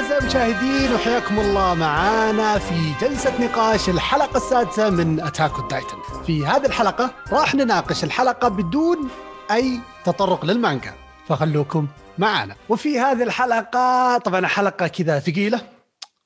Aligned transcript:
اعزائي 0.00 0.20
المشاهدين 0.20 0.94
وحياكم 0.94 1.40
الله 1.40 1.74
معانا 1.74 2.58
في 2.58 2.92
جلسة 3.00 3.44
نقاش 3.44 3.88
الحلقة 3.88 4.36
السادسة 4.36 4.90
من 4.90 5.20
Attack 5.20 5.52
Titan. 5.70 5.96
في 6.26 6.46
هذه 6.46 6.66
الحلقة 6.66 7.10
راح 7.32 7.54
نناقش 7.54 8.04
الحلقة 8.04 8.48
بدون 8.48 9.08
أي 9.50 9.80
تطرق 10.04 10.44
للمانجا 10.44 10.94
فخلوكم 11.28 11.86
معانا. 12.18 12.56
وفي 12.68 13.00
هذه 13.00 13.22
الحلقة 13.22 14.18
طبعا 14.18 14.46
حلقة 14.46 14.86
كذا 14.86 15.18
ثقيلة 15.18 15.60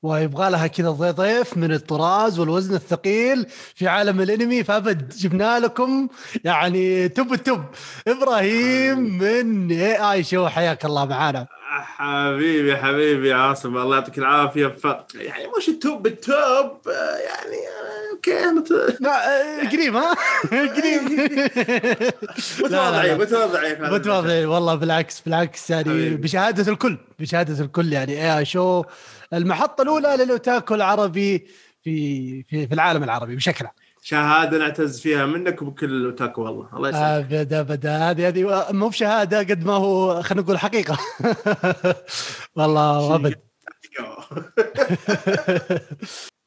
ويبغى 0.05 0.49
لها 0.49 0.67
كذا 0.67 0.89
ضيف 0.89 1.57
من 1.57 1.71
الطراز 1.71 2.39
والوزن 2.39 2.75
الثقيل 2.75 3.45
في 3.75 3.87
عالم 3.87 4.21
الانمي. 4.21 4.63
فأبد 4.63 5.09
جبنا 5.09 5.59
لكم 5.59 6.07
يعني 6.43 7.09
top 7.09 7.33
ال 7.33 7.39
top. 7.39 7.61
إبراهيم 8.07 8.99
من 8.99 9.71
اي 9.71 10.11
اي 10.11 10.23
شو 10.23 10.47
حياك 10.47 10.85
الله 10.85 11.05
معانا. 11.05 11.47
حبيبي 11.97 12.77
حبيبي 12.77 13.33
عاصم 13.33 13.77
الله 13.77 13.95
يعطيك 13.95 14.17
العافية. 14.17 14.67
ف 14.67 14.85
يعني 15.15 15.43
مش 15.57 15.69
ال 15.69 15.78
top 15.78 16.03
بال 16.03 16.33
top 16.33 16.77
آه، 16.87 17.17
يعني 17.17 17.57
okay 18.11 18.45
قريب 19.71 19.95
ها؟ 19.95 20.15
قريب. 20.75 21.03
متواضعين 22.59 23.17
متواضعين 23.17 23.81
متواضع 23.81 24.47
والله 24.47 24.75
بالعكس 24.75 25.21
بالعكس 25.21 25.69
يعني. 25.69 26.09
بشهادة 26.09 26.71
الكل 26.71 26.97
بشهادة 27.19 27.63
الكل 27.63 27.93
يعني 27.93 28.37
اي 28.37 28.45
show. 28.45 28.83
المحطة 29.33 29.81
الأولى 29.81 30.15
للاوتاكو 30.19 30.75
العربي 30.75 31.47
في 31.83 32.43
في 32.43 32.67
في 32.67 32.73
العالم 32.73 33.03
العربي 33.03 33.35
بشكل 33.35 33.65
عام. 33.65 33.73
شهادة 34.01 34.57
نعتز 34.57 34.99
فيها 34.99 35.25
منك 35.25 35.61
وبكل 35.61 35.89
الاوتاكو 35.91 36.41
والله. 36.41 36.69
الله 36.73 36.89
يسلمك. 36.89 37.33
ابدا 37.33 37.59
ابدا 37.59 37.97
هذه 37.97 38.27
هذه 38.27 38.65
مو 38.71 38.87
بشهادة 38.87 39.39
قد 39.39 39.65
ما 39.65 39.73
هو 39.73 40.21
خلينا 40.21 40.43
نقول 40.43 40.57
حقيقة. 40.57 40.97
والله 42.55 43.15
أبد. 43.15 43.35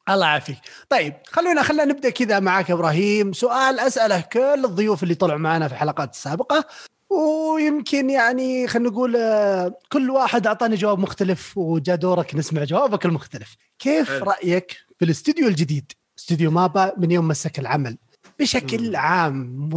الله 0.09 0.25
يعافيك. 0.25 0.57
طيب 0.89 1.13
خلونا 1.27 1.63
خلينا 1.63 1.85
نبدأ 1.85 2.09
كذا 2.09 2.39
معك 2.39 2.71
إبراهيم. 2.71 3.33
سؤال 3.33 3.79
أسأله 3.79 4.21
كل 4.21 4.65
الضيوف 4.65 5.03
اللي 5.03 5.15
طلعوا 5.15 5.39
معنا 5.39 5.67
في 5.67 5.73
الحلقات 5.73 6.13
السابقه 6.13 6.65
ويمكن 7.09 8.09
يعني 8.09 8.67
خلينا 8.67 8.89
نقول 8.89 9.15
آه، 9.15 9.73
كل 9.91 10.09
واحد 10.09 10.47
اعطانا 10.47 10.75
جواب 10.75 10.99
مختلف 10.99 11.57
وجاء 11.57 11.95
دورك 11.95 12.35
نسمع 12.35 12.63
جوابك 12.63 13.05
المختلف 13.05 13.55
كيف 13.79 14.09
حلو. 14.09 14.25
رأيك 14.25 14.77
في 14.99 15.05
الاستوديو 15.05 15.47
الجديد 15.47 15.91
استوديو 16.19 16.51
MAPPA 16.51 16.93
من 16.97 17.11
يوم 17.11 17.27
مسك 17.27 17.59
العمل 17.59 17.97
بشكل 18.39 18.89
مم. 18.89 18.95
عام 18.95 19.69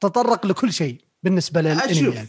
تطرق 0.00 0.46
لكل 0.46 0.72
شيء 0.72 1.00
بالنسبة 1.22 1.60
للأنمي 1.60 2.14
يعني. 2.14 2.28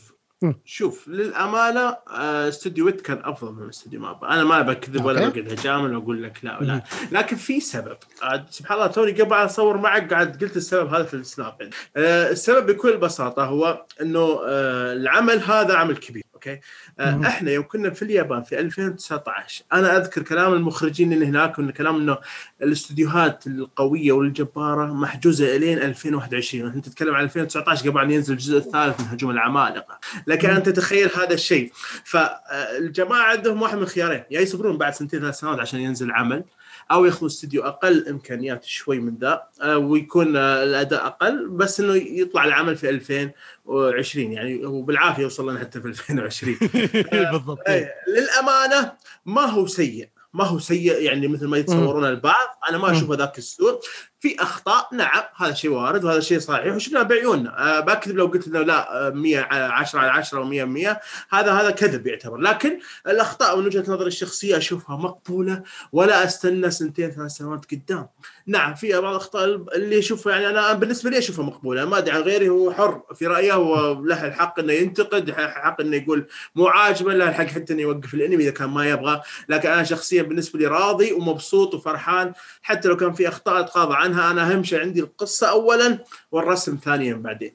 شوف 0.66 1.07
للأمانة 1.07 1.97
آه، 2.11 2.49
استوديو 2.49 2.85
Wit 2.86 3.02
كان 3.02 3.21
أفضل 3.23 3.53
من 3.53 3.69
استوديو 3.69 3.99
MAPPA 4.00 4.28
أنا 4.33 4.43
ما 4.43 4.61
بكذب 4.61 5.05
ولا. 5.05 5.30
بقعد 5.30 5.52
هجامل 5.52 5.95
واقول 5.95 6.23
لك 6.23 6.39
لا 6.43 6.59
ولا 6.59 6.73
مم. 6.73 6.81
لكن 7.11 7.35
في 7.35 7.59
سبب 7.59 7.97
عاد 8.21 8.45
سبحان 8.49 8.77
الله 8.77 8.88
توني 8.88 9.11
قبل 9.21 9.33
أصور 9.35 9.77
معك 9.77 10.13
قاعد 10.13 10.43
قلت 10.43 10.58
السبب 10.58 10.93
هذا 10.93 11.03
في 11.03 11.13
ال 11.14 11.23
Snap. 11.23 11.70
آه، 11.97 12.30
السبب 12.31 12.71
بكل 12.71 12.97
بساطة 12.97 13.45
هو 13.45 13.85
إنه 14.02 14.39
آه، 14.47 14.93
العمل 14.93 15.39
هذا 15.43 15.75
عمل 15.75 15.97
كبير 15.97 16.23
okay؟ 16.38 16.59
آه، 16.99 17.16
مم. 17.16 17.25
إحنا 17.25 17.52
يوم 17.52 17.63
كنا 17.67 17.89
في 17.89 18.02
اليابان 18.02 18.43
في 18.43 18.59
2019 18.59 19.64
أنا 19.73 19.98
أذكر 19.98 20.21
كلام 20.21 20.53
المخرجين 20.53 21.14
اللي 21.14 21.25
هناك 21.25 21.59
وإن 21.59 21.71
كلام 21.71 21.95
إنه 21.95 22.17
الاستديوهات 22.61 23.48
القوية 23.48 24.11
والجبارة 24.11 24.93
محجوزة 24.93 25.55
إلين 25.55 25.77
2021 25.77 26.71
انت 26.71 26.89
تتكلم 26.89 27.15
عن 27.15 27.23
2019 27.23 27.89
قبل 27.89 28.02
أن 28.02 28.11
ينزل 28.11 28.33
الجزء 28.33 28.58
الثالث 28.58 29.02
من 29.02 29.08
هجوم 29.08 29.31
العمالقة. 29.31 29.99
لكن 30.27 30.49
أنت 30.49 30.70
تخيل 30.70 31.09
هذا 31.15 31.33
الشيء. 31.33 31.71
فالجماعة 32.03 33.23
عندهم 33.23 33.61
واحد 33.61 33.77
من 33.77 33.86
خيارين 33.86 34.23
يا 34.31 34.42
يصبرون 34.42 34.77
بعد 34.77 34.93
سنتين 34.93 35.20
ثلاث 35.20 35.39
سنوات 35.39 35.59
عشان 35.59 35.80
ينزل 35.80 36.11
عمل 36.11 36.43
أو 36.92 37.05
ياخذوا 37.05 37.27
استديو 37.27 37.64
أقل 37.64 38.08
إمكانيات 38.08 38.64
شوي 38.64 38.99
من 38.99 39.17
ذا 39.21 39.43
آه، 39.61 39.77
ويكون 39.77 40.37
آه، 40.37 40.64
الأداء 40.64 41.08
أقل 41.08 41.49
بس 41.49 41.80
إنه 41.80 41.95
يطلع 41.95 42.45
العمل 42.45 42.75
في 42.75 42.89
2020 42.89 44.31
يعني 44.31 44.65
وبالعافيه 44.65 45.23
يوصل 45.23 45.49
لنا 45.49 45.59
حتى 45.59 45.81
في 45.81 45.87
2020 45.87 46.58
بالضبط. 47.31 47.59
أي، 47.67 47.89
للأمانة 48.08 48.92
ما 49.26 49.42
هو 49.42 49.67
سيء 49.67 50.09
ما 50.33 50.43
هو 50.43 50.59
سيء 50.59 51.02
يعني 51.02 51.27
مثل 51.27 51.47
ما 51.47 51.58
يتصورون 51.58 52.05
البعض 52.05 52.59
أنا 52.70 52.77
ما 52.77 52.87
مم. 52.87 52.95
أشوف 52.95 53.11
ذاك 53.11 53.37
السوء. 53.37 53.80
في 54.20 54.36
أخطاء 54.39 54.89
نعم 54.94 55.23
هذا 55.36 55.54
شيء 55.54 55.72
وارد 55.72 56.04
وهذا 56.04 56.20
شيء 56.20 56.39
صحيح. 56.39 56.76
وشفناه 56.76 57.04
بعيوننا. 57.04 57.78
أه 57.78 57.80
بكذب 57.80 58.16
لو 58.16 58.26
قلت 58.26 58.48
إنه 58.48 58.61
لا 58.61 59.11
100 59.16 59.39
10 59.52 60.00
على 60.00 60.11
10 60.11 60.44
و100 60.44 60.64
100 60.64 61.00
هذا 61.30 61.54
هذا 61.54 61.72
كذب 61.72 62.08
يعتبر. 62.08 62.38
لكن 62.38 62.80
الأخطاء 63.08 63.58
من 63.60 63.66
وجهة 63.66 63.83
نظري 63.88 64.08
الشخصية 64.08 64.58
أشوفها 64.58 64.98
مقبولة 64.98 65.64
ولا 65.92 66.23
أستنى 66.23 66.72
سنتين 66.72 67.11
ثلاث 67.11 67.32
سنوات 67.32 67.66
قدام. 67.72 68.08
نعم 68.47 68.75
في 68.75 68.91
بعض 68.91 69.03
الأخطاء 69.03 69.45
اللي 69.75 69.99
أشوفها 69.99 70.33
يعني 70.33 70.49
أنا 70.49 70.73
بالنسبة 70.73 71.09
لي 71.09 71.17
أشوفها 71.17 71.45
مقبولة 71.45 71.85
ما 71.85 71.97
أدري 71.97 72.11
عن 72.11 72.21
غيري 72.21 72.49
هو 72.49 72.73
حر 72.73 73.02
في 73.15 73.27
رأيه 73.27 73.53
وله 73.53 74.27
الحق 74.27 74.59
إنه 74.59 74.73
ينتقد 74.73 75.30
الحق 75.30 75.81
إنه 75.81 75.95
يقول 75.95 76.27
مو 76.55 76.67
عاجبه 76.67 77.13
له 77.13 77.30
الحق 77.30 77.45
حتى 77.45 77.73
إنه 77.73 77.81
يوقف 77.81 78.13
الأنمي 78.13 78.43
إذا 78.43 78.52
كان 78.52 78.69
ما 78.69 78.89
يبغى 78.89 79.21
لكن 79.49 79.69
أنا 79.69 79.83
شخصيا 79.83 80.23
بالنسبة 80.23 80.59
لي 80.59 80.67
راضي 80.67 81.13
ومبسوط 81.13 81.73
وفرحان 81.73 82.33
حتى 82.61 82.87
لو 82.87 82.97
كان 82.97 83.13
في 83.13 83.27
أخطاء 83.27 83.59
أتغاضى 83.59 83.95
عنها 83.95 84.31
أنا 84.31 84.52
اهم 84.52 84.64
شيء 84.64 84.79
عندي 84.79 84.99
القصة 84.99 85.49
اولا 85.49 85.99
والرسم 86.31 86.77
ثانيا 86.85 87.14
بعدين. 87.14 87.53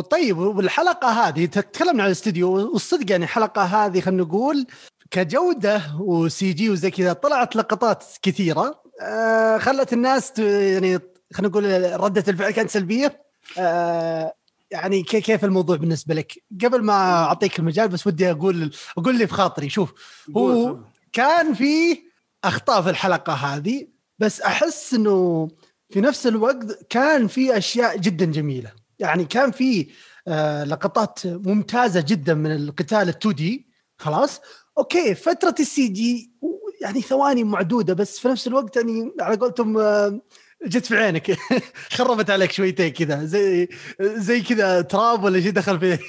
طيب 0.00 0.38
والحلقة 0.38 1.08
هذه 1.08 1.46
تتكلمنا 1.46 2.02
عن 2.02 2.06
الاستديو 2.08 2.72
والصدق 2.72 3.10
يعني 3.10 3.24
الحلقة 3.24 3.62
هذه 3.62 4.00
خلينا 4.00 4.22
نقول 4.22 4.66
كجودة 5.14 5.82
وسي 6.00 6.52
جي 6.52 6.70
وزي 6.70 6.90
كذا 6.90 7.12
طلعت 7.12 7.56
لقطات 7.56 8.04
كثيرة. 8.22 8.82
آه 9.02 9.58
خلت 9.58 9.92
الناس 9.92 10.38
يعني 10.38 10.98
خلينا 11.32 11.48
نقول 11.48 12.00
ردة 12.00 12.24
الفعل 12.28 12.50
كانت 12.50 12.70
سلبية. 12.70 13.22
آه 13.58 14.34
يعني 14.70 15.02
كي- 15.02 15.20
كيف 15.20 15.44
الموضوع 15.44 15.76
بالنسبة 15.76 16.14
لك؟ 16.14 16.32
قبل 16.64 16.82
ما 16.82 16.92
أعطيك 17.24 17.58
المجال 17.58 17.88
بس 17.88 18.06
ودي 18.06 18.30
أقول 18.30 18.74
أقول 18.98 19.18
لي 19.18 19.24
بخاطري. 19.26 19.68
شوف 19.68 19.92
هو 20.36 20.78
كان 21.12 21.54
في 21.54 21.98
أخطاء 22.44 22.82
في 22.82 22.90
الحلقة 22.90 23.32
هذه 23.32 23.86
بس 24.18 24.40
أحس 24.40 24.94
إنه 24.94 25.48
في 25.90 26.00
نفس 26.00 26.26
الوقت 26.26 26.86
كان 26.90 27.26
في 27.26 27.58
أشياء 27.58 27.96
جدا 27.96 28.24
جميلة. 28.24 28.72
يعني 28.98 29.24
كان 29.24 29.50
في 29.50 29.86
آه 30.28 30.64
لقطات 30.64 31.18
ممتازة 31.24 32.00
جدا 32.00 32.34
من 32.34 32.54
القتال 32.54 32.98
ال 32.98 33.08
2D 33.08 33.66
خلاص؟ 33.98 34.40
okay 34.78 35.14
فترة 35.14 35.54
ال 35.60 35.88
CG 35.88 36.32
يعني 36.80 37.02
ثواني 37.02 37.44
معدودة 37.44 37.94
بس 37.94 38.18
في 38.18 38.28
نفس 38.28 38.46
الوقت 38.46 38.76
يعني 38.76 39.12
على 39.20 39.36
قولتهم 39.36 39.78
آه، 39.78 40.20
جت 40.66 40.86
في 40.86 40.96
عينك. 40.96 41.36
خربت 41.96 42.30
عليك 42.30 42.52
شويتين 42.52 42.88
كذا 42.88 43.24
زي 43.24 43.68
زي 44.00 44.40
كذا 44.40 44.80
تراب 44.80 45.24
ولا 45.24 45.40
شيء 45.40 45.52
دخل 45.52 45.80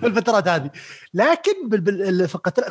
في 0.00 0.06
الفترات 0.06 0.48
هذه. 0.48 0.70
لكن 1.14 1.68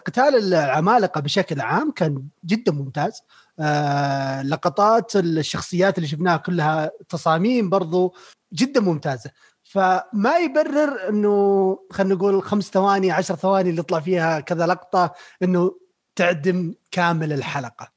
قتال 0.05 0.53
العمالقة 0.53 1.21
بشكل 1.21 1.61
عام 1.61 1.91
كان 1.91 2.23
جدا 2.45 2.71
ممتاز. 2.71 3.21
آه 3.59 4.41
لقطات 4.41 5.15
الشخصيات 5.15 5.97
اللي 5.97 6.07
شفناها 6.07 6.37
كلها 6.37 6.91
تصاميم 7.09 7.69
برضو 7.69 8.15
جدا 8.53 8.81
ممتازة. 8.81 9.31
فما 9.71 10.37
يبرر 10.37 11.09
إنه 11.09 11.77
خلينا 11.91 12.15
نقول 12.15 12.43
خمس 12.43 12.63
ثواني 12.63 13.11
عشر 13.11 13.35
ثواني 13.35 13.69
اللي 13.69 13.79
يطلع 13.79 13.99
فيها 13.99 14.39
كذا 14.39 14.65
لقطة 14.67 15.13
إنه 15.43 15.71
تعدم 16.15 16.73
كامل 16.91 17.33
الحلقة. 17.33 17.91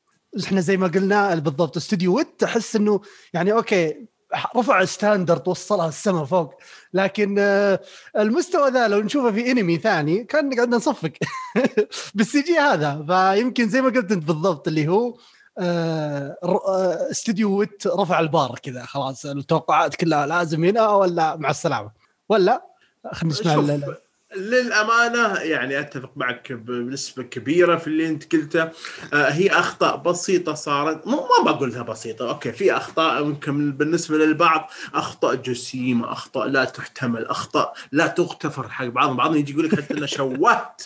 إحنا 0.44 0.61
زي 0.61 0.76
ما 0.76 0.87
قلنا 0.87 1.34
بالضبط 1.34 1.76
استوديو 1.76 2.17
Wit 2.17 2.29
تحس 2.38 2.76
إنه 2.76 3.00
يعني 3.34 3.52
okay 3.52 4.06
رفع 4.56 4.84
standard 4.85 5.49
وصلها 5.49 5.88
السما 5.88 6.25
فوق. 6.25 6.55
لكن 6.94 7.37
آه، 7.38 7.81
المستوى 8.19 8.70
ذا 8.70 8.88
لو 8.88 9.00
نشوفه 9.00 9.32
في 9.32 9.50
أنمي 9.50 9.78
ثاني 9.78 10.25
كان 10.25 10.55
قاعد 10.55 10.69
نصفق. 10.69 11.12
بال 12.14 12.43
CG 12.43 12.58
هذا. 12.58 13.05
فيمكن 13.08 13.69
زي 13.69 13.82
ما 13.82 13.88
قلت 13.88 14.12
أنت 14.12 14.25
بالضبط 14.25 14.69
اللي 14.69 14.88
هو 14.88 15.16
آه، 15.58 16.37
آه، 16.43 17.11
استوديو 17.11 17.58
Wit 17.58 17.87
رفع 17.87 18.20
البار 18.20 18.58
كذا 18.62 18.85
خلاص 18.85 19.26
التوقعات 19.26 19.94
كلها 19.94 20.26
لازم 20.26 20.64
هنا 20.64 20.88
ولا 20.88 21.37
مع 21.37 21.50
السلامة؟ 21.50 21.91
ولا 22.29 22.67
خلينا 23.12 23.35
نسمع 23.35 23.55
للأمانة 24.37 25.35
يعني 25.35 25.81
أتفق 25.81 26.11
معك 26.17 26.53
بنسبة 26.53 27.23
كبيرة 27.23 27.77
في 27.77 27.87
اللي 27.87 28.09
أنت 28.09 28.32
قلته. 28.32 28.62
آه، 29.12 29.31
هي 29.31 29.50
أخطاء 29.50 29.97
بسيطة 29.97 30.55
صارت. 30.55 31.06
مو 31.06 31.29
ما 31.38 31.53
بقولها 31.53 31.82
بسيطة 31.82 32.29
أوكي 32.29 32.53
في 32.53 32.77
أخطاء 32.77 33.25
ممكن 33.25 33.73
بالنسبة 33.73 34.17
للبعض. 34.17 34.71
أخطاء 34.94 35.35
جسيمة 35.35 36.12
أخطاء 36.12 36.47
لا 36.47 36.65
تحتمل 36.65 37.27
أخطاء 37.27 37.75
لا 37.93 38.06
تغتفر 38.06 38.69
حق 38.69 38.85
بعضهم. 38.85 39.17
بعضهم 39.17 39.37
يجي 39.37 39.53
يقول 39.53 39.65
لك 39.65 39.81
حتى 39.81 39.94
أنا 39.94 40.06
شوهت 40.06 40.83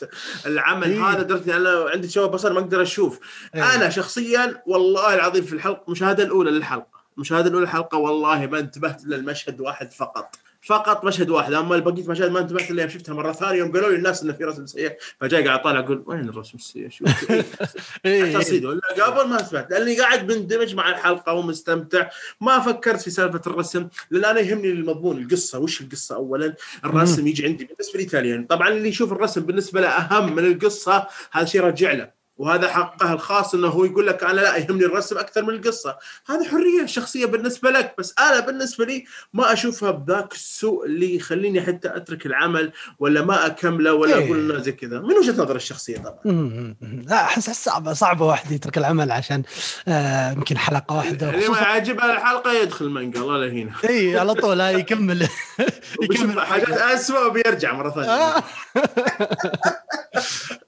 العمل 0.46 0.90
إيه. 0.90 1.04
هذا 1.10 1.22
درجه 1.22 1.44
إني 1.44 1.56
أنا 1.56 1.90
عندي 1.90 2.08
تشوه 2.08 2.26
بصر 2.26 2.52
ما 2.52 2.60
أقدر 2.60 2.82
أشوف. 2.82 3.20
إيه. 3.54 3.74
أنا 3.74 3.90
شخصيا 3.90 4.62
والله 4.66 5.14
العظيم 5.14 5.44
في 5.44 5.52
الحلقة 5.52 5.84
المشاهده 5.86 6.24
الأولى 6.24 6.50
للحلقة. 6.50 6.94
المشاهده 7.16 7.48
الأولى 7.48 7.64
للحلقة 7.66 7.98
والله 7.98 8.46
ما 8.46 8.58
انتبهت 8.58 9.04
الا 9.04 9.16
المشهد 9.16 9.60
واحد 9.60 9.92
فقط. 9.92 10.36
فقط 10.64 11.04
مشهد 11.04 11.30
واحد. 11.30 11.52
أما 11.52 11.78
بقيه 11.78 12.08
مشاهد 12.08 12.30
ما 12.30 12.40
انتبهت 12.40 12.70
إلا 12.70 12.88
شفتها 12.88 13.14
مرة 13.14 13.32
ثانية 13.32 13.58
يوم 13.58 13.72
قالوا 13.72 13.90
لي 13.90 13.96
الناس 13.96 14.22
انه 14.22 14.32
في 14.32 14.44
رسم 14.44 14.66
سيء. 14.66 14.96
فجاي 15.20 15.44
قاعد 15.44 15.62
طالع 15.62 15.78
أقول 15.80 16.02
وين 16.06 16.28
الرسم 16.28 16.58
السيء؟ 16.58 16.88
شو 16.88 17.04
إيه. 18.04 18.38
تصيد 18.38 18.64
ولا 18.64 18.80
قبل 19.00 19.28
ما 19.28 19.42
سمعت. 19.42 19.70
لأني 19.70 20.00
قاعد 20.00 20.26
بندمج 20.26 20.74
مع 20.74 20.88
الحلقة 20.88 21.32
ومستمتع. 21.32 22.08
ما 22.40 22.58
فكرت 22.58 23.00
في 23.00 23.10
سالفة 23.10 23.40
الرسم 23.46 23.88
لأن 24.10 24.24
أنا 24.24 24.40
يهمني 24.40 24.70
المضمون 24.70 25.22
القصة. 25.22 25.58
وش 25.58 25.80
القصة 25.80 26.14
اولا؟ 26.14 26.54
الرسم 26.84 27.26
يجي 27.26 27.46
عندي 27.46 27.64
بالنسبة 27.64 27.98
لي 27.98 28.04
تاليا 28.04 28.46
طبعا 28.48 28.68
اللي 28.68 28.88
يشوف 28.88 29.12
الرسم 29.12 29.40
بالنسبة 29.40 29.80
له 29.80 29.88
أهم 29.88 30.34
من 30.34 30.44
القصة. 30.46 31.06
هذا 31.32 31.44
شيء 31.44 31.60
راجع 31.60 31.92
له. 31.92 32.13
وهذا 32.36 32.68
حقه 32.68 33.12
الخاص 33.12 33.54
إنه 33.54 33.68
هو 33.68 33.84
يقول 33.84 34.06
لك 34.06 34.24
أنا 34.24 34.40
لا 34.40 34.56
يهمني 34.56 34.84
الرسم 34.84 35.18
أكثر 35.18 35.42
من 35.42 35.54
القصة، 35.54 35.96
هذه 36.26 36.48
حرية 36.48 36.86
شخصية 36.86 37.26
بالنسبة 37.26 37.70
لك 37.70 37.94
بس 37.98 38.14
أنا 38.18 38.40
بالنسبة 38.40 38.84
لي 38.84 39.04
ما 39.32 39.52
أشوفها 39.52 39.90
بذاك 39.90 40.32
السوء 40.32 40.86
اللي 40.86 41.16
يخليني 41.16 41.62
حتى 41.62 41.96
أترك 41.96 42.26
العمل 42.26 42.72
ولا 42.98 43.22
ما 43.22 43.46
أكمله 43.46 43.94
ولا 43.94 44.16
إيه. 44.16 44.26
أقول 44.26 44.62
زي 44.62 44.72
كذا، 44.72 45.00
من 45.00 45.12
وجهة 45.12 45.42
نظر 45.42 45.56
الشخصية 45.56 45.98
طبعا. 45.98 46.74
لا 47.06 47.24
أحس 47.24 47.50
صعبه 47.50 47.92
صعبة 47.92 48.26
واحد 48.26 48.52
يترك 48.52 48.78
العمل 48.78 49.12
عشان 49.12 49.42
آه، 49.88 50.32
يمكن 50.32 50.58
حلقة 50.58 50.96
واحدة 50.96 51.30
اللي 51.30 51.48
ما 51.48 51.54
خصوصا 51.54 51.68
يعجبها 51.68 52.12
الحلقة 52.12 52.52
يدخل 52.52 52.84
المانجا 52.84 53.20
الله 53.20 53.48
هنا. 53.48 53.72
إي 53.88 54.18
على 54.18 54.34
طول 54.34 54.60
يكمل 54.60 55.28
وبيشوف 56.02 56.38
حاجات 56.38 56.68
اسوء 56.68 57.26
وبيرجع 57.26 57.72
مرة 57.72 57.90
ثانية. 57.90 58.34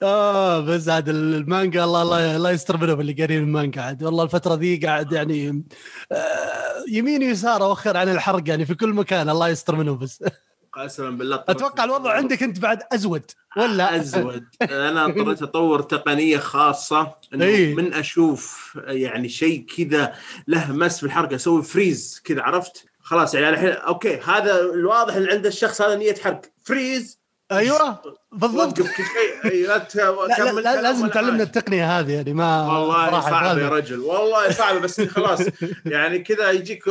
آه. 0.02 0.56
آه 0.56 0.60
بس 0.60 0.88
عاد 0.88 1.08
المانجا 1.08 1.84
الله 1.84 2.02
الله 2.02 2.36
الله 2.36 2.50
يستر 2.50 2.76
منهم 2.76 3.00
اللي 3.00 3.12
قارين 3.12 3.42
المانجا 3.42 3.80
عاد. 3.82 4.04
والله 4.04 4.24
الفترة 4.24 4.54
ذي 4.54 4.76
قاعد 4.76 5.12
يعني 5.12 5.64
آه 6.12 6.84
يمين 6.88 7.22
ويسار 7.22 7.64
اوخر 7.64 7.96
عن 7.96 8.08
الحرق 8.08 8.48
يعني 8.48 8.66
في 8.66 8.74
كل 8.74 8.92
مكان 8.92 9.28
الله 9.28 9.48
يستر 9.48 9.76
منهم 9.76 9.98
بس. 9.98 10.24
قسما 10.72 11.10
بالله 11.10 11.44
أتوقع 11.48 11.84
الوضع 11.84 12.12
عندك 12.12 12.42
أنت 12.42 12.58
بعد 12.58 12.82
أزود 12.92 13.30
ولا؟ 13.56 13.96
أزود. 13.96 14.44
أنا 14.62 15.04
اضطريت 15.04 15.42
اطور 15.42 15.82
تقنية 15.82 16.38
خاصة 16.38 17.14
إنه 17.34 17.44
إيه. 17.44 17.74
من 17.74 17.94
أشوف 17.94 18.78
يعني 18.86 19.28
شيء 19.28 19.66
كذا 19.76 20.14
له 20.48 20.72
مس 20.72 21.00
بالحركه 21.00 21.34
أسوي 21.34 21.62
freeze 21.62 22.20
كذا 22.24 22.42
عرفت؟ 22.42 22.84
خلاص 23.00 23.34
يعني 23.34 23.48
الحين 23.48 23.68
okay 23.68 24.20
هذا 24.20 24.60
الواضح 24.60 25.14
إن 25.14 25.28
عند 25.28 25.46
الشخص 25.46 25.82
هذا 25.82 25.94
نية 25.94 26.14
حرق. 26.14 26.42
freeze 26.64 27.20
أيوه 27.52 27.98
بالضبط. 28.32 28.76
كل 28.76 28.84
شيء. 28.86 29.52
أي، 29.52 29.62
لا 29.66 29.78
ت- 29.78 29.96
لا, 29.96 30.52
لا, 30.60 30.82
لازم 30.82 31.08
تعلمنا. 31.08 31.42
التقنية 31.42 31.98
هذه 32.00 32.12
يعني 32.12 32.32
ما 32.34 32.66
والله 32.78 33.10
صراحة 33.10 33.30
صعب 33.30 33.58
يا. 33.58 33.68
رجل. 33.68 33.98
والله 33.98 34.50
صعب 34.52 34.82
بس 34.82 35.00
خلاص. 35.00 35.40
يعني 35.86 36.18
كذا 36.18 36.50
يجيك 36.50 36.84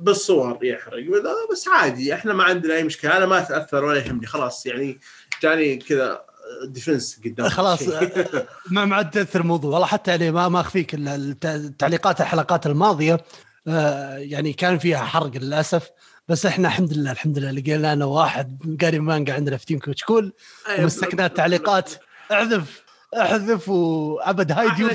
بالصور 0.00 0.64
يحرق. 0.64 1.04
بس 1.52 1.68
عادي 1.68 2.14
إحنا 2.14 2.32
ما 2.32 2.44
عندنا 2.44 2.74
أي 2.74 2.84
مشكلة. 2.84 3.16
أنا 3.16 3.26
ما 3.26 3.38
أتأثر 3.38 3.84
ولا 3.84 4.00
يهمني. 4.06 4.26
خلاص 4.26 4.66
يعني 4.66 5.00
جاني 5.42 5.76
كذا 5.76 6.20
defense 6.68 7.20
قدام 7.24 7.48
خلاص. 7.48 7.82
ما 8.70 8.84
ما 8.84 8.96
عاد 8.96 9.10
تأثر 9.10 9.40
الموضوع 9.40 9.70
والله 9.72 9.86
حتى 9.86 10.10
يعني 10.10 10.30
ما 10.30 10.48
ما 10.48 10.60
أخفيك 10.60 10.94
ال- 10.94 11.08
الت- 11.08 11.46
التعليقات 11.46 12.20
الحلقات 12.20 12.66
الماضية 12.66 13.20
آه، 13.68 14.16
يعني 14.16 14.52
كان 14.52 14.78
فيها 14.78 14.98
حرق 15.04 15.30
للأسف. 15.36 15.90
بس 16.28 16.46
إحنا 16.46 16.68
الحمد 16.68 16.92
لله 16.92 17.12
الحمد 17.12 17.38
لله 17.38 17.50
لقينا 17.50 17.94
لنا 17.94 18.04
واحد 18.04 18.78
قاري 18.82 18.98
مانجا 18.98 19.34
عندنا 19.34 19.56
في 19.56 19.66
team 19.66 19.78
كوتشكول 19.78 20.32
أيوة. 20.68 20.80
ومسكنا 20.80 21.26
التعليقات 21.26 21.90
احذف 22.32 22.84
احذف 23.20 23.68
وأبد 23.68 24.52
hide 24.52 24.70
يوب. 24.70 24.90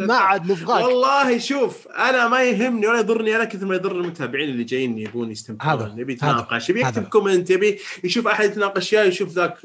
ما 0.00 0.14
عاد 0.14 0.52
نبغاك. 0.52 0.84
والله 0.84 1.38
شوف 1.38 1.88
أنا 1.88 2.28
ما 2.28 2.42
يهمني 2.42 2.86
ولا 2.86 2.98
يضرني 2.98 3.36
أنا 3.36 3.44
كثر 3.44 3.66
ما 3.66 3.74
يضر 3.74 3.92
المتابعين 3.92 4.48
اللي 4.48 4.64
جايين 4.64 4.98
يبون 4.98 5.30
يستمتعون. 5.30 5.98
يبي 5.98 6.12
يتناقش 6.12 6.70
يبي 6.70 6.80
يكتب. 6.80 7.04
comment 7.04 7.50
يبي 7.50 7.78
يشوف 8.04 8.26
أحد 8.26 8.44
يتناقش 8.44 8.92
وياه 8.92 9.04
يشوف 9.04 9.28
ذاك. 9.32 9.58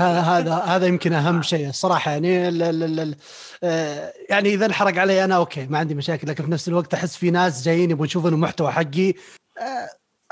هذا 0.00 0.20
هذا 0.20 0.54
هذا 0.54 0.86
يمكن 0.86 1.12
أهم 1.12 1.42
شيء 1.42 1.68
الصراحة. 1.68 2.10
يعني 2.10 2.48
ال 2.48 2.62
ال 2.62 2.82
ال 2.82 3.00
ال 3.00 3.16
آه، 3.64 4.12
يعني 4.30 4.54
إذا 4.54 4.66
انحرق 4.66 4.98
علي 4.98 5.24
أنا 5.24 5.36
okay 5.36 5.66
ما 5.66 5.78
عندي 5.78 5.94
مشاكل. 5.94 6.28
لكن 6.28 6.44
في 6.44 6.50
نفس 6.50 6.68
الوقت 6.68 6.94
أحس 6.94 7.16
في 7.16 7.30
ناس 7.30 7.64
جايين 7.64 7.90
يبغون 7.90 8.06
يشوفون 8.06 8.32
المحتوى 8.32 8.72
حقي. 8.72 9.08
آه، 9.10 9.14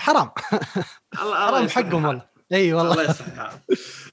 حرام. 0.01 0.31
الله 1.23 1.35
حرام 1.47 1.65
يصلح 1.65 1.77
حقهم. 1.77 2.05
والله 2.05 2.23
إي 2.53 2.73
والله. 2.73 2.95
الله. 2.95 3.51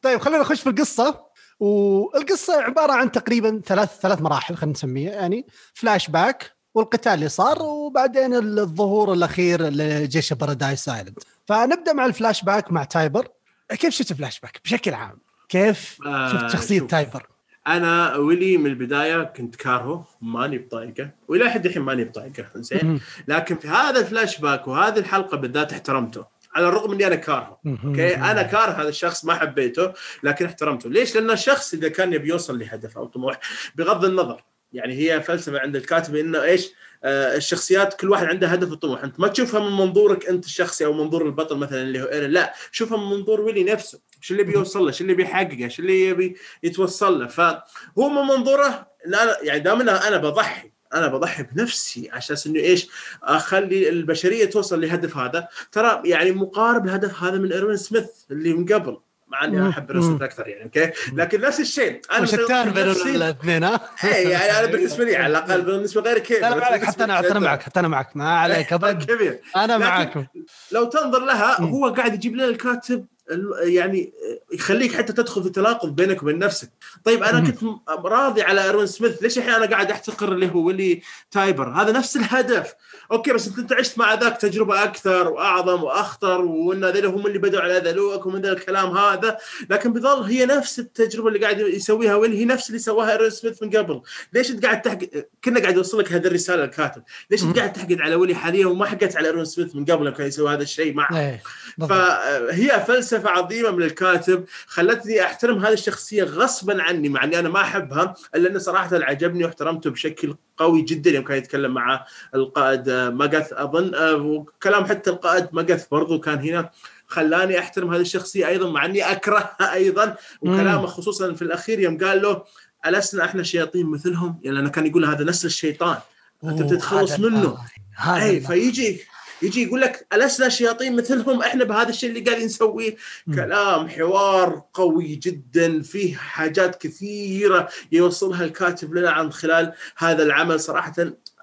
طيب 0.01 0.19
خلينا 0.21 0.41
نخش 0.41 0.61
في 0.61 0.69
القصة. 0.69 1.27
والقصة 1.59 2.61
عبارة 2.61 2.93
عن 2.93 3.11
تقريبا 3.11 3.61
ثلاث 3.65 3.99
ثلاث 3.99 4.21
مراحل 4.21 4.55
خلينا 4.55 4.73
نسميها 4.73 5.11
يعني. 5.11 5.47
فلاش 5.73 6.09
باك 6.09 6.57
والقتال 6.75 7.13
اللي 7.13 7.29
صار 7.29 7.61
وبعدين 7.63 8.33
الظهور 8.35 9.13
الأخير 9.13 9.61
لجيش 9.63 10.33
Paradis 10.33 10.89
Island 10.89 11.19
فنبدأ 11.45 11.93
مع 11.93 12.05
الفلاش 12.05 12.43
باك 12.43 12.71
مع 12.71 12.83
تايبر. 12.83 13.27
كيف 13.69 13.93
شفت 13.93 14.13
فلاش 14.13 14.39
باك؟ 14.39 14.61
بشكل 14.63 14.93
عام 14.93 15.17
كيف 15.49 15.97
آه، 16.05 16.31
شفت 16.31 16.49
شخصية 16.49 16.79
شوف. 16.79 16.89
تايبر؟ 16.91 17.27
أنا 17.67 18.15
ويلي 18.15 18.57
من 18.57 18.65
البداية 18.65 19.23
كنت 19.23 19.55
كارهه 19.55 20.07
ماني 20.21 20.57
بطايقه 20.57 21.09
وإلى 21.27 21.49
حد 21.49 21.65
الحين 21.65 21.81
ماني 21.81 22.03
بطايقه 22.03 22.45
زين. 22.55 22.99
لكن 23.27 23.55
في 23.55 23.67
هذا 23.67 23.99
الفلاش 23.99 24.39
باك 24.39 24.67
وهذه 24.67 24.99
الحلقة 24.99 25.37
بالذات 25.37 25.71
احترمته 25.73 26.25
على 26.55 26.67
الرغم 26.67 26.91
إني 26.91 27.07
أنا 27.07 27.15
كارهه. 27.15 27.59
okay؟ 27.85 28.15
أنا 28.15 28.43
كاره 28.43 28.71
هذا 28.71 28.89
الشخص 28.89 29.25
ما 29.25 29.35
حبيته 29.35 29.93
لكن 30.23 30.45
احترمته. 30.45 30.89
ليش؟ 30.89 31.15
لأن 31.15 31.31
الشخص 31.31 31.73
إذا 31.73 31.89
كان 31.89 32.13
يبي 32.13 32.29
يوصل 32.29 32.59
لهدف 32.59 32.97
أو 32.97 33.05
طموح 33.05 33.39
بغض 33.75 34.05
النظر 34.05 34.43
يعني 34.73 34.93
هي 34.93 35.21
فلسفة 35.21 35.59
عند 35.59 35.75
الكاتب 35.75 36.15
إنه 36.15 36.43
إيش 36.43 36.71
آه 37.03 37.35
الشخصيات 37.35 37.93
كل 37.93 38.09
واحد 38.09 38.25
عنده 38.25 38.47
هدف 38.47 38.71
وطموح. 38.71 39.03
أنت 39.03 39.19
ما 39.19 39.27
تشوفها 39.27 39.59
من 39.59 39.77
منظورك 39.77 40.29
أنت 40.29 40.45
الشخصي 40.45 40.85
أو 40.85 40.93
منظور 40.93 41.25
البطل 41.25 41.57
مثلا 41.57 41.81
اللي 41.81 42.01
هو 42.01 42.05
ايرن 42.05 42.29
لا 42.29 42.53
شوفها 42.71 42.97
من 42.97 43.17
منظور 43.17 43.41
ويلي 43.41 43.63
نفسه. 43.63 43.99
شو 44.21 44.33
اللي 44.33 44.43
بيوصل 44.43 44.85
له؟ 44.85 44.91
شو 44.91 45.03
اللي 45.03 45.13
بيحققه؟ 45.13 45.67
شو 45.67 45.81
اللي 45.81 46.07
يبي 46.07 46.35
يتوصل 46.63 47.19
له؟ 47.19 47.27
فهو 47.27 48.09
من 48.09 48.21
منظوره 48.35 48.87
أنا 49.07 49.37
يعني 49.41 49.59
دام 49.59 49.89
أنا 49.89 50.17
بضحي 50.17 50.71
أنا 50.93 51.07
بضحي 51.07 51.43
بنفسي 51.43 52.09
على 52.09 52.17
أساس 52.17 52.47
إنه 52.47 52.59
إيش 52.59 52.87
أخلي 53.23 53.89
البشرية 53.89 54.45
توصل 54.45 54.81
للهدف 54.81 55.17
هذا. 55.17 55.47
ترى 55.71 56.01
يعني 56.05 56.31
مقارب 56.31 56.85
الهدف 56.85 57.23
هذا 57.23 57.37
من 57.37 57.53
ايروين 57.53 57.77
سميث 57.77 58.05
اللي 58.31 58.53
من 58.53 58.65
قبل. 58.65 58.97
مع 59.27 59.43
إني. 59.43 59.69
أحب 59.69 59.91
مم. 59.91 60.23
أكثر 60.23 60.47
يعني 60.47 60.63
okay؟ 60.63 60.91
لكن 61.13 61.41
نفس 61.41 61.59
الشيء 61.59 62.01
أنا 62.11 62.21
وشتان 62.21 62.69
بين 62.69 62.83
الاثنين 63.15 63.63
ها؟ 63.63 63.81
إيه، 64.03 64.27
يعني 64.29 64.59
أنا 64.59 64.65
بالنسبة 64.71 65.03
لي 65.05 65.15
على 65.15 65.27
الأقل 65.27 65.61
بالنسبة 65.61 66.01
غيرك 66.01 66.21
كيف 66.21 66.41
لا 66.41 66.55
ما 66.55 66.65
عليك 66.65 66.83
حتى 66.83 67.03
أنا 67.03 67.15
حتى 67.15 67.31
أنا 67.31 67.39
معك 67.39 67.61
حتى 67.63 67.79
أنا 67.79 67.87
معك 67.87 68.17
ما 68.17 68.29
عليك 68.39 68.73
ابد 68.73 69.03
كبير 69.03 69.39
أنا 69.55 69.77
معاكم 69.77 70.25
لو 70.71 70.85
تنظر 70.85 71.25
لها. 71.25 71.61
هو 71.61 71.87
قاعد 71.89 72.13
يجيب 72.13 72.35
لنا 72.35 72.45
الكاتب 72.45 73.05
ال- 73.31 73.73
يعني 73.73 74.13
يخليك 74.53 74.95
حتى 74.95 75.13
تدخل 75.13 75.43
في 75.43 75.49
تناقض 75.49 75.95
بينك 75.95 76.23
وبين 76.23 76.39
نفسك. 76.39 76.69
طيب 77.03 77.23
أنا. 77.23 77.39
كنت 77.39 77.63
راضي 78.05 78.41
على 78.41 78.63
ايروين 78.63 78.87
سميث 78.87 79.21
ليش 79.23 79.37
الحين 79.37 79.53
أنا 79.53 79.65
قاعد 79.65 79.91
أحتقر 79.91 80.31
اللي 80.31 80.51
هو 80.51 80.59
ويلي 80.59 81.01
تايبر؟ 81.31 81.69
هذا 81.69 81.91
نفس 81.91 82.17
الهدف. 82.17 82.73
okay 83.11 83.33
بس 83.33 83.57
أنت 83.57 83.73
عشت 83.73 83.97
مع 83.97 84.13
ذاك 84.13 84.37
تجربة 84.37 84.83
أكثر 84.83 85.27
وأعظم 85.27 85.83
وأخطر 85.83 86.41
وأن 86.41 86.83
هذول 86.83 87.05
هم 87.05 87.27
اللي 87.27 87.39
بدوا 87.39 87.61
على 87.61 87.73
ذولاك 87.73 88.25
ومن 88.25 88.41
ذا 88.41 88.51
الكلام 88.51 88.97
هذا. 88.97 89.37
لكن 89.69 89.93
بظل 89.93 90.23
هي 90.23 90.45
نفس 90.45 90.79
التجربة 90.79 91.27
اللي 91.27 91.39
قاعد 91.39 91.59
يسويها 91.59 92.15
ويلي 92.15 92.39
هي 92.39 92.45
نفس 92.45 92.69
اللي 92.69 92.79
سواها 92.79 93.11
ايروين 93.11 93.29
سميث 93.29 93.63
من 93.63 93.69
قبل. 93.69 94.01
ليش 94.33 94.51
أنت 94.51 94.65
قاعد 94.65 94.81
تحقد؟ 94.81 95.25
كنا 95.43 95.59
قاعد 95.59 95.75
يوصل 95.75 95.99
لك 95.99 96.13
هذه 96.13 96.27
الرسالة 96.27 96.63
الكاتب. 96.63 97.03
ليش. 97.31 97.43
أنت 97.43 97.57
قاعد 97.57 97.73
تحقد 97.73 98.01
على 98.01 98.15
ويلي 98.15 98.35
حاليا 98.35 98.65
وما 98.65 98.85
حقدت 98.85 99.17
على 99.17 99.27
ايروين 99.27 99.45
سميث 99.45 99.75
من 99.75 99.85
قبل 99.85 100.09
كان 100.09 100.27
يسوي 100.27 100.53
هذا 100.53 100.63
الشيء 100.63 100.93
معه؟ 100.93 101.39
بالضبط. 101.77 101.97
فهي 101.97 102.83
فلسفة 102.87 103.29
عظيمة 103.29 103.71
من 103.71 103.83
الكاتب. 103.83 104.45
خلتني 104.67 105.21
أحترم 105.21 105.65
هذه 105.65 105.73
الشخصية 105.73 106.23
غصبا 106.23 106.83
عني 106.83 107.09
مع 107.09 107.23
إني 107.23 107.39
أنا 107.39 107.49
ما 107.49 107.61
أحبها 107.61 108.13
إلا 108.35 108.49
أنه 108.49 108.59
صراحة 108.59 108.89
عجبني 108.93 109.45
واحترمته 109.45 109.89
بشكل 109.89 110.35
قوي 110.57 110.81
جدا 110.81 111.11
يوم 111.11 111.23
كان 111.23 111.37
يتكلم 111.37 111.73
مع 111.73 112.05
القائد 112.35 112.89
ماجث 113.09 113.53
أظن 113.53 113.95
آه، 113.95 114.15
وكلام 114.15 114.85
حتى 114.85 115.09
القائد 115.09 115.47
ماجث 115.51 115.87
برضو 115.87 116.19
كان 116.19 116.39
هنا 116.39 116.69
خلاني 117.07 117.59
أحترم 117.59 117.93
هذه 117.93 118.01
الشخصية 118.01 118.47
أيضا 118.47 118.69
مع 118.69 118.85
إني 118.85 119.11
اكرهها 119.11 119.73
أيضا 119.73 120.15
وكلامه 120.41 120.87
خصوصا 120.87 121.33
في 121.33 121.41
الأخير 121.41 121.79
يوم 121.79 121.97
قال 121.97 122.21
له 122.21 122.43
ألسنا 122.85 123.25
إحنا 123.25 123.43
شياطين 123.43 123.85
مثلهم؟ 123.85 124.39
يعني 124.43 124.57
لأنه 124.57 124.69
كان 124.69 124.85
يقول 124.85 125.05
هذا 125.05 125.23
نسل 125.23 125.47
الشيطان 125.47 125.97
أنت 126.43 126.61
بتتخلص 126.61 127.19
منه. 127.19 127.57
هذا 127.95 128.23
اي. 128.25 128.39
فيجي 128.39 129.01
يجي 129.41 129.63
يقول 129.63 129.81
لك 129.81 130.07
ألسنا 130.13 130.49
شياطين 130.49 130.95
مثلهم 130.95 131.41
إحنا 131.41 131.63
بهذا 131.63 131.89
الشيء 131.89 132.09
اللي 132.09 132.19
قاعدين 132.19 132.45
نسويه. 132.45 132.95
كلام 133.35 133.89
حوار 133.89 134.63
قوي 134.73 135.15
جدا 135.15 135.81
فيه 135.81 136.15
حاجات 136.15 136.81
كثيرة 136.81 137.69
يوصلها 137.91 138.45
الكاتب 138.45 138.93
لنا 138.93 139.11
عن 139.11 139.31
خلال 139.31 139.73
هذا 139.97 140.23
العمل 140.23 140.59
صراحة 140.59 140.93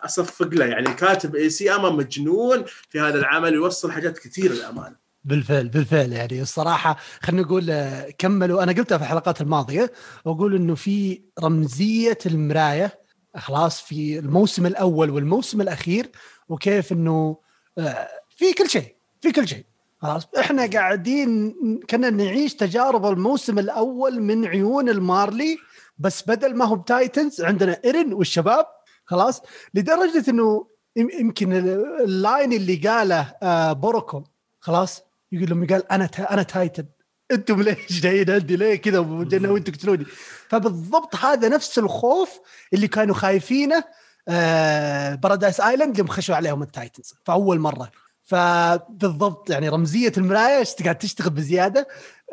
أصفق 0.05 0.49
له. 0.55 0.65
يعني 0.65 0.89
الكاتب 0.89 1.37
اي 1.37 1.51
سي 1.51 1.75
أما 1.75 1.91
مجنون 1.91 2.65
في 2.91 3.01
هذا 3.01 3.19
العمل 3.19 3.55
يوصل 3.55 3.93
حاجات 3.93 4.19
كثيرة 4.19 4.53
للأمانة. 4.53 4.97
بالفعل 5.25 5.69
بالفعل. 5.69 6.13
يعني 6.13 6.43
الصراحة 6.43 6.97
خلينا 7.23 7.43
نقول 7.43 7.71
آه، 7.71 8.11
كملوا. 8.19 8.63
أنا 8.63 8.73
قلتها 8.73 8.99
في 8.99 9.05
الحلقات 9.05 9.41
الماضية 9.41 9.93
وأقول 10.25 10.55
إنه 10.55 10.75
في 10.75 11.23
رمزية 11.43 12.19
المراية 12.27 13.01
خلاص 13.37 13.83
في 13.83 14.19
الموسم 14.19 14.67
الأول 14.67 15.11
والموسم 15.11 15.61
الأخير 15.61 16.11
وكيف 16.49 16.93
إنه 16.93 17.37
آه، 17.79 18.09
في 18.37 18.53
كل 18.53 18.71
شيء 18.71 18.95
في 19.21 19.33
كل 19.33 19.49
شيء. 19.49 19.65
خلاص. 20.03 20.29
إحنا 20.39 20.67
قاعدين 20.67 21.55
كنا 21.91 22.11
نعيش 22.11 22.55
تجارب 22.55 23.07
الموسم 23.07 23.59
الأول 23.59 24.21
من 24.21 24.47
عيون 24.47 24.89
المارلي 24.89 25.59
بس 25.99 26.23
بدل 26.29 26.57
ما 26.57 26.65
هو 26.65 26.77
ب 26.77 26.86
titans 26.86 27.41
عندنا 27.41 27.81
إيرن 27.85 28.13
والشباب 28.13 28.67
خلاص؟ 29.05 29.43
لدرجة 29.75 30.31
إنه 30.31 30.67
يمكن 30.97 31.53
ال 31.53 31.73
line 31.73 32.53
اللي 32.53 32.77
قاله 32.77 33.35
آه 33.43 33.73
بوروكو 33.73 34.25
خلاص؟ 34.61 35.03
يقول 35.33 35.51
لهم 35.51 35.67
قال 35.67 35.93
أنا 35.93 36.05
أنا 36.31 36.43
titan. 36.43 36.87
أنتم 37.31 37.63
ليش 37.63 38.01
جايين 38.01 38.31
عندي؟ 38.31 38.57
ليه 38.57 38.77
كذا؟ 38.77 38.99
وأنتم 38.99 39.59
تقتلوني 39.59 40.05
فبالضبط 40.49 41.17
هذا 41.17 41.49
نفس 41.49 41.79
الخوف 41.79 42.41
اللي 42.73 42.89
كانوا 42.89 43.15
خايفينه 43.15 43.85
آه 44.29 45.15
Paradis 45.15 45.61
Island 45.61 45.99
يوم 45.99 46.07
خشوا 46.09 46.35
عليهم 46.35 46.63
ال 46.63 46.70
titans 46.70 47.15
فاول 47.25 47.59
مرة. 47.59 47.91
فبالضبط 48.25 49.51
يعني 49.51 49.69
رمزية 49.69 50.13
المراية 50.19 50.65
قاعد 50.83 50.99
تشتغل 50.99 51.31
بزيادة؟ 51.31 51.81
آه، 51.81 52.24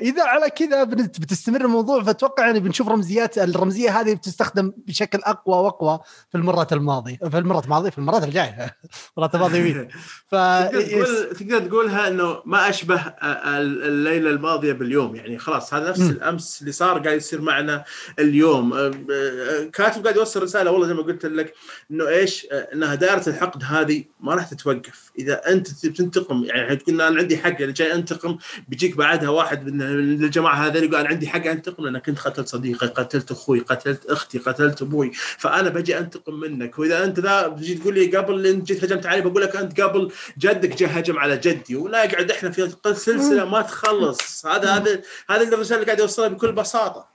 إذا 0.00 0.24
على 0.24 0.50
كذا 0.50 0.84
بتستمر 0.84 1.60
الموضوع 1.60 2.02
فأتوقع 2.02 2.46
يعني 2.46 2.60
بنشوف 2.60 2.88
رمزيات 2.88 3.38
الرمزية 3.38 4.00
هذه 4.00 4.14
بتستخدم 4.14 4.72
بشكل 4.86 5.18
أقوى 5.18 5.56
وأقوى 5.56 6.00
في 6.30 6.38
المرات 6.38 6.72
الماضية 6.72 7.16
في 7.16 7.38
المرات 7.38 7.64
الماضية 7.64 7.90
في 7.90 7.98
المرات 7.98 8.24
الجاية 8.24 8.76
المرات 9.16 9.34
الماضية 9.34 9.88
ف 10.28 10.34
تقدر, 10.34 11.32
تقدر 11.32 11.60
تقولها 11.60 12.08
إنه 12.08 12.42
ما 12.44 12.68
أشبه 12.68 13.00
الليلة 13.22 14.30
الماضية 14.30 14.72
باليوم 14.72 15.16
يعني 15.16 15.38
خلاص 15.38 15.74
هذا 15.74 15.90
نفس. 15.90 16.00
الأمس 16.00 16.60
اللي 16.60 16.72
صار 16.72 16.98
قاعد 16.98 17.16
يصير 17.16 17.40
معنا 17.40 17.84
اليوم. 18.18 18.72
آه، 18.72 18.90
آه، 19.10 19.64
كاتب 19.72 20.02
قاعد 20.02 20.16
يوصل 20.16 20.42
رسالة 20.42 20.70
والله 20.70 20.86
زي 20.86 20.94
ما 20.94 21.02
قلت 21.02 21.26
لك 21.26 21.54
إنه 21.90 22.08
إيش؟ 22.08 22.46
إنها 22.72 22.94
دائرة 22.94 23.28
الحقد 23.28 23.62
هذه 23.64 24.04
ما 24.20 24.34
راح 24.34 24.46
تتوقف. 24.46 25.10
إذا 25.18 25.48
أنت 25.48 25.86
بتنتقم 25.86 26.44
يعني 26.44 26.76
تقول 26.76 27.00
أنا 27.00 27.20
عندي 27.20 27.38
حق 27.38 27.62
جاي 27.62 27.94
أنتقم 27.94 28.38
بيجيك 28.68 28.96
بعدها 28.96 29.28
واحد 29.28 29.45
من 29.54 29.82
الجماعة 29.82 30.54
هذول 30.54 30.84
يقول 30.84 30.96
أنا 30.96 31.08
عندي 31.08 31.28
حق 31.28 31.46
أنتقم 31.46 31.84
لانك 31.84 32.06
كنت 32.06 32.18
قتلت 32.18 32.48
صديقي 32.48 32.86
قتلت 32.86 33.30
أخوي 33.30 33.60
قتلت 33.60 34.06
أختي 34.06 34.38
قتلت 34.38 34.82
أبوي. 34.82 35.10
فأنا 35.12 35.68
بجي 35.68 35.98
أنتقم 35.98 36.34
منك. 36.34 36.78
وإذا 36.78 37.04
أنت 37.04 37.20
ذا 37.20 37.48
بتجي 37.48 37.74
تقول 37.74 37.94
لي 37.94 38.16
قبل 38.16 38.46
انت 38.46 38.66
جيت 38.66 38.84
هجمت 38.84 39.06
علي 39.06 39.20
بقول 39.20 39.42
لك 39.42 39.56
أنت 39.56 39.80
قبل 39.80 40.12
جدك 40.38 40.76
جاء 40.76 40.98
هجم 40.98 41.18
على 41.18 41.36
جدي. 41.36 41.76
ونقعد 41.76 42.30
إحنا 42.30 42.50
في 42.50 42.72
سلسلة 42.94 43.44
ما 43.44 43.62
تخلص. 43.62 44.46
هذا 44.46 44.70
هذا 44.70 45.02
هذا 45.30 45.42
الرسالة 45.42 45.76
اللي 45.76 45.86
قاعد 45.86 45.98
يوصلها 45.98 46.28
بكل 46.28 46.52
بساطة. 46.52 47.08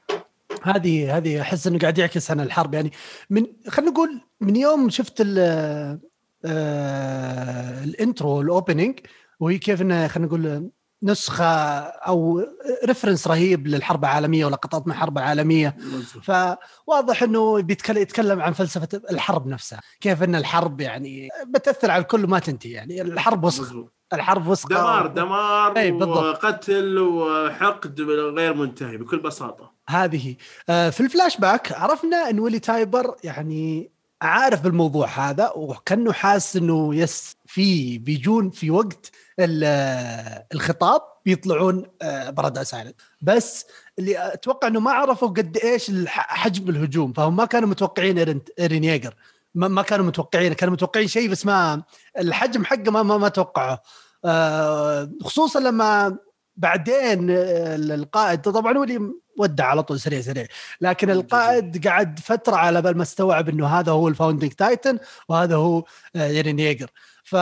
هذه 0.64 1.18
هذه 1.18 1.42
أحس 1.42 1.68
إنه 1.68 1.80
قاعد 1.80 1.98
يعكس 1.98 2.32
عن 2.32 2.40
الحرب. 2.40 2.74
يعني 2.74 2.92
من 3.30 3.46
خلينا 3.68 3.92
نقول 3.92 4.22
من 4.42 4.56
يوم 4.56 4.90
شفت 4.90 5.22
ال 5.22 5.40
آه 6.46 7.84
ال 7.84 7.93
intro 7.93 8.42
ال 8.42 8.49
opening 8.49 9.00
وهي 9.40 9.58
كيف 9.58 9.82
إنه 9.82 10.08
خلينا 10.08 10.28
نقول 10.28 10.70
نسخة 11.04 11.46
أو 11.82 12.46
reference 12.86 13.28
رهيب 13.28 13.68
للحرب 13.68 14.04
العالمية 14.04 14.46
ولقطات 14.46 14.88
من 14.88 14.94
الحرب 14.94 15.18
العالمية. 15.18 15.78
فواضح 16.24 17.24
إنه 17.24 17.62
بيتكلم 17.62 17.98
يتكلم 17.98 18.42
عن 18.42 18.54
فلسفة 18.54 19.02
الحرب 19.12 19.48
نفسها. 19.48 19.82
كيف 20.02 20.24
إن 20.24 20.36
الحرب 20.36 20.82
يعني 20.82 21.30
بتأثر 21.48 21.92
على 21.92 22.02
الكل 22.02 22.28
ما 22.28 22.40
تنتهي 22.40 22.72
يعني. 22.72 23.02
الحرب 23.02 23.44
وسخ 23.44 23.74
الحرب 24.14 24.48
وسخة 24.48 24.70
دمار 24.70 25.08
دمار 25.08 25.78
أي 25.78 25.92
وقتل 25.92 27.00
وحقد 27.00 28.02
غير 28.02 28.54
منتهي 28.54 28.98
بكل 28.98 29.20
بساطة. 29.20 29.72
هذه. 29.90 30.36
آه، 30.70 30.90
في 30.90 31.02
الفلاش 31.02 31.38
باك 31.38 31.72
عرفنا 31.72 32.30
إن 32.30 32.40
ويلي 32.40 32.60
تايبر 32.60 33.16
يعني 33.24 33.92
عارف 34.22 34.62
بالموضوع 34.62 35.08
هذا 35.08 35.52
وكأنه 35.56 36.14
حاسس 36.14 36.56
إنه 36.56 36.96
yes 36.96 37.36
في 37.46 37.98
بيجون 37.98 38.50
في 38.50 38.72
وقت 38.72 39.12
الخطاب 40.54 41.02
بيطلعون 41.26 41.86
آه، 42.02 42.30
Paradis 42.30 42.64
Island 42.64 42.96
بس 43.22 43.66
اللي 44.00 44.34
أتوقع 44.34 44.68
إنه 44.68 44.80
ما 44.80 44.92
عرفوا 44.92 45.28
قد 45.28 45.58
إيش 45.58 45.92
حجم 46.08 46.70
الهجوم. 46.70 47.14
فهم 47.14 47.36
ما 47.36 47.46
كانوا 47.46 47.70
متوقعين 47.70 48.18
ايرين, 48.18 48.42
إيرين 48.60 48.84
ييجر 48.84 49.14
ما 49.56 49.82
كانوا 49.82 50.06
متوقعين. 50.06 50.54
كانوا 50.54 50.74
متوقعين 50.74 51.08
شيء 51.08 51.30
بس 51.30 51.46
ما 51.46 51.84
الحجم 52.20 52.66
حقه 52.66 52.92
ما 52.92 53.04
ما, 53.04 53.18
ما 53.18 53.30
توقعه 53.30 53.82
آه، 54.26 55.12
خصوصا 55.24 55.60
لما 55.60 56.18
بعدين 56.56 57.28
القائد 57.30 58.42
طبعا 58.42 58.78
هو 58.78 58.84
اللي 58.84 59.12
ودع 59.38 59.66
على 59.66 59.84
طول 59.84 60.00
سريع 60.00 60.22
سريع. 60.22 60.48
لكن 60.82 61.10
القائد 61.10 61.88
قعد 61.88 62.20
فترة 62.20 62.56
على 62.56 62.82
بال 62.82 62.98
ما 62.98 63.04
استوعب 63.04 63.50
إنه 63.50 63.68
هذا 63.68 63.92
هو 63.92 64.08
ال 64.08 64.12
founding 64.12 64.52
titan 64.52 65.00
وهذا 65.30 65.56
هو 65.56 65.84
ايرين 66.16 66.60
ييجر 66.60 66.90
ف 67.24 67.36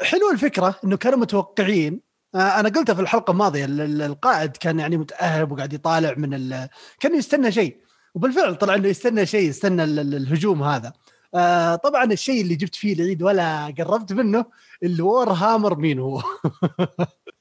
حلو 0.00 0.30
الفكرة 0.32 0.80
إنه 0.84 0.96
كانوا 0.96 1.18
متوقعين. 1.18 2.00
آه، 2.34 2.60
أنا 2.60 2.68
قلتها 2.68 2.94
في 2.94 3.00
الحلقة 3.00 3.30
الماضية 3.30 3.64
القائد 4.06 4.56
كان 4.56 4.78
يعني 4.78 4.96
متأهب 4.96 5.52
وقاعد 5.52 5.72
يطالع 5.72 6.14
من 6.16 6.34
ال... 6.34 6.68
كان 7.00 7.14
يستنى 7.14 7.52
شيء. 7.52 7.76
وبالفعل 8.14 8.56
طلع 8.56 8.74
إنه 8.74 8.88
يستنى 8.88 9.26
شيء 9.26 9.48
يستنى 9.48 9.84
الهجوم 9.84 10.62
هذا. 10.62 10.92
آه 11.34 11.74
طبعا 11.74 12.04
الشيء 12.04 12.42
اللي 12.42 12.54
جبت 12.54 12.74
فيه 12.74 12.94
العيد 12.94 13.22
ولا 13.22 13.74
قربت 13.78 14.12
منه 14.12 14.44
اللي 14.82 15.02
وور 15.02 15.32
هامر 15.32 15.78
مين 15.78 15.98
هو؟ 15.98 16.22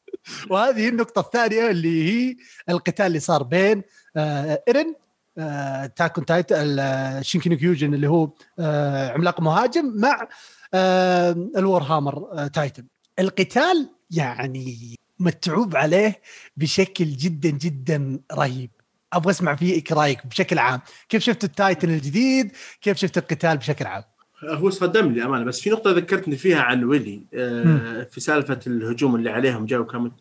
وهذه 0.50 0.90
النقطة 0.90 1.20
الثانية 1.20 1.70
اللي 1.70 2.10
هي 2.10 2.36
القتال 2.70 3.06
اللي 3.06 3.20
صار 3.20 3.44
بين 3.44 3.84
آه 4.18 4.64
ايرن 4.68 4.96
آه 5.38 5.86
تاكون 5.86 6.26
تايت 6.26 6.46
الشينكينو 6.52 7.58
كيوجن 7.58 7.94
اللي 7.94 8.08
هو 8.10 8.30
آه 8.60 9.12
عملاق 9.12 9.42
مهاجم 9.42 9.86
مع 9.86 10.28
آه 10.74 11.32
الور 11.58 11.84
هامر 11.84 12.32
آه 12.32 12.48
تايتن 12.48 12.86
القتال 13.20 13.90
يعني 14.12 14.96
متعوب 15.20 15.76
عليه 15.76 16.22
بشكل 16.58 17.06
جدا 17.06 17.50
جدا 17.50 18.20
رهيب. 18.34 18.72
أبغى 19.14 19.32
أسمع 19.32 19.56
فيك 19.56 19.92
رأيك 19.92 20.28
بشكل 20.28 20.60
عام. 20.60 20.82
كيف 21.10 21.24
شفت 21.24 21.44
التايتن 21.44 21.90
الجديد؟ 21.90 22.52
كيف 22.82 22.98
شفت 22.98 23.18
القتال 23.18 23.58
بشكل 23.58 23.86
عام؟ 23.86 24.04
هو 24.44 24.70
صدمني 24.70 25.26
أمانة 25.26 25.46
بس 25.46 25.62
في 25.62 25.70
نقطة 25.70 25.92
ذكرتني 25.92 26.36
فيها 26.36 26.62
عن 26.62 26.84
ويلي 26.84 27.22
آه 27.34 28.08
في 28.12 28.20
سالفة 28.22 28.60
الهجوم 28.68 29.16
اللي 29.16 29.30
عليهم 29.30 29.66
جاوا 29.66 29.86
كم 29.86 30.12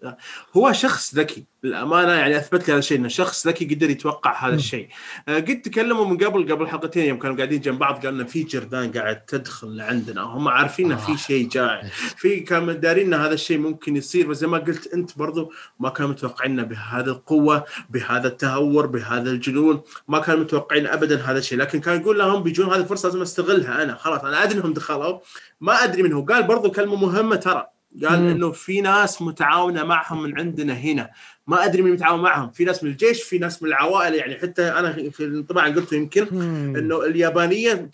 هو 0.57 0.73
شخص 0.73 1.15
ذكي. 1.15 1.45
للأمانة 1.65 2.13
يعني 2.13 2.37
أثبت 2.37 2.69
لي 2.69 2.73
هذا 2.73 2.79
الشيء 2.79 2.99
انه 2.99 3.09
شخص 3.09 3.47
ذكي 3.47 3.75
قدر 3.75 3.91
يتوقع 3.91 4.47
هذا 4.49 4.55
الشيء. 4.55 4.89
آه 5.29 5.39
قد 5.39 5.63
تكلموا 5.63 6.07
من 6.07 6.17
قبل 6.17 6.53
قبل 6.53 6.69
حلقتين 6.69 7.05
يوم 7.05 7.19
كانوا 7.19 7.37
قاعدين 7.37 7.61
جنب 7.61 7.79
بعض 7.79 8.07
قالوا 8.07 8.25
في 8.27 8.43
جردان 8.43 8.93
قاعد 8.93 9.25
تدخل 9.25 9.77
لعندنا 9.77 10.23
هم 10.23 10.49
عارفين 10.49 10.93
انه 10.93 10.97
في 10.97 11.13
آه. 11.13 11.17
شيء 11.17 11.49
جاي 11.49 11.83
في 12.17 12.41
كانوا 12.41 12.73
دارين 12.73 13.15
هذا 13.15 13.35
الشيء 13.35 13.59
ممكن 13.59 13.97
يصير 13.97 14.27
بس 14.27 14.37
زي 14.37 14.47
ما 14.47 14.59
قلت 14.59 14.95
أنت 14.95 15.19
برضو 15.19 15.53
ما 15.81 15.89
كانوا 15.89 16.11
متوقعين 16.11 16.63
بهذه 16.63 17.07
القوة 17.07 17.65
بهذا 17.91 18.29
التهور 18.29 18.87
بهذا 18.87 19.31
الجنون 19.31 19.83
ما 20.09 20.19
كانوا 20.19 20.41
متوقعين 20.41 20.87
ابدا 20.87 21.21
هذا 21.21 21.39
الشيء. 21.39 21.59
لكن 21.59 21.81
كان 21.81 22.01
يقول 22.01 22.19
لهم 22.19 22.43
بيجون 22.43 22.67
هذه 22.67 22.77
الفرصة 22.81 23.09
لازم 23.09 23.23
أستغلها 23.23 23.83
أنا. 23.83 23.95
خلاص 23.95 24.21
أنا 24.25 24.43
أدري 24.43 24.59
إنهم 24.59 24.73
دخلوا. 24.73 25.19
ما 25.61 25.85
أدري 25.85 26.03
منه. 26.03 26.25
قال 26.25 26.43
برضو 26.43 26.71
كلمة 26.71 26.97
مهمة 26.97 27.37
ترى. 27.37 27.67
قال. 28.05 28.29
إنه 28.29 28.53
في 28.53 28.81
ناس 28.81 29.23
متعاونة 29.23 29.85
معهم 29.85 30.23
من 30.23 30.39
عندنا 30.39 30.75
هنا. 30.75 31.11
ما 31.47 31.65
أدري 31.65 31.83
مين 31.83 31.93
متعاون 31.93 32.23
معهم. 32.23 32.51
في 32.51 32.65
ناس 32.65 32.85
من 32.85 32.91
الجيش 32.91 33.23
في 33.23 33.39
ناس 33.39 33.63
من 33.63 33.69
العوائل 33.69 34.15
يعني 34.15 34.39
حتى 34.39 34.63
أنا 34.63 34.93
في 34.93 35.25
الانطباع 35.25 35.65
قلت 35.65 35.93
يمكن. 35.93 36.27
إنه 36.77 37.05
اليابانية 37.05 37.91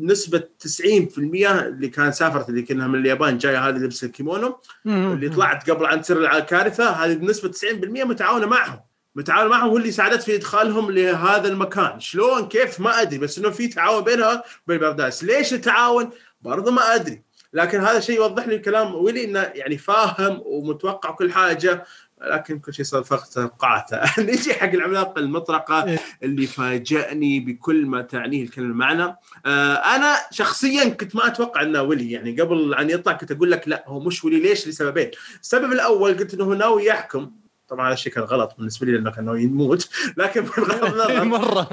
نسبة 0.00 0.42
90% 0.58 1.18
اللي 1.18 1.88
كان 1.88 2.12
سافرت 2.12 2.48
اللي 2.48 2.62
كأنها 2.62 2.86
من 2.86 2.98
اليابان 2.98 3.38
جاية 3.38 3.68
هذه 3.68 3.76
لبس 3.76 4.04
الكيمونو. 4.04 4.60
اللي 4.86 5.28
طلعت 5.28 5.70
قبل 5.70 5.86
عن 5.86 6.02
تصير 6.02 6.36
الكارثة 6.36 6.90
هذه 6.90 7.14
بنسبة 7.14 7.48
90% 7.48 8.04
متعاونة 8.04 8.46
معهم. 8.46 8.80
متعاون 9.14 9.50
معهم 9.50 9.72
واللي 9.72 9.90
ساعدت 9.90 10.22
في 10.22 10.34
إدخالهم 10.34 10.90
لهذا 10.90 11.48
المكان. 11.48 12.00
شلون؟ 12.00 12.48
كيف؟ 12.48 12.80
ما 12.80 13.02
أدري. 13.02 13.18
بس 13.18 13.38
إنه 13.38 13.50
في 13.50 13.68
تعاون 13.68 14.04
بينها 14.04 14.44
وبين 14.66 14.78
برداس 14.78 15.24
ليش 15.24 15.54
التعاون؟ 15.54 16.10
برضه 16.42 16.70
ما 16.70 16.94
أدري. 16.94 17.22
لكن 17.52 17.80
هذا 17.80 18.00
شيء 18.00 18.16
يوضح 18.16 18.48
لي 18.48 18.58
كلام 18.58 18.94
ويلي 18.94 19.24
إنه 19.24 19.40
يعني 19.54 19.78
فاهم 19.78 20.42
ومتوقع 20.44 21.10
كل 21.10 21.32
حاجة. 21.32 21.84
لكن 22.22 22.58
كل 22.58 22.74
شيء 22.74 22.84
صار 22.84 23.02
فقط 23.02 23.28
توقعاته. 23.28 24.00
نجي 24.22 24.54
حق 24.54 24.68
العملاق 24.68 25.18
المطرقة 25.18 25.84
إيه. 25.84 25.98
اللي 26.22 26.46
فاجأني 26.46 27.40
بكل 27.40 27.86
ما 27.86 28.02
تعنيه 28.02 28.42
الكلمة 28.42 28.74
معنا 28.74 29.16
آه 29.46 29.74
أنا 29.74 30.16
شخصيا 30.30 30.88
كنت 30.88 31.16
ما 31.16 31.26
أتوقع 31.26 31.62
إنه 31.62 31.82
ولي. 31.82 32.10
يعني 32.10 32.40
قبل 32.40 32.74
ان 32.74 32.90
يطلع 32.90 33.12
كنت 33.12 33.32
أقول 33.32 33.50
لك 33.50 33.68
لا 33.68 33.84
هو 33.86 34.00
مش 34.00 34.24
ولي. 34.24 34.40
ليش؟ 34.40 34.68
لسببين. 34.68 35.10
السبب 35.42 35.72
الأول 35.72 36.18
قلت 36.18 36.34
إنه 36.34 36.44
ناوي 36.44 36.84
يحكم. 36.84 37.30
طبعا 37.70 37.86
هذا 37.86 37.94
الشيء 37.94 38.12
كان 38.12 38.24
غلط 38.24 38.54
بالنسبة 38.58 38.86
لي 38.86 38.92
لأنه 38.92 39.10
كان 39.10 39.24
ناوي 39.24 39.42
يموت. 39.42 39.88
لكن 40.16 40.40
بغض 40.40 40.84
النظر 40.84 41.24
مرة. 41.24 41.68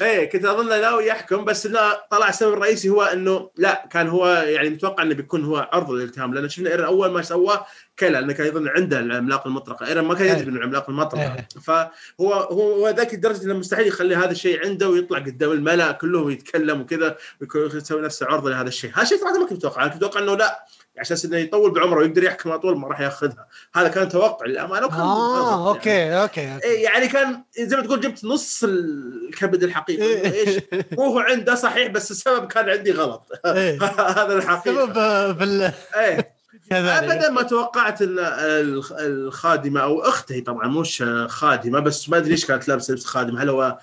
إيه 0.00 0.30
كنت 0.30 0.44
أظن 0.44 0.68
ناوي 0.68 1.06
يحكم 1.06 1.44
بس 1.44 1.66
لا 1.66 2.06
طلع 2.10 2.28
السبب 2.28 2.52
الرئيسي 2.52 2.88
هو 2.88 3.02
إنه 3.02 3.50
لا 3.56 3.88
كان 3.90 4.08
هو 4.08 4.26
يعني 4.26 4.70
متوقع 4.70 5.02
إنه 5.02 5.14
بيكون 5.14 5.44
هو 5.44 5.68
عرض 5.72 5.90
للإلتهام. 5.90 6.34
لأن 6.34 6.48
شفنا 6.48 6.70
إيرن 6.70 6.84
أول 6.84 7.10
ما 7.10 7.22
سواه 7.22 7.66
كلا 7.98 8.10
لأنه 8.10 8.32
كان 8.32 8.46
يظن 8.46 8.68
عنده 8.68 8.98
العملاق 8.98 9.46
المطرقة. 9.46 9.86
إيرن 9.86 10.04
ما 10.04 10.14
كان 10.14 10.26
يدري 10.26 10.40
إيه. 10.40 10.50
من 10.50 10.56
العملاق 10.56 10.90
المطرقة. 10.90 11.34
إيه. 11.34 11.48
فهو 11.62 12.32
هو 12.32 12.88
ذاك 12.88 13.14
الدرجة 13.14 13.44
إنه 13.44 13.54
مستحيل 13.54 13.86
يخلي 13.86 14.16
هذا 14.16 14.30
الشيء 14.30 14.66
عنده 14.66 14.88
ويطلع 14.88 15.18
قدام 15.18 15.50
الملأ 15.50 15.92
كلهم 15.92 16.30
يتكلم 16.30 16.80
وكذا 16.80 17.16
ويكون 17.40 17.78
يسوي 17.78 18.02
نفسه 18.02 18.26
عرضه 18.26 18.50
لهذا 18.50 18.68
الشيء. 18.68 18.90
هذا 18.94 19.02
الشيء 19.02 19.18
صراحة 19.18 19.38
ما 19.38 19.46
كنت 19.46 19.58
أتوقع 19.58 19.82
أنا 19.82 19.90
كنت 19.90 20.02
أتوقع 20.02 20.20
إنه 20.20 20.36
لا 20.36 20.66
أساس 20.98 21.24
إنه 21.24 21.36
يطول 21.36 21.70
بعمره 21.70 21.98
ويقدر 21.98 22.24
يحكم 22.24 22.50
على 22.50 22.60
طول 22.60 22.78
ما 22.78 22.88
راح 22.88 23.00
يأخذها. 23.00 23.48
هذا 23.74 23.88
كان 23.88 24.08
توقع 24.08 24.46
للأمانة 24.46 24.86
وكان 24.86 25.00
آه 25.00 25.56
غلط 25.56 25.86
يعني. 25.86 26.18
okay 26.18 26.22
okay 26.22 26.66
إيه 26.66 26.84
يعني 26.84 27.08
كان 27.08 27.42
زي 27.58 27.76
ما 27.76 27.82
تقول 27.82 28.00
جبت 28.00 28.24
نص 28.24 28.64
الكبد 28.64 29.62
الحقيقة. 29.62 30.02
إيه. 30.02 30.32
إيش؟ 30.32 30.62
هو 31.00 31.18
عنده 31.18 31.54
صحيح 31.54 31.88
بس 31.88 32.10
السبب 32.10 32.46
كان 32.48 32.68
عندي 32.68 32.92
غلط. 32.92 33.22
إيه. 33.46 33.82
هذا 34.18 34.36
الحقيقة. 34.36 34.84
سبب 34.86 34.98
آه، 34.98 35.30
بال 35.30 35.72
إيه. 35.96 36.16
كذلك 36.16 36.33
ابدا 36.72 37.30
ما 37.30 37.42
توقعت 37.42 38.02
إن 38.02 38.18
الخ- 38.18 38.92
الخادمة 38.98 39.80
أو 39.80 40.00
اخته 40.00 40.40
طبعا 40.40 40.68
مش 40.68 41.04
خادمة 41.28 41.80
بس 41.80 42.08
ما 42.08 42.16
أدري 42.16 42.30
ليش 42.30 42.46
كانت 42.46 42.68
لابسة 42.68 42.92
لبس 42.92 43.04
خادم. 43.04 43.36
هل 43.36 43.48
هو 43.48 43.78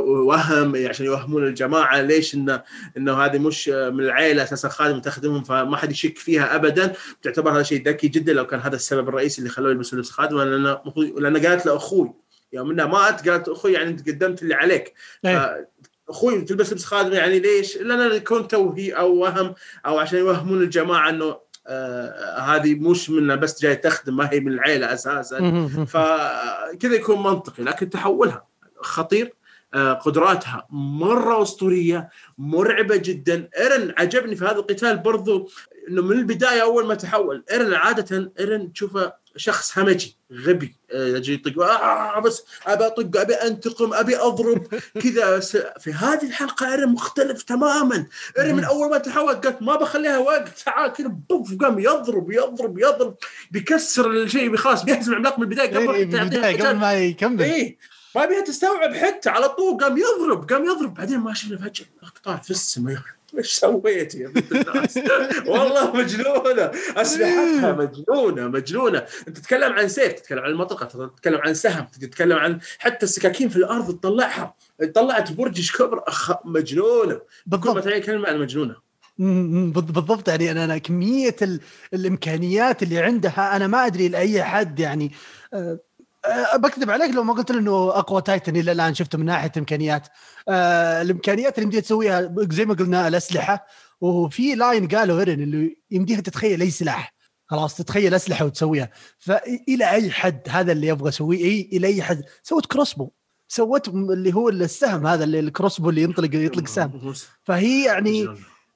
وهم 0.00 0.86
عشان 0.88 1.06
يوهمون 1.06 1.46
الجماعة 1.46 2.00
ليش 2.02 2.34
انه 2.34 2.62
إنه 2.96 3.24
هذه 3.24 3.38
مش 3.38 3.68
من 3.68 4.00
العائله 4.00 4.42
أساسا 4.42 4.68
خادم 4.68 5.00
تخدمهم 5.00 5.42
فما 5.44 5.76
حد 5.76 5.92
يشك 5.92 6.18
فيها 6.18 6.54
ابدا. 6.54 6.92
تعتبر 7.22 7.50
هذا 7.56 7.62
شيء 7.62 7.88
ذكي 7.88 8.08
جدا 8.08 8.32
لو 8.32 8.46
كان 8.46 8.60
هذا 8.60 8.76
السبب 8.76 9.08
الرئيسي 9.08 9.38
اللي 9.38 9.50
خلوه 9.50 9.70
يلبسوا 9.70 9.98
لبس 9.98 10.10
خادم. 10.10 10.40
لأن 10.40 10.78
لأن 11.18 11.46
قالت 11.46 11.66
له 11.66 11.76
أخوي 11.76 12.12
يوم 12.52 12.70
إنها 12.70 12.86
مات 12.86 13.28
قالت 13.28 13.48
أخوي 13.48 13.72
يعني 13.72 13.90
أنت 13.90 14.08
قدمت 14.08 14.42
اللي 14.42 14.54
عليك. 14.54 14.94
إيه. 15.24 15.68
أخوي 16.08 16.40
تلبس 16.40 16.72
لبس 16.72 16.84
خادم 16.84 17.12
يعني 17.12 17.38
ليش؟ 17.38 17.76
لأن 17.76 18.12
يكون 18.16 18.48
توهي 18.48 18.92
أو 18.92 19.14
وهم 19.14 19.54
أو 19.86 19.98
عشان 19.98 20.18
يوهمون 20.18 20.62
الجماعة 20.62 21.10
إنه 21.10 21.43
آه 21.66 22.38
هذه 22.38 22.74
مش 22.74 23.10
من 23.10 23.36
بس 23.36 23.62
جاي 23.62 23.76
تخدم 23.76 24.16
ما 24.16 24.32
هي 24.32 24.40
من 24.40 24.52
العيلة 24.52 24.92
أساسا. 24.94 25.68
فكذا 25.88 26.94
يكون 26.94 27.22
منطقي 27.22 27.62
لكن 27.62 27.90
تحولها 27.90 28.46
خطير. 28.80 29.34
آه، 29.74 29.92
قدراتها 29.92 30.66
مرة 30.70 31.42
أسطورية 31.42 32.08
مرعبة 32.38 32.96
جدا. 32.96 33.48
إيرن 33.58 33.94
عجبني 33.98 34.36
في 34.36 34.44
هذا 34.44 34.56
القتال 34.56 34.98
برضو 34.98 35.50
إنه 35.88 36.02
من 36.02 36.12
البداية 36.18 36.62
أول 36.62 36.86
ما 36.86 36.94
تحول. 36.94 37.44
إيرن 37.50 37.74
عادة 37.74 38.32
إيرن 38.40 38.72
تشوفه 38.72 39.12
شخص 39.36 39.78
همجي 39.78 40.16
غبي 40.32 40.76
آه، 40.92 41.06
يجي 41.06 41.34
يطق 41.34 41.62
آه 41.62 42.20
بس 42.20 42.42
أبي 42.66 42.86
أطق 42.86 43.20
أبي 43.20 43.34
أنتقم 43.34 43.94
أبي 43.94 44.16
أضرب. 44.16 44.66
كذا. 45.02 45.40
في 45.80 45.92
هذه 45.92 46.26
الحلقة 46.26 46.70
ايرن 46.72 46.88
مختلف 46.88 47.42
تماما. 47.42 48.06
ايرن 48.38 48.54
من 48.54 48.64
أول 48.64 48.90
ما 48.90 48.98
تحول 48.98 49.34
قالت 49.34 49.62
ما 49.62 49.76
بخليها 49.76 50.18
وقت 50.18 50.48
تعال 50.58 50.92
كذا 50.92 51.08
بوف 51.30 51.54
قام 51.56 51.78
يضرب 51.78 52.32
يضرب 52.32 52.78
يضرب 52.78 53.16
بيكسر 53.50 54.10
الشيء 54.10 54.56
خلاص 54.56 54.84
بيهزم 54.84 55.12
العملاق 55.12 55.38
من 55.38 55.44
البداية 55.44 55.68
قبل 55.68 55.94
إيه، 55.94 56.62
قبل. 56.62 56.76
ما 56.76 56.94
يكمل. 56.94 57.42
إيه 57.42 57.76
ما 58.16 58.24
بيها 58.26 58.40
تستوعب 58.40 58.94
حتى 58.94 59.30
على 59.30 59.48
طول 59.48 59.76
قام 59.80 59.98
يضرب 59.98 60.50
قام 60.52 60.64
يضرب. 60.64 60.94
بعدين 60.94 61.18
ما 61.18 61.34
شفنا 61.34 61.56
فجأة 61.58 61.86
اقطاع 62.02 62.36
في 62.36 62.50
السماء. 62.50 62.98
إيش 63.38 63.52
سويت 63.52 64.14
يا 64.14 64.28
بنت 64.28 64.52
الناس؟ 64.52 64.98
والله 65.46 65.96
مجنونة. 65.96 66.70
أسلحتها 66.96 67.72
مجنونة 67.72 68.48
مجنونة. 68.48 69.06
أنت 69.28 69.38
تتكلم 69.38 69.72
عن 69.72 69.88
سيف 69.88 70.12
تتكلم 70.12 70.38
عن 70.38 70.50
المطرقه 70.50 71.06
تتكلم 71.06 71.40
عن 71.40 71.54
سهم 71.54 71.86
تتكلم 72.00 72.38
عن 72.38 72.58
حتى 72.78 73.06
السكاكين 73.06 73.48
في 73.48 73.56
الأرض 73.56 73.98
تطلعها. 73.98 74.54
طلعت 74.94 75.32
برج 75.32 75.72
كبر 75.72 76.02
أخ... 76.08 76.46
مجنونة. 76.46 77.20
بالضبط. 77.46 77.84
تعي 77.84 78.00
كلمة 78.00 78.28
عن 78.28 78.38
مجنونة. 78.38 78.76
بالضبط. 79.18 80.28
يعني 80.28 80.50
أنا 80.50 80.64
أنا 80.64 80.78
كمية 80.78 81.36
ال... 81.42 81.60
الإمكانيات 81.94 82.82
اللي 82.82 82.98
عندها 82.98 83.56
أنا 83.56 83.66
ما 83.66 83.86
أدري 83.86 84.08
لأي 84.08 84.42
حد 84.42 84.80
يعني 84.80 85.12
أه 85.54 85.78
أه 86.24 86.56
بكذب 86.56 86.90
عليك 86.90 87.14
لو 87.14 87.22
ما 87.22 87.34
قلت 87.34 87.50
له 87.50 87.58
إنه 87.58 87.88
أقوى 87.88 88.22
titan 88.22 88.56
إلى 88.56 88.72
الآن 88.72 88.94
شفته 88.94 89.18
من 89.18 89.24
ناحية 89.24 89.52
إمكانيات. 89.56 90.08
أه 90.48 91.02
الإمكانيات 91.02 91.54
اللي 91.54 91.64
يمديها 91.64 91.80
تسويها 91.80 92.34
زي 92.50 92.64
ما 92.64 92.74
قلنا 92.74 93.08
الاسلحه 93.08 93.66
وفي 94.00 94.54
line 94.54 94.88
قالوا 94.88 95.18
ايرن 95.18 95.42
اللي 95.42 95.76
يمديها 95.90 96.20
تتخيل 96.20 96.60
أي 96.60 96.70
سلاح. 96.70 97.14
خلاص 97.46 97.76
تتخيل 97.76 98.14
أسلحة 98.14 98.44
وتسويها. 98.44 98.90
فإلى 99.18 99.90
أي 99.90 100.10
حد 100.10 100.40
هذا 100.48 100.72
اللي 100.72 100.86
يبغى 100.86 101.08
اسويه 101.08 101.44
إي 101.44 101.70
إلى 101.72 101.86
أي 101.86 102.02
حد. 102.02 102.22
سوت 102.42 102.66
crossbow 102.66 103.10
سوت 103.48 103.88
اللي 103.88 104.34
هو 104.34 104.48
السهم 104.48 105.06
هذا 105.06 105.24
اللي 105.24 105.40
ال 105.40 105.46
crossbow 105.46 105.90
اللي 105.90 106.02
ينطلق 106.02 106.34
يطلق 106.34 106.66
سهم. 106.68 107.14
فهي 107.44 107.84
يعني. 107.84 108.28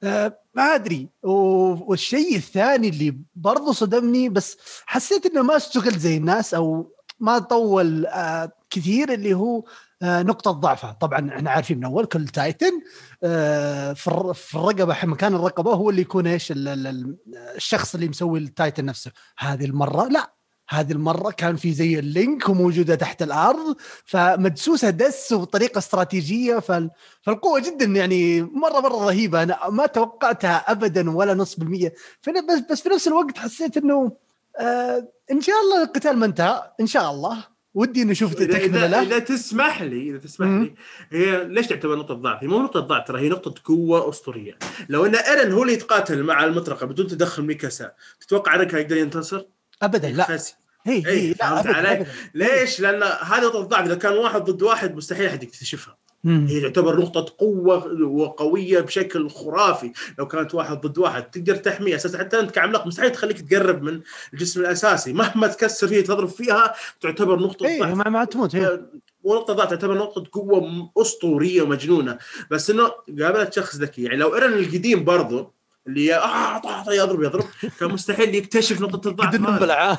آه، 0.02 0.40
ما 0.54 0.62
أدري. 0.62 1.09
والشيء 1.22 2.37
الثاني 2.37 2.88
اللي 2.88 3.18
برضو 3.35 3.72
صدمني 3.72 4.28
بس 4.28 4.57
حسيت 4.87 5.26
إنه 5.26 5.42
ما 5.42 5.57
اشتغل 5.57 5.98
زي 5.98 6.16
الناس 6.16 6.54
أو 6.54 6.94
ما 7.20 7.38
طول 7.38 8.07
آه، 8.07 8.52
كثير 8.70 9.12
اللي 9.12 9.35
هو 9.35 9.59
آه، 9.59 9.64
نقطة 10.02 10.50
ضعفه 10.50 10.92
طبعا 10.92 11.30
إحنا 11.37 11.50
عارفين 11.50 11.78
من 11.78 11.84
أول 11.84 12.04
كل 12.06 12.28
titan 12.28 12.81
آه، 13.22 13.92
في 13.92 14.06
الر- 14.08 14.32
في 14.32 14.54
الرقبة 14.54 14.96
مكان 15.04 15.34
الرقبة 15.34 15.72
هو 15.74 15.90
اللي 15.90 16.00
يكون 16.02 16.26
إيش 16.26 16.52
ال- 16.52 16.68
ال- 16.68 16.87
ال- 16.87 17.16
الشخص 17.56 17.94
اللي 17.94 18.08
مسوي 18.08 18.38
ال 18.38 18.46
titan 18.46 18.85
نفسه. 18.84 19.11
هذه 19.38 19.64
المرة 19.64 20.08
لا. 20.08 20.34
هذه 20.70 20.92
المرة 20.92 21.30
كان 21.30 21.56
في 21.56 21.72
زي 21.72 21.98
ال 21.98 22.09
link 22.09 22.48
وموجودة 22.48 22.94
تحت 22.94 23.22
الأرض 23.22 23.76
فمدسوسة 24.04 24.90
دس 24.90 25.32
وبطريقة 25.32 25.78
استراتيجية 25.78 26.58
فال... 26.58 26.90
فالقوة 27.22 27.61
جدا 27.61 27.84
يعني 27.84 28.42
مرة 28.42 28.80
مرة 28.80 29.04
رهيبة. 29.06 29.42
أنا 29.42 29.68
ما 29.70 29.87
توقعتها 29.87 30.56
أبدا 30.70 31.11
ولا 31.11 31.34
نص 31.34 31.56
بالمية. 31.56 31.94
بس, 32.28 32.61
بس 32.70 32.80
في 32.80 32.88
نفس 32.88 33.08
الوقت 33.08 33.38
حسيت 33.38 33.76
أنه 33.76 34.12
آه 34.61 35.08
إن 35.30 35.40
شاء 35.40 35.54
الله 35.64 35.82
القتال 35.82 36.16
ما 36.16 36.26
انتهى. 36.26 36.72
إن 36.80 36.87
شاء 36.87 37.11
الله. 37.11 37.58
ودي 37.74 38.04
نشوف 38.04 38.40
إذا, 38.40 38.59
تكملة 38.59 38.87
إذا, 38.87 39.00
إذا 39.02 39.18
تسمح 39.18 39.83
لي 39.83 40.11
إذا 40.11 40.18
تسمح. 40.18 40.48
لي 40.48 40.74
هي 41.11 41.44
ليش 41.44 41.66
تعتبر 41.66 41.96
نقطة 41.96 42.14
ضعف؟ 42.14 42.42
هي 42.42 42.48
مو 42.48 42.62
نقطة 42.62 42.81
ضعف 42.81 43.09
ترى 43.09 43.20
هي 43.20 43.28
نقطة 43.28 43.54
قوة 43.64 44.09
أسطورية 44.09 44.59
لو 44.88 45.07
أن 45.07 45.14
إيرن 45.14 45.52
هو 45.52 45.62
اللي 45.62 45.74
يتقاتل 45.74 46.22
مع 46.22 46.44
المطرقة 46.44 46.87
بدون 46.87 47.07
تدخل 47.07 47.42
ميكاسا 47.42 47.92
تتوقع 48.20 48.54
إيرن 48.54 48.64
كان 48.64 48.81
يقدر 48.81 48.96
ينتصر؟ 48.96 49.44
أبدا 49.83 50.11
لا 50.11 50.24
خسي. 50.24 50.54
هي 50.85 50.94
إيه، 50.94 51.04
هي 51.07 51.28
لا 51.28 51.35
فهمت 51.35 51.66
أبدا, 51.66 51.76
علي؟ 51.76 51.92
أبدا. 51.92 52.11
ليش؟ 52.35 52.81
لأن 52.81 53.02
هذه 53.02 53.44
نقطة 53.44 53.61
ضعف 53.61 53.87
إذا 53.87 53.94
كان 53.94 54.12
واحد 54.12 54.40
ضد 54.44 54.62
واحد 54.62 54.96
مستحيل 54.96 55.26
أحد 55.26 55.42
يكتشفها. 55.42 55.98
هي 56.26 56.61
تعتبر 56.61 57.00
نقطة 57.00 57.35
قوة 57.38 58.02
وقوية 58.02 58.81
بشكل 58.81 59.31
خرافي. 59.31 59.92
لو 60.18 60.26
كانت 60.26 60.54
واحد 60.54 60.81
ضد 60.87 60.98
واحد 60.98 61.31
تقدر 61.31 61.57
تحميه 61.57 61.96
أساسا 61.96 62.18
حتى 62.18 62.40
أنت 62.40 62.50
كعملاق 62.50 62.87
مستحيل 62.87 63.12
تخليك 63.12 63.40
تقرب 63.40 63.83
من 63.83 64.00
الجسم 64.33 64.61
الأساسي. 64.61 65.12
مهما 65.12 65.46
تكسر 65.46 65.88
فيه 65.88 66.00
تضرب 66.00 66.28
فيها 66.28 66.74
تعتبر 67.00 67.38
نقطة 67.38 67.66
إيه 67.66 67.81
ضعف. 67.81 67.94
ما, 67.94 68.09
ما 68.11 68.24
تموت 68.24 68.57
هي. 68.57 68.81
ونقطة 69.22 69.52
ضعف 69.52 69.70
تعتبر 69.70 69.98
نقطة 69.98 70.24
قوة 70.33 70.90
أسطورية 70.96 71.62
ومجنونة. 71.62 72.18
بس 72.50 72.70
إنه 72.70 72.90
قابلت 73.20 73.52
شخص 73.52 73.76
ذكي. 73.76 74.02
يعني 74.02 74.16
لو 74.16 74.35
إيرن 74.35 74.52
القديم 74.52 75.04
برضو 75.04 75.52
اللي 75.88 76.14
آه 76.14 76.59
طا- 76.61 76.87
طا- 76.87 76.92
يضرب 76.92 77.22
يضرب. 77.22 77.44
كان 77.81 77.88
مستحيل 77.90 78.35
يكتشف 78.35 78.81
نقطة 78.81 79.09
الضعف. 79.09 79.35
النبلع 79.35 79.98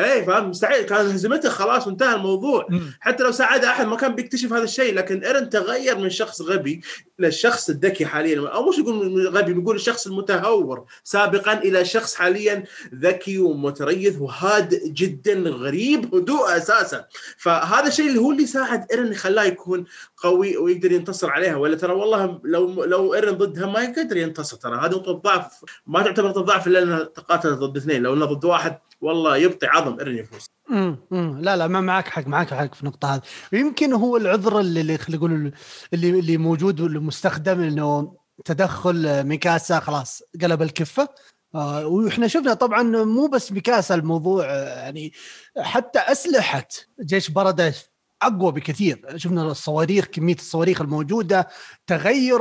إيه 0.00 0.26
فاهم 0.26 0.50
مستحيل. 0.50 0.82
كان 0.82 1.06
هزمته 1.06 1.48
خلاص 1.48 1.86
وانتهى 1.86 2.14
الموضوع. 2.14 2.66
حتى 3.00 3.22
لو 3.22 3.30
ساعد 3.30 3.64
أحد 3.64 3.86
ما 3.86 3.96
كان 3.96 4.14
بيكتشف 4.14 4.52
هذا 4.52 4.62
الشيء 4.62 4.94
لكن 4.94 5.24
إيرن 5.24 5.48
تغير 5.48 5.98
من 5.98 6.10
شخص 6.10 6.42
غبي 6.42 6.80
للشخص 7.18 7.70
الذكي 7.70 8.06
حاليا. 8.06 8.48
أو 8.48 8.68
مش 8.68 8.78
نقول 8.78 9.28
غبي 9.28 9.52
بنقول 9.52 9.76
الشخص 9.76 10.06
المتهور. 10.06 10.84
سابقا 11.04 11.52
إلى 11.52 11.84
شخص 11.84 12.14
حاليا 12.14 12.64
ذكي 12.94 13.38
ومتريث 13.38 14.16
وهادئ 14.20 14.88
جدا 14.88 15.34
غريب 15.34 16.14
هدوء 16.14 16.56
أساسا. 16.56 17.04
فهذا 17.38 17.86
الشيء 17.88 18.08
اللي 18.08 18.20
هو 18.20 18.30
اللي 18.32 18.46
ساعد 18.46 18.86
إيرن 18.92 19.14
خلاه 19.14 19.44
يكون 19.44 19.84
قوي 20.16 20.56
ويقدر 20.56 20.92
ينتصر 20.92 21.30
عليها. 21.30 21.56
ولا 21.56 21.76
ترى 21.76 21.92
والله 21.92 22.40
لو 22.44 22.84
لو 22.84 23.14
إيرن 23.14 23.32
ضدها 23.32 23.66
ما 23.66 23.80
يقدر 23.82 24.16
ينتصر 24.16 24.56
ترى. 24.56 24.76
هذه 24.76 24.97
نقطة 24.98 25.12
ضعف 25.12 25.64
ما 25.86 26.02
تعتبر 26.02 26.28
نقطة 26.28 26.40
ضعف 26.40 26.66
إلا 26.66 26.82
انها 26.82 27.04
تقاتل 27.04 27.56
ضد 27.56 27.76
اثنين. 27.76 28.02
لو 28.02 28.14
انه 28.14 28.24
ضد 28.24 28.44
واحد 28.44 28.78
والله 29.00 29.36
يبطي 29.36 29.66
عظم 29.66 29.98
ايرن 29.98 30.16
يفوز. 30.18 30.46
امم. 30.70 31.38
لا 31.40 31.56
لا 31.56 31.66
ما 31.66 31.80
معك 31.80 32.08
حق 32.08 32.26
معك 32.26 32.54
حق 32.54 32.74
في 32.74 32.82
النقطة 32.82 33.14
هذه. 33.14 33.22
ويمكن 33.52 33.92
هو 33.92 34.16
العذر 34.16 34.60
اللي 34.60 34.98
خلينا 34.98 35.18
نقول 35.18 35.52
اللي 35.94 36.10
اللي 36.10 36.36
موجود 36.36 36.80
واللي 36.80 36.98
مستخدم 36.98 37.60
إنه 37.60 38.16
تدخل 38.44 39.24
ميكاسا 39.24 39.80
خلاص 39.80 40.22
قلب 40.42 40.62
الكفة. 40.62 41.08
آه 41.54 41.86
وإحنا 41.86 42.28
شفنا 42.28 42.54
طبعا 42.54 42.82
مو 42.82 43.26
بس 43.26 43.52
ميكاسا 43.52 43.94
الموضوع 43.94 44.46
يعني 44.46 45.12
حتى 45.58 45.98
أسلحة 45.98 46.68
جيش 47.00 47.30
بردة 47.30 47.74
أقوى 48.22 48.52
بكثير. 48.52 49.16
شفنا 49.16 49.42
الصواريخ 49.42 50.04
كمية 50.04 50.34
الصواريخ 50.34 50.80
الموجودة 50.80 51.48
تغير 51.86 52.38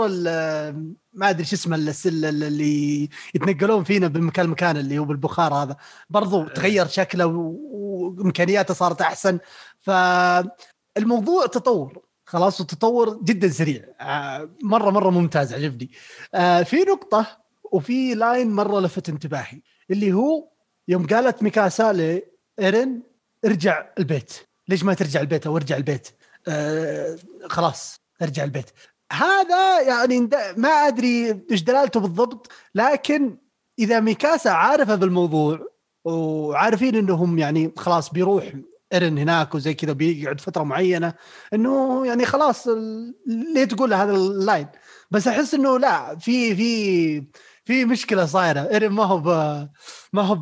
ما 1.13 1.29
أدري 1.29 1.45
شو 1.45 1.55
اسمه 1.55 1.75
اللي 2.05 3.09
يتنقلون 3.35 3.83
فينا 3.83 4.07
من 4.07 4.21
مكان 4.21 4.45
لمكان 4.45 4.77
اللي 4.77 4.97
هو 4.99 5.05
بالبخار 5.05 5.53
هذا. 5.53 5.77
برضو 6.09 6.47
تغير 6.47 6.87
شكله 6.87 7.25
وإمكانياته 7.25 8.73
صارت 8.73 9.01
أحسن. 9.01 9.39
فالموضوع 9.79 11.45
تطور. 11.45 11.99
خلاص 12.25 12.61
وتطور 12.61 13.19
جدا 13.23 13.49
سريع. 13.49 13.85
آه، 14.01 14.49
مرة 14.63 14.89
مرة 14.89 15.09
ممتاز 15.09 15.53
عجبني. 15.53 15.91
آه، 16.33 16.63
في 16.63 16.77
نقطة 16.77 17.37
وفي 17.71 18.13
line 18.13 18.51
مرة 18.51 18.79
لفت 18.79 19.09
انتباهي 19.09 19.61
اللي 19.91 20.13
هو 20.13 20.47
يوم 20.87 21.07
قالت 21.07 21.43
ميكاسا 21.43 21.93
لإيرين 21.93 23.03
ارجع 23.45 23.85
البيت. 23.99 24.46
ليش 24.67 24.83
ما 24.83 24.93
ترجع 24.93 25.21
البيت 25.21 25.47
أو 25.47 25.57
ارجع 25.57 25.77
البيت؟ 25.77 26.07
آه 26.47 27.17
خلاص 27.49 28.01
ارجع 28.21 28.43
البيت. 28.43 28.69
هذا 29.11 29.81
يعني 29.81 30.29
ما 30.57 30.69
أدري 30.69 31.41
إيش 31.51 31.63
دلالته 31.63 31.99
بالضبط 31.99 32.51
لكن 32.75 33.37
إذا 33.79 33.99
ميكاسا 33.99 34.49
عارفه 34.49 34.95
بالموضوع 34.95 35.59
وعارفين 36.05 36.95
إنهم 36.95 37.39
يعني 37.39 37.73
خلاص 37.77 38.09
بيروح 38.09 38.53
ايرن 38.93 39.17
هناك 39.17 39.55
وزي 39.55 39.73
كذا 39.73 39.93
بيقعد 39.93 40.41
فترة 40.41 40.63
معينة 40.63 41.13
إنه 41.53 42.05
يعني 42.07 42.25
خلاص 42.25 42.67
ليه 43.27 43.65
تقول 43.65 43.93
هذا 43.93 44.11
ال 44.11 44.20
line؟ 44.20 44.67
بس 45.11 45.27
أحس 45.27 45.53
إنه 45.53 45.79
لا 45.79 46.17
في 46.17 46.55
في 46.55 47.23
في 47.65 47.85
مشكلة 47.85 48.25
صايرة. 48.25 48.59
ايرن 48.71 48.89
ما 48.89 49.03
هو 49.03 49.19
ما 50.13 50.21
هو 50.21 50.35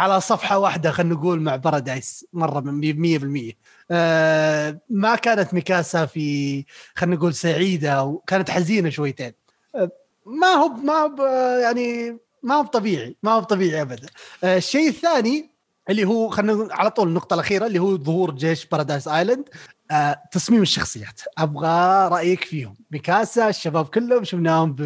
على 0.00 0.20
صفحة 0.20 0.58
واحدة 0.58 0.90
خلينا 0.90 1.14
نقول 1.14 1.40
مع 1.40 1.56
بارادايس 1.56 2.26
مرة 2.32 2.60
من 2.60 3.50
100% 3.50 3.54
آه 3.90 4.80
ما 4.90 5.14
كانت 5.16 5.54
ميكاسا 5.54 6.06
في 6.06 6.64
خلينا 6.94 7.16
نقول 7.16 7.34
سعيدة 7.34 8.04
وكانت 8.04 8.50
حزينة 8.50 8.90
شويتين. 8.90 9.32
آه 9.74 9.90
ما 10.26 10.46
هو 10.46 10.68
ما 10.68 10.92
هو 10.92 11.26
يعني 11.62 12.18
ما 12.42 12.54
هو 12.54 12.62
طبيعي 12.64 13.16
ما 13.22 13.32
هو 13.32 13.40
طبيعي 13.40 13.82
ابدا. 13.82 14.08
آه 14.44 14.56
الشيء 14.56 14.88
الثاني 14.88 15.50
اللي 15.90 16.04
هو 16.04 16.28
خلينا 16.28 16.68
على 16.70 16.90
طول 16.90 17.08
النقطة 17.08 17.34
الأخيرة 17.34 17.66
اللي 17.66 17.78
هو 17.78 17.96
ظهور 17.96 18.30
جيش 18.34 18.66
بارادايس 18.66 19.08
island 19.08 19.48
آه 19.90 20.22
تصميم 20.32 20.62
الشخصيات. 20.62 21.20
أبغى 21.38 22.08
رأيك 22.08 22.44
فيهم. 22.44 22.74
ميكاسا 22.90 23.48
الشباب 23.48 23.86
كلهم 23.86 24.24
شفناهم 24.24 24.76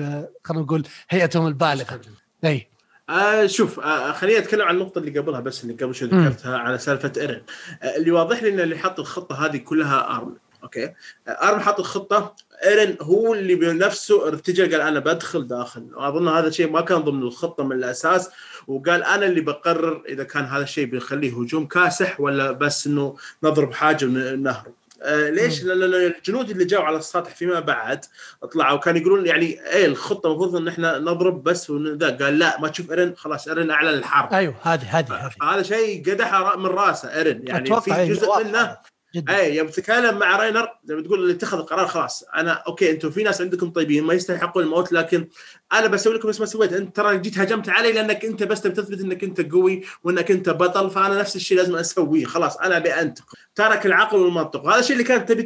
خلينا 0.45 0.65
نقول 0.65 0.87
هيئتهم 1.11 1.47
البالغة. 1.47 2.01
إي. 2.45 2.74
آه 3.09 3.47
شوف 3.47 3.81
آه 3.81 4.13
خليني 4.13 4.39
أتكلم 4.39 4.63
عن 4.63 4.75
النقطة 4.75 4.99
اللي 4.99 5.19
قبلها 5.19 5.41
بس 5.41 5.65
اللي 5.65 5.75
قبل 5.75 5.95
شوي 5.95 6.09
ذكرتها 6.09 6.59
على 6.59 6.79
سالفة 6.79 7.13
إيرن. 7.17 7.43
آه 7.83 7.97
اللي 7.97 8.11
واضح 8.11 8.43
لي 8.43 8.49
إن 8.49 8.61
اللي 8.61 8.79
حط 8.79 9.01
الخطة 9.01 9.47
هذه 9.47 9.57
كلها 9.57 10.17
أرمن 10.17 10.37
okay؟ 10.63 10.85
آه 10.85 11.31
أرمن 11.31 11.61
حط 11.61 11.81
الخطة 11.81 12.35
إيرن 12.65 12.97
هو 13.03 13.35
اللي 13.35 13.55
بنفسه 13.55 14.29
ارتجل 14.29 14.73
قال 14.73 14.81
أنا 14.81 15.01
بدخل 15.01 15.47
داخل. 15.47 15.87
وأظن 15.95 16.29
هذا 16.29 16.49
الشيء 16.49 16.71
ما 16.71 16.81
كان 16.81 16.99
ضمن 16.99 17.23
الخطة 17.23 17.65
من 17.65 17.77
الأساس 17.77 18.31
وقال 18.67 19.03
أنا 19.05 19.27
اللي 19.27 19.41
بقرر 19.41 20.03
إذا 20.09 20.25
كان 20.25 20.45
هذا 20.45 20.63
الشيء 20.63 20.87
بيخليه 20.87 21.41
هجوم 21.41 21.67
كاسح 21.67 22.21
ولا 22.21 22.53
بس 22.53 22.87
إنه 22.87 23.17
نضرب 23.43 23.73
حاجة 23.73 24.05
ونهرب 24.05 24.73
آه 25.03 25.31
ليش؟ 25.31 25.65
لأن 25.65 25.95
الجنود 25.95 26.51
اللي 26.51 26.65
جاوا 26.65 26.85
على 26.85 26.97
السطح 26.97 27.35
فيما 27.35 27.61
بعد 27.61 28.05
طلعوا 28.53 28.79
كانوا 28.79 29.01
يقولون 29.01 29.27
يعني 29.27 29.71
إيه 29.71 29.87
الخطة 29.87 30.27
المفروض 30.27 30.57
إن 30.57 30.69
إحنا 30.69 30.99
نضرب 30.99 31.43
بس 31.43 31.71
ونذا. 31.71 32.11
قال 32.11 32.39
لا 32.39 32.61
ما 32.61 32.69
تشوف 32.69 32.91
ايرن 32.91 33.15
خلاص 33.17 33.49
ايرن 33.49 33.71
أعلن 33.71 33.99
الحرب. 33.99 34.33
أيوه 34.33 34.55
هذه 34.63 34.99
هذه 34.99 35.31
هذا 35.43 35.63
شيء 35.63 36.11
قدح 36.11 36.57
من 36.57 36.67
رأسه 36.67 37.15
ايرن 37.15 37.41
يعني 37.47 37.81
في 37.81 38.09
جزء 38.09 38.45
منه 38.45 38.77
جدا. 39.15 39.37
اي 39.37 39.57
يوم 39.57 39.69
تتكلم 39.69 40.19
مع 40.19 40.37
راينر 40.37 40.69
زي 40.85 40.95
ما 40.95 41.03
تقول 41.03 41.21
اللي 41.21 41.33
اتخذ 41.33 41.59
القرار 41.59 41.87
خلاص 41.87 42.25
أنا 42.37 42.53
okay 42.53 42.91
أنتم 42.91 43.11
في 43.11 43.23
ناس 43.23 43.41
عندكم 43.41 43.71
طيبين 43.71 44.05
ما 44.05 44.15
يستحقون 44.15 44.65
الموت 44.65 44.93
لكن 44.93 45.29
أنا 45.73 45.87
بسوي 45.87 46.15
لكم 46.15 46.29
بس 46.29 46.41
ما 46.41 46.47
سويت. 46.47 46.73
أنت 46.73 46.97
ترى 46.97 47.19
جيت 47.19 47.39
هجمت 47.39 47.69
علي 47.69 47.93
لأنك 47.93 48.25
أنت 48.25 48.43
بس 48.43 48.61
تبي 48.61 48.75
تثبت 48.75 49.01
أنك 49.01 49.25
أنت 49.25 49.53
قوي 49.53 49.85
وأنك 50.05 50.31
أنت 50.31 50.51
بطل 50.51 50.91
فأنا 50.91 51.21
نفس 51.21 51.37
الشيء 51.37 51.59
لازم 51.59 51.77
أسويه. 51.77 52.25
خلاص 52.25 52.57
أنا 52.57 52.77
أبي 52.77 52.95
أنتقم. 52.95 53.27
ترك 53.55 53.87
العقل 53.87 54.19
والمنطق. 54.19 54.65
وهذا 54.65 54.81
الشيء 54.81 54.93
اللي 54.93 55.05
كانت 55.05 55.29
تبي 55.29 55.43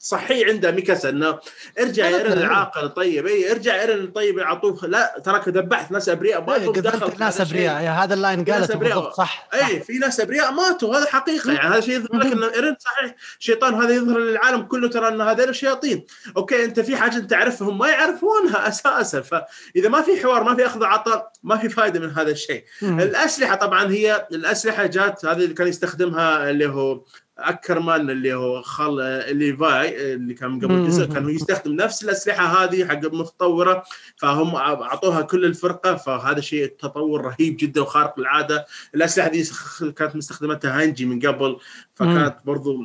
تصحيه 0.00 0.46
عنده 0.46 0.70
ميكاسا 0.70 1.08
إنه 1.08 1.38
ارجع 1.80 2.08
يا 2.08 2.16
ايرن 2.16 2.32
العاقل 2.32 2.88
طيب 2.88 3.26
اي 3.26 3.52
ارجع 3.52 3.80
ايرن 3.80 4.06
طيب 4.06 4.40
عطوه 4.40 4.86
لا 4.86 5.22
تراك 5.24 5.48
ذبحت 5.48 5.92
ناس 5.92 6.08
أبرياء 6.08 6.40
ما 6.40 6.58
دخل 6.58 7.12
ناس 7.18 7.40
أبرياء. 7.40 7.82
هذا 7.82 8.14
ال 8.14 8.20
line 8.20 8.44
قالته 8.44 9.10
صح. 9.10 9.48
اي 9.54 9.80
في 9.80 9.98
ناس 9.98 10.20
أبرياء 10.20 10.52
ماتوا. 10.52 10.96
هذا 10.96 11.06
حقيقه 11.06 11.52
يعني 11.52 11.74
هذا 11.74 11.80
شيء 11.80 11.94
يظهر 11.94 12.16
لك 12.16 12.32
إنه 12.32 12.54
ايرن 12.54 12.76
صحيح. 12.80 13.14
شيطان 13.38 13.74
هذا 13.74 13.94
يظهر 13.94 14.18
للعالم 14.18 14.62
كله 14.62 14.88
ترى 14.88 15.08
إن 15.08 15.20
هذول 15.20 15.54
شياطين 15.54 16.06
okay 16.36 16.64
أنت 16.64 16.80
في 16.80 16.96
حاجة 16.96 17.16
أنت 17.16 17.30
تعرفها 17.30 17.68
هم 17.68 17.78
ما 17.78 17.88
يعرفونها 17.88 18.68
أساسا. 18.68 19.44
فاذا 19.74 19.88
ما 19.88 20.02
في 20.02 20.22
حوار 20.22 20.44
ما 20.44 20.54
في 20.54 20.66
أخذ 20.66 20.84
عطاء 20.84 21.32
ما 21.42 21.56
في 21.56 21.68
فائده 21.68 22.00
من 22.00 22.10
هذا 22.10 22.30
الشيء. 22.30 22.64
الأسلحة 22.82 23.54
طبعا 23.54 23.90
هي 23.90 24.26
الأسلحة 24.32 24.86
جات 24.86 25.24
هذه 25.24 25.44
اللي 25.44 25.54
كان 25.54 25.68
يستخدمها 25.68 26.50
اللي 26.50 26.68
هو 26.68 27.02
أكرمان 27.38 28.10
اللي 28.10 28.34
هو 28.34 28.62
خال 28.62 29.00
ليفاي 29.00 30.14
اللي 30.14 30.34
كان 30.34 30.60
قبل 30.60 30.86
جزء 30.86 31.04
كان 31.04 31.28
يستخدم 31.28 31.72
نفس 31.72 32.04
الأسلحة 32.04 32.64
هذه 32.64 32.88
حق 32.88 33.04
متطورة 33.04 33.84
فهم 34.16 34.54
أعطوها 34.54 35.22
كل 35.22 35.44
الفرقة 35.44 35.94
فهذا 35.94 36.40
شيء 36.40 36.66
تطور 36.66 37.20
رهيب 37.24 37.56
جدا 37.56 37.80
وخارق 37.80 38.18
العاده 38.18 38.66
الأسلحة 38.94 39.28
دي 39.28 39.50
كانت 39.96 40.16
مستخدمتها 40.16 40.82
هانجي 40.82 41.06
من 41.06 41.20
قبل 41.20 41.56
فكانت 41.94 42.36
برضو 42.44 42.78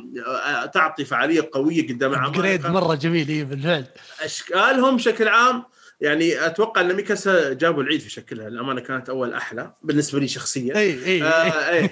تعطي 0.74 1.04
فعالية 1.04 1.50
قوية 1.52 1.88
قدام 1.88 2.12
العمالقه 2.12 2.72
مرة 2.72 2.94
جميل 2.94 3.44
بالفعل. 3.44 3.84
أشكالهم 4.20 4.96
بشكل 4.96 5.28
عام 5.28 5.64
يعني 6.00 6.46
أتوقع 6.46 6.80
إن 6.80 6.96
ميكاسا 6.96 7.52
جابوا 7.52 7.82
العيد 7.82 8.00
في 8.00 8.10
شكلها 8.10 8.48
الامانه 8.48 8.80
كانت 8.80 9.08
أول 9.08 9.34
أحلى 9.34 9.72
بالنسبة 9.82 10.18
لي 10.18 10.28
شخصيا. 10.28 10.76
إي 10.76 11.04
إي, 11.04 11.22
آه 11.22 11.70
أي. 11.70 11.90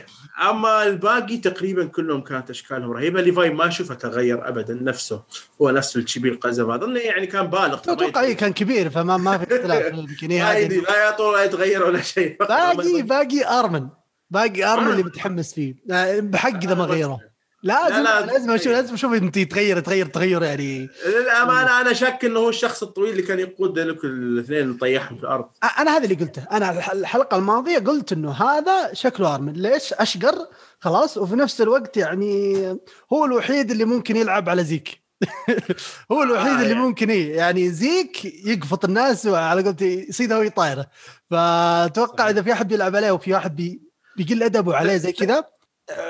أما 0.51 0.83
الباقي 0.83 1.37
تقريبا 1.37 1.85
كلهم 1.85 2.21
كانت 2.21 2.51
أشكالهم 2.51 2.91
رهيبة. 2.93 3.21
ليفاي 3.21 3.51
ما 3.51 3.69
اشوفه 3.69 3.95
تغير 3.95 4.49
ابدا 4.49 4.75
نفسه 4.75 5.23
هو 5.63 5.71
نفس 5.71 5.97
الشبيل 5.97 6.33
القزم 6.33 6.71
اظن 6.71 6.97
يعني 6.97 7.27
كان 7.27 7.47
بالغ 7.47 7.75
أتوقع 7.75 8.21
إي 8.21 8.35
كان 8.35 8.53
كبير 8.53 8.91
فما 8.91 9.17
ما 9.17 9.39
في 9.39 9.45
اختلاف 9.45 9.87
الامكانيه 9.95 10.51
هذه. 10.51 10.81
لا 10.81 11.09
يطول 11.09 11.35
ولا 11.35 11.45
يتغير 11.45 11.83
ولا 11.85 12.03
شيء. 12.03 12.37
باقي 12.41 13.03
باقي 13.13 13.59
أرمن. 13.59 13.89
باقي 14.31 14.65
أرمن 14.65 14.91
اللي 14.91 15.03
متحمس 15.03 15.55
فيه. 15.55 15.75
بحق 16.21 16.57
إذا 16.65 16.75
ما 16.75 16.85
غيروه 16.85 17.36
لازم 17.63 18.03
لا 18.03 18.21
لا 18.21 18.27
لازم 18.27 18.51
أشوف 18.51 18.67
لازم 18.67 18.95
أشوف 18.95 19.13
أنت 19.13 19.39
تغير 19.39 19.81
تغير 19.81 20.07
تغير 20.07 20.43
يعني. 20.43 20.89
للأمانة 21.07 21.81
أنا 21.81 21.93
شك 21.93 22.25
إنه 22.25 22.41
هو 22.41 22.49
الشخص 22.49 22.83
الطويل 22.83 23.11
اللي 23.11 23.23
كان 23.23 23.39
يقود 23.39 23.79
ذلك 23.79 24.05
الاثنين 24.05 24.61
اللي 24.61 24.79
طيحهم 24.79 25.19
في 25.19 25.23
الأرض. 25.25 25.49
أنا 25.79 25.97
هذا 25.97 26.05
اللي 26.05 26.15
قلته. 26.15 26.43
أنا 26.53 26.93
الحلقة 26.93 27.37
الماضية 27.37 27.79
قلت 27.79 28.13
إنه 28.13 28.33
هذا 28.33 28.93
شكله 28.93 29.35
أرمن. 29.35 29.53
ليش؟ 29.53 29.93
أشقر 29.93 30.47
خلاص. 30.81 31.19
وفي 31.19 31.37
نفس 31.37 31.61
الوقت 31.61 31.97
يعني 31.97 32.67
هو 33.13 33.25
الوحيد 33.25 33.71
اللي 33.71 33.85
ممكن 33.85 34.17
يلعب 34.17 34.49
على 34.49 34.65
زيك. 34.65 35.07
هو 36.13 36.23
الوحيد 36.23 36.53
آه 36.53 36.57
اللي 36.57 36.69
يعني. 36.69 36.81
ممكن 36.81 37.11
إيه 37.11 37.37
يعني 37.37 37.71
زيك 37.71 38.25
يقفط 38.25 38.85
الناس 38.85 39.27
وعلى 39.27 39.63
قولتي 39.63 40.07
يصيده 40.09 40.39
وهي 40.39 40.51
طايره 40.51 40.87
فأتوقع 41.31 42.31
إذا 42.31 42.43
في 42.43 42.53
أحد 42.53 42.69
بيلعب 42.69 42.97
عليه 42.97 43.11
وفي 43.11 43.33
واحد 43.33 43.57
بي 43.57 43.81
بيقل 44.17 44.43
أدبه 44.43 44.77
عليه 44.77 44.97
زي 44.97 45.13
كذا 45.13 45.45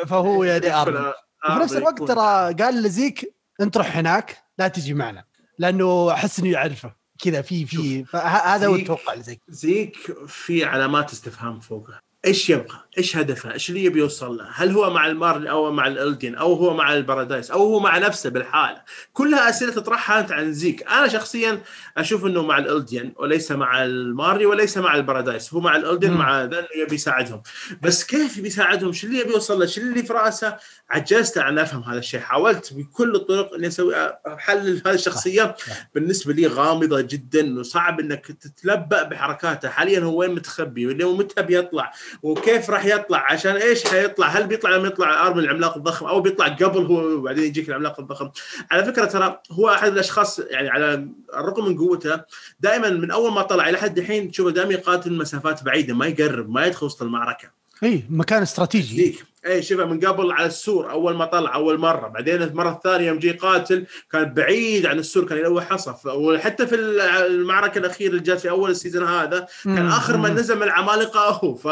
فهو 0.06 0.44
يعني 0.44 0.74
أرمن. 0.74 1.12
وفي 1.50 1.62
نفس 1.62 1.76
الوقت 1.76 2.02
ترى 2.02 2.54
قال 2.54 2.82
لزيك 2.82 3.34
انت 3.60 3.76
روح 3.76 3.96
هناك 3.96 4.44
لا 4.58 4.68
تجي 4.68 4.94
معنا. 4.94 5.24
لأنه 5.58 6.12
أحس 6.12 6.40
إنه 6.40 6.48
يعرفه. 6.48 6.94
كذا 7.18 7.42
في 7.42 7.66
في 7.66 8.04
هذا 8.14 8.66
هو 8.66 8.74
التوقع 8.74 9.14
لزيك. 9.14 9.40
زيك 9.48 9.96
في 10.28 10.64
علامات 10.64 11.12
استفهام 11.12 11.60
فوقه. 11.60 12.00
إيش 12.24 12.50
يبغى؟ 12.50 12.80
إيش 12.98 13.16
هدفه؟ 13.16 13.52
إيش 13.52 13.70
اللي 13.70 13.84
يبي 13.84 13.98
يوصل 13.98 14.36
له؟ 14.36 14.46
هل 14.54 14.70
هو 14.70 14.90
مع 14.90 15.06
المارلي 15.06 15.50
أو 15.50 15.72
مع 15.72 15.86
الإلدين 15.86 16.34
أو 16.34 16.52
هو 16.52 16.74
مع 16.74 16.94
البارادايس 16.94 17.50
أو 17.50 17.62
هو 17.62 17.80
مع 17.80 17.98
نفسه 17.98 18.30
لحاله؟ 18.30 18.82
كلها 19.12 19.48
أسئلة 19.48 19.72
تطرحها 19.72 20.20
أنت 20.20 20.32
عن 20.32 20.52
زيك، 20.52 20.88
أنا 20.88 21.08
شخصيا 21.08 21.60
أشوف 21.96 22.26
إنه 22.26 22.42
مع 22.42 22.58
الإلدين 22.58 23.12
وليس 23.16 23.52
مع 23.52 23.84
المارلي 23.84 24.46
وليس 24.46 24.78
مع 24.78 24.94
البارادايس، 24.94 25.54
هو 25.54 25.60
مع 25.60 25.76
الإلدين 25.76 26.12
مع 26.12 26.44
ذا 26.44 26.68
يبي 26.76 26.94
يساعدهم، 26.94 27.42
بس 27.82 28.04
كيف 28.04 28.38
يبي 28.38 28.48
يساعدهم؟ 28.48 28.92
شو 28.92 29.06
اللي 29.06 29.20
يبي 29.20 29.30
يوصل 29.30 29.58
له؟ 29.60 29.66
شو 29.66 29.80
اللي 29.80 30.02
في 30.02 30.12
رأسه؟ 30.12 30.56
عجزت 30.90 31.38
عن 31.38 31.58
أفهم 31.58 31.82
هذا 31.82 31.98
الشيء، 31.98 32.20
حاولت 32.20 32.72
بكل 32.72 33.14
الطرق 33.14 33.54
إني 33.54 33.66
أسوي 33.66 33.94
أحلل 34.26 34.82
هذه 34.86 34.94
الشخصية 34.94 35.56
بالنسبة 35.94 36.32
لي 36.32 36.46
غامضة 36.46 37.00
جدا 37.00 37.60
وصعب 37.60 38.00
إنك 38.00 38.26
تتلبأ 38.26 39.02
بحركاته، 39.02 39.68
حاليا 39.68 40.00
هو 40.00 40.16
وين 40.16 40.34
متخبي؟ 40.34 41.04
هو 41.04 41.16
متى 41.16 41.42
بيطلع؟ 41.42 41.92
وكيف 42.22 42.70
راح 42.70 42.85
يطلع 42.86 43.32
عشان 43.32 43.56
إيش 43.56 43.84
حيطلع؟ 43.84 44.26
هل 44.26 44.46
بيطلع 44.46 44.70
لما 44.70 44.86
يطلع 44.86 45.26
ارمن 45.26 45.38
العملاق 45.38 45.76
الضخم 45.76 46.06
أو 46.06 46.20
بيطلع 46.20 46.48
قبل 46.48 46.86
هو 46.86 46.98
وبعدين 46.98 47.44
يجيك 47.44 47.68
العملاق 47.68 48.00
الضخم؟ 48.00 48.30
على 48.70 48.84
فكرة 48.84 49.04
ترى 49.04 49.40
هو 49.50 49.68
أحد 49.68 49.92
الأشخاص 49.92 50.38
يعني 50.38 50.68
على 50.68 51.08
الرغم 51.34 51.68
من 51.68 51.78
قوته 51.78 52.20
دائما 52.60 52.90
من 52.90 53.10
أول 53.10 53.32
ما 53.32 53.42
طلع 53.42 53.68
إلى 53.68 53.78
حد 53.78 53.98
الحين 53.98 54.30
تشوفه 54.30 54.50
دائما 54.50 54.72
يقاتل 54.72 55.12
مسافات 55.12 55.62
بعيدة 55.64 55.94
ما 55.94 56.06
يقرب 56.06 56.50
ما 56.50 56.66
يدخل 56.66 56.86
وسط 56.86 57.02
المعركة. 57.02 57.48
إي 57.82 58.04
مكان 58.10 58.42
استراتيجي. 58.42 58.96
ليك 58.96 59.24
إي 59.46 59.62
شوفه 59.62 59.84
من 59.84 60.00
قبل 60.00 60.32
على 60.32 60.46
السور 60.46 60.90
أول 60.90 61.16
ما 61.16 61.24
طلع 61.24 61.54
أول 61.54 61.78
مرة. 61.78 62.08
بعدين 62.08 62.42
المرة 62.42 62.70
الثانية 62.70 63.06
يوم 63.06 63.18
جي 63.18 63.32
قاتل 63.32 63.86
كان 64.12 64.34
بعيد 64.34 64.86
عن 64.86 64.98
السور 64.98 65.26
كان 65.26 65.38
يلوح 65.38 65.64
حصى 65.64 65.94
وحتى 66.06 66.66
في 66.66 66.74
المعركة 66.74 67.78
الأخيرة 67.78 68.10
اللي 68.10 68.22
جات 68.22 68.40
في 68.40 68.50
أول 68.50 68.70
ال 68.70 68.76
season 68.76 69.08
هذا 69.08 69.46
كان 69.64 69.88
آخر 69.88 70.16
من 70.16 70.34
نزل 70.34 70.56
من 70.56 70.62
العمالقة 70.62 71.20
هو. 71.20 71.54
ف 71.54 71.68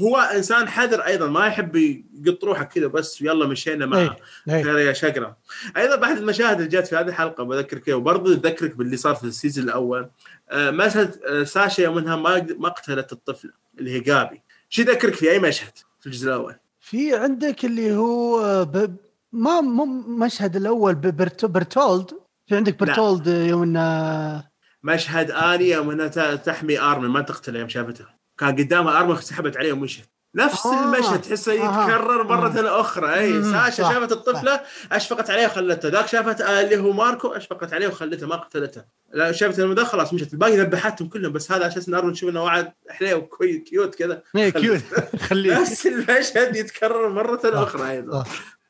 هو 0.00 0.16
إنسان 0.16 0.68
حذر 0.68 1.00
أيضا 1.00 1.26
ما 1.26 1.46
يحب 1.46 1.76
يقط 2.24 2.44
روحه 2.44 2.64
كذا 2.64 2.86
بس 2.86 3.22
يلا 3.22 3.46
مشينا 3.46 3.86
مع 3.86 4.16
يا 4.46 4.92
شقره 4.92 5.36
أيضا 5.76 5.96
بعد 5.96 6.16
المشاهد 6.16 6.56
اللي 6.56 6.68
جات 6.68 6.86
في 6.86 6.96
هذه 6.96 7.08
الحلقة 7.08 7.44
بذكرك 7.44 7.88
وبرضه 7.88 8.32
اذكرك 8.32 8.76
باللي 8.76 8.96
صار 8.96 9.14
في 9.14 9.24
ال 9.24 9.30
season 9.30 9.64
الأول 9.64 10.10
آه، 10.50 10.70
مشهد 10.70 11.20
آه، 11.26 11.44
ساشا 11.44 11.82
يوم 11.82 11.98
إنها 11.98 12.16
ما 12.16 12.46
ما 12.58 12.68
قتلت 12.68 13.12
الطفله 13.12 13.52
اللي 13.78 13.90
هي 13.90 14.00
جابي 14.00 14.42
شو 14.68 14.82
يذكرك 14.82 15.14
في 15.14 15.30
أي 15.30 15.38
مشهد 15.38 15.72
في 16.00 16.06
الجزء 16.06 16.28
الأول؟ 16.28 16.54
في 16.80 17.14
عندك 17.16 17.64
اللي 17.64 17.96
هو 17.96 18.64
ب... 18.64 18.96
ما 19.32 19.60
مو 19.60 19.84
مشهد 20.24 20.56
الأول 20.56 20.94
ببرت... 20.94 21.44
برتولد. 21.44 22.10
في 22.46 22.56
عندك 22.56 22.78
برتولد 22.78 23.26
يوم 23.26 23.62
إنه 23.62 24.44
مشهد 24.82 25.30
اني 25.30 25.70
يوم 25.70 25.90
إنها 25.90 26.34
تحمي 26.34 26.80
ارمن 26.80 27.08
ما 27.08 27.20
تقتله 27.20 27.58
يوم 27.58 27.68
شافته. 27.68 28.04
كان 28.38 28.56
قدامها 28.56 29.00
ارمن 29.00 29.16
سحبت 29.16 29.56
عليه 29.56 29.72
ومشت 29.72 30.14
نفس 30.34 30.66
آه. 30.66 30.84
المشهد 30.84 31.20
تحسه 31.22 31.52
آه. 31.52 31.54
يتكرر 31.54 32.24
مرة 32.24 32.80
أخرى 32.80 33.14
اي 33.14 33.32
مم. 33.32 33.52
ساشا. 33.52 33.82
شافت 33.92 34.12
الطفلة 34.12 34.60
أشفقت 34.92 35.30
عليه 35.30 35.46
وخلته. 35.46 35.88
ذاك 35.88 36.06
شافت 36.06 36.40
آه، 36.40 36.60
اللي 36.60 36.76
هو 36.76 36.92
ماركو 36.92 37.28
أشفقت 37.28 37.72
عليه 37.72 37.88
وخلته 37.88 38.26
ما 38.26 38.36
قتلته. 38.36 38.84
لا 39.12 39.32
شافت 39.32 39.58
المدى 39.58 39.84
خلاص 39.84 40.12
مشت. 40.12 40.32
الباقي 40.32 40.56
ذبحتهم 40.56 41.08
كلهم 41.08 41.32
بس 41.32 41.52
هذا 41.52 41.64
على 41.64 41.72
أساس 41.72 41.88
ان 41.88 41.94
ارمن 41.94 42.12
تشوف 42.12 42.30
إنه 42.30 42.42
واحد 42.44 42.72
حليو 42.90 43.28
cute 43.66 43.94
كذا. 43.94 44.22
إيه 44.36 44.50
cute. 44.50 44.80
خليه. 45.20 45.54
نفس 45.60 45.86
المشهد 45.86 46.56
يتكرر 46.56 47.08
مرة 47.08 47.40
أخرى 47.44 47.90
أيضا. 47.90 48.24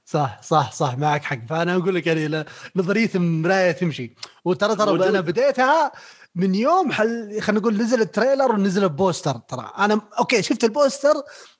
صح. 0.07 0.43
صح 0.43 0.73
صح 0.73 0.99
معك 0.99 1.25
حق. 1.25 1.39
فأنا 1.49 1.77
أقول 1.77 1.95
لك 1.95 2.07
يعني 2.07 2.45
نظرية 2.77 3.11
المرايه 3.15 3.73
تمشي. 3.73 4.15
وترى 4.45 4.77
ترى. 4.77 5.09
أنا 5.09 5.21
بديتها 5.21 5.93
من 6.35 6.55
يوم 6.55 6.93
حل 6.93 7.41
خلينا 7.41 7.61
نقول 7.61 7.77
نزل 7.77 8.01
ال 8.01 8.07
trailer 8.07 8.53
ونزل 8.53 8.85
ال 8.85 8.92
poster 8.92 9.37
ترى. 9.37 9.71
أنا 9.79 10.01
أوكي 10.19 10.43
شفت 10.43 10.65
ال 10.65 10.72
poster 10.72 11.15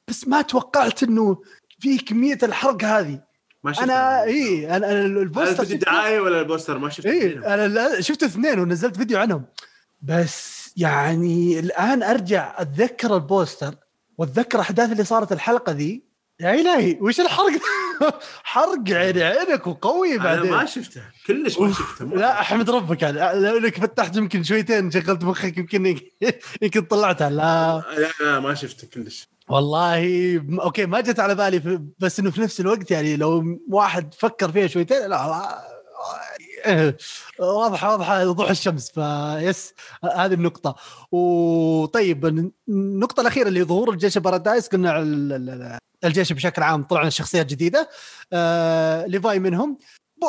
بس 0.09 0.29
ما 0.29 0.43
توقعت 0.43 1.03
إنه 1.03 1.43
في 1.79 1.99
كميه 1.99 2.39
الحرق 2.43 2.85
هذه. 2.85 3.21
ما 3.65 3.73
شفت. 3.73 3.83
أنا 3.83 4.23
إي 4.23 4.77
أنا 4.77 4.93
ال 4.93 5.02
poster 5.02 5.55
في 5.55 5.63
شفته- 5.63 5.73
الدعايه 5.75 6.21
ولا 6.21 6.41
ال 6.41 6.45
poster؟ 6.45 6.79
ما 6.79 6.89
شفت 6.91 7.07
إي. 7.07 7.39
أنا 7.39 8.01
شفت 8.01 8.23
اثنين 8.23 8.59
ونزلت 8.59 8.97
فيديو 8.97 9.19
عنهم. 9.19 9.45
بس 10.03 10.55
يعني 10.77 11.59
الآن 11.59 12.03
أرجع 12.03 12.55
أتذكر 12.59 13.15
ال 13.17 13.25
poster 13.25 13.75
وأتذكر 14.19 14.55
الاحداث 14.59 14.93
اللي 14.93 15.05
صارت 15.05 15.33
الحلقة 15.33 15.73
ذي. 15.73 16.04
يا 16.41 16.55
إلهي 16.55 16.99
وش 17.01 17.21
الحرق؟ 17.21 17.61
حرق 18.45 18.91
عيني 18.91 19.23
عينك 19.23 19.67
وقوي 19.67 20.15
أنا 20.15 20.25
بعدين. 20.25 20.51
ما 20.51 20.65
شفته 20.65 21.03
كلش 21.27 21.59
ما 21.59 21.73
شفته 21.73 22.05
لا 22.05 22.41
أحمد 22.41 22.71
ربك 22.71 23.03
يعني 23.03 23.41
لو 23.41 23.57
انك 23.59 23.79
فتحت 23.81 24.17
يمكن 24.17 24.43
شويتين 24.43 24.91
شغلت 24.91 25.25
مخك 25.25 25.59
يمكن 25.59 25.87
يمكن 26.63 26.81
طلعتها 26.83 27.31
لا. 27.31 27.83
لا 27.99 28.11
لا 28.25 28.41
ما 28.41 28.55
شفته 28.55 28.87
كلش. 28.95 29.29
والله 29.49 30.01
أوكي 30.61 30.87
ما 30.87 31.01
جت 31.01 31.21
على 31.21 31.35
بالي 31.35 31.81
بس 31.99 32.21
إنه 32.21 32.31
في 32.31 32.41
نفس 32.41 32.61
الوقت 32.61 32.91
يعني 32.91 33.17
لو 33.17 33.61
واحد 33.71 34.15
فكر 34.15 34.53
فيها 34.53 34.67
شويتين 34.67 35.07
لا 35.07 35.59
إيه، 36.67 36.97
واضحه 37.39 37.91
واضحه 37.93 38.29
وضوح 38.29 38.51
الشمس 38.51 38.91
في 38.91 39.75
هذه 40.17 40.35
النقطة. 40.35 40.75
وطيب 41.13 42.27
الن- 42.27 42.51
النقطة 42.69 43.21
الأخيرة 43.21 43.49
اللي 43.49 43.63
ظهور 43.63 43.91
الجيش 43.91 44.19
بارادايس 44.19 44.69
قلنا 44.69 44.99
ال- 44.99 45.33
ال- 45.33 45.51
ال- 45.51 45.79
الجيش 46.05 46.33
بشكل 46.33 46.63
عام 46.63 46.83
طلعنا 46.83 47.11
شخصيات 47.11 47.47
جديدة 47.47 47.89
آه 48.33 49.07
ليفاي 49.07 49.39
منهم. 49.39 49.79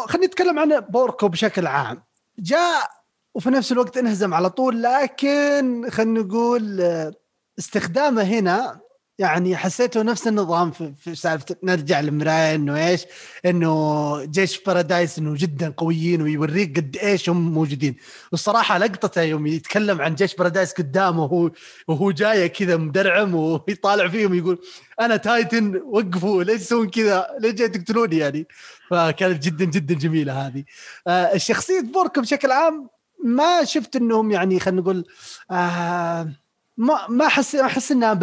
خلينا 0.07 0.27
نتكلم 0.27 0.59
عن 0.59 0.79
بوركو 0.79 1.27
بشكل 1.27 1.67
عام. 1.67 2.03
جاء 2.39 2.89
وفي 3.35 3.49
نفس 3.49 3.71
الوقت 3.71 3.97
انهزم 3.97 4.33
على 4.33 4.49
طول 4.49 4.83
لكن 4.83 5.89
خلينا 5.89 6.21
نقول 6.21 6.81
آه، 6.81 7.13
استخدامه 7.59 8.23
هنا 8.23 8.79
يعني 9.19 9.57
حسيته 9.57 10.01
نفس 10.01 10.27
النظام 10.27 10.71
في, 10.71 11.15
سالفه 11.15 11.55
نرجع 11.63 11.99
للمرايه 11.99 12.55
إنه 12.55 12.87
إيش؟ 12.87 13.05
إنه 13.45 14.25
جيش 14.25 14.63
بارادايس 14.63 15.19
إنه 15.19 15.35
جدا 15.37 15.73
قويين 15.77 16.21
ويوريك 16.21 16.77
قد 16.77 16.97
إيش 16.97 17.29
هم 17.29 17.53
موجودين، 17.53 17.95
والصراحة 18.31 18.77
لقطته 18.77 19.21
يوم 19.21 19.47
يتكلم 19.47 20.01
عن 20.01 20.15
جيش 20.15 20.35
بارادايس 20.35 20.73
قدامه 20.73 21.23
وهو 21.23 21.51
وهو 21.87 22.11
جاي 22.11 22.49
كذا 22.49 22.77
مدرعم 22.77 23.35
ويطالع 23.35 24.07
فيهم 24.07 24.33
يقول 24.33 24.59
أنا 25.01 25.17
titan 25.17 25.81
وقفوا 25.85 26.43
ليش 26.43 26.61
تسوون 26.61 26.89
كذا؟ 26.89 27.27
ليش 27.39 27.53
جاي 27.53 27.69
تقتلوني 27.69 28.17
يعني؟ 28.17 28.47
فكانت 28.89 29.43
جدا 29.43 29.65
جدا 29.65 29.95
جميلة 29.95 30.47
هذه. 30.47 30.63
آه 31.07 31.33
الشخصية 31.35 31.81
بوركو 31.81 32.21
بشكل 32.21 32.51
عام 32.51 32.89
ما 33.23 33.63
شفت 33.63 33.95
إنهم 33.95 34.31
يعني 34.31 34.59
خلينا 34.59 34.81
نقول 34.81 35.05
آه 35.51 36.44
ما 36.77 37.07
ما 37.09 37.25
أحس 37.25 37.55
أحس 37.55 37.91
إنها 37.91 38.13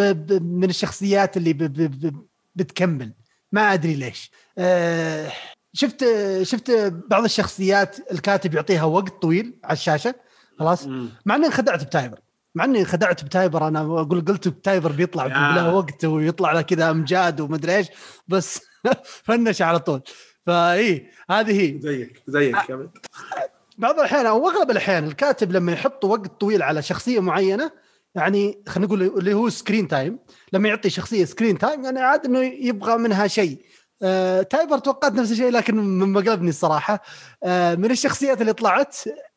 من 0.41 0.71
الشخصيات 0.71 1.37
اللي 1.37 1.53
ب 1.53 1.59
ب 1.63 2.27
بتكمل. 2.57 3.13
ما 3.53 3.73
أدري 3.73 3.95
ليش. 3.95 4.31
آه 4.59 5.33
شفت 5.73 6.05
شفت 6.43 6.71
بعض 7.11 7.25
الشخصيات 7.25 8.13
الكاتب 8.13 8.55
يعطيها 8.55 8.85
وقت 8.85 9.23
طويل 9.23 9.59
على 9.65 9.73
الشاشة؟ 9.73 10.15
خلاص. 10.59 10.87
مع 11.27 11.35
إني 11.35 11.47
انخدعت 11.47 11.85
بتايبر. 11.85 12.19
مع 12.55 12.65
إني 12.65 12.81
انخدعت 12.81 13.25
بتايبر. 13.25 13.69
أنا 13.69 13.81
أقول 13.81 14.25
قلت 14.25 14.49
بتايبر 14.49 14.93
بيطلع. 14.93 15.27
له 15.27 15.75
وقت 15.75 16.05
ويطلع 16.05 16.53
له 16.53 16.63
كذا 16.63 16.91
أمجاد 16.91 17.41
ومدري 17.41 17.77
إيش 17.77 17.87
بس 18.29 18.61
فنش 19.25 19.63
على 19.63 19.79
طول. 19.79 20.03
فإي 20.47 21.11
هذه 21.31 21.61
هي. 21.61 21.81
زيك 21.81 22.23
زيك 22.27 22.71
يا 22.71 22.75
ولد. 22.75 22.91
بعض 23.79 23.95
الأحيان 23.99 24.27
أو 24.27 24.49
أغلب 24.51 24.71
الأحيان 24.71 25.05
الكاتب 25.05 25.53
لما 25.53 25.73
يحط 25.73 26.05
وقت 26.05 26.41
طويل 26.41 26.63
على 26.63 26.83
شخصية 26.83 27.21
معينة 27.21 27.82
يعني 28.15 28.63
خلينا 28.69 28.87
نقول 28.87 29.03
اللي 29.03 29.35
هو 29.35 29.49
screen 29.49 29.89
time 29.89 30.19
لما 30.53 30.69
يعطي 30.69 30.91
شخصية 30.91 31.25
screen 31.25 31.59
time 31.59 31.85
يعني 31.85 32.01
عاد 32.01 32.25
إنه 32.25 32.41
يبغى 32.41 32.97
منها 32.97 33.27
شيء. 33.27 33.59
آه 34.03 34.43
تايبر 34.43 34.79
توقعت 34.79 35.13
نفس 35.13 35.33
الشيء 35.33 35.51
لكن 35.51 35.77
من 35.77 36.13
مقلبني 36.13 36.49
الصراحة. 36.49 37.03
آه 37.45 37.75
من 37.75 37.91
الشخصيات 37.91 38.41
اللي 38.41 38.53
طلعت 38.53 38.97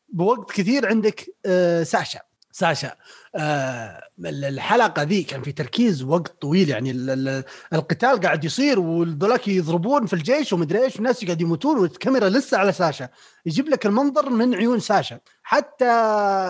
بوقت 0.10 0.52
كثير 0.52 0.88
عندك 0.88 1.26
آه 1.46 1.84
ساشا. 1.84 2.20
ساشا 2.56 2.96
آه 3.36 4.02
الحلقة 4.26 5.04
ذي 5.04 5.24
كان 5.24 5.42
في 5.42 5.52
تركيز 5.52 6.04
وقت 6.04 6.42
طويل 6.42 6.70
يعني 6.70 6.92
ال- 6.92 7.10
ال- 7.10 7.44
القتال 7.74 8.20
قاعد 8.20 8.44
يصير 8.44 8.80
والذولاك 8.80 9.48
يضربون 9.48 10.06
في 10.06 10.14
الجيش 10.14 10.54
ومدري 10.54 10.84
إيش 10.84 10.96
والناس 10.96 11.26
قاعد 11.26 11.42
يموتون 11.42 11.78
والكاميرا 11.78 12.30
لسه 12.30 12.58
على 12.58 12.72
ساشا. 12.72 13.10
يجيب 13.46 13.70
لك 13.70 13.86
المنظر 13.86 14.30
من 14.30 14.56
عيون 14.56 14.80
ساشا. 14.80 15.20
حتى 15.44 15.86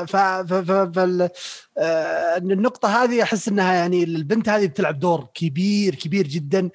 ف 0.08 0.16
ف 0.16 0.54
ف 0.54 0.72
فال 0.96 1.30
آه 1.78 2.38
النقطة 2.38 3.04
هذه 3.04 3.24
أحس 3.24 3.48
أنها 3.48 3.74
يعني 3.74 4.04
البنت 4.04 4.50
هذه 4.50 4.66
بتلعب 4.68 5.00
دور 5.00 5.28
كبير 5.34 5.96
كبير 5.96 6.28
جدا. 6.28 6.70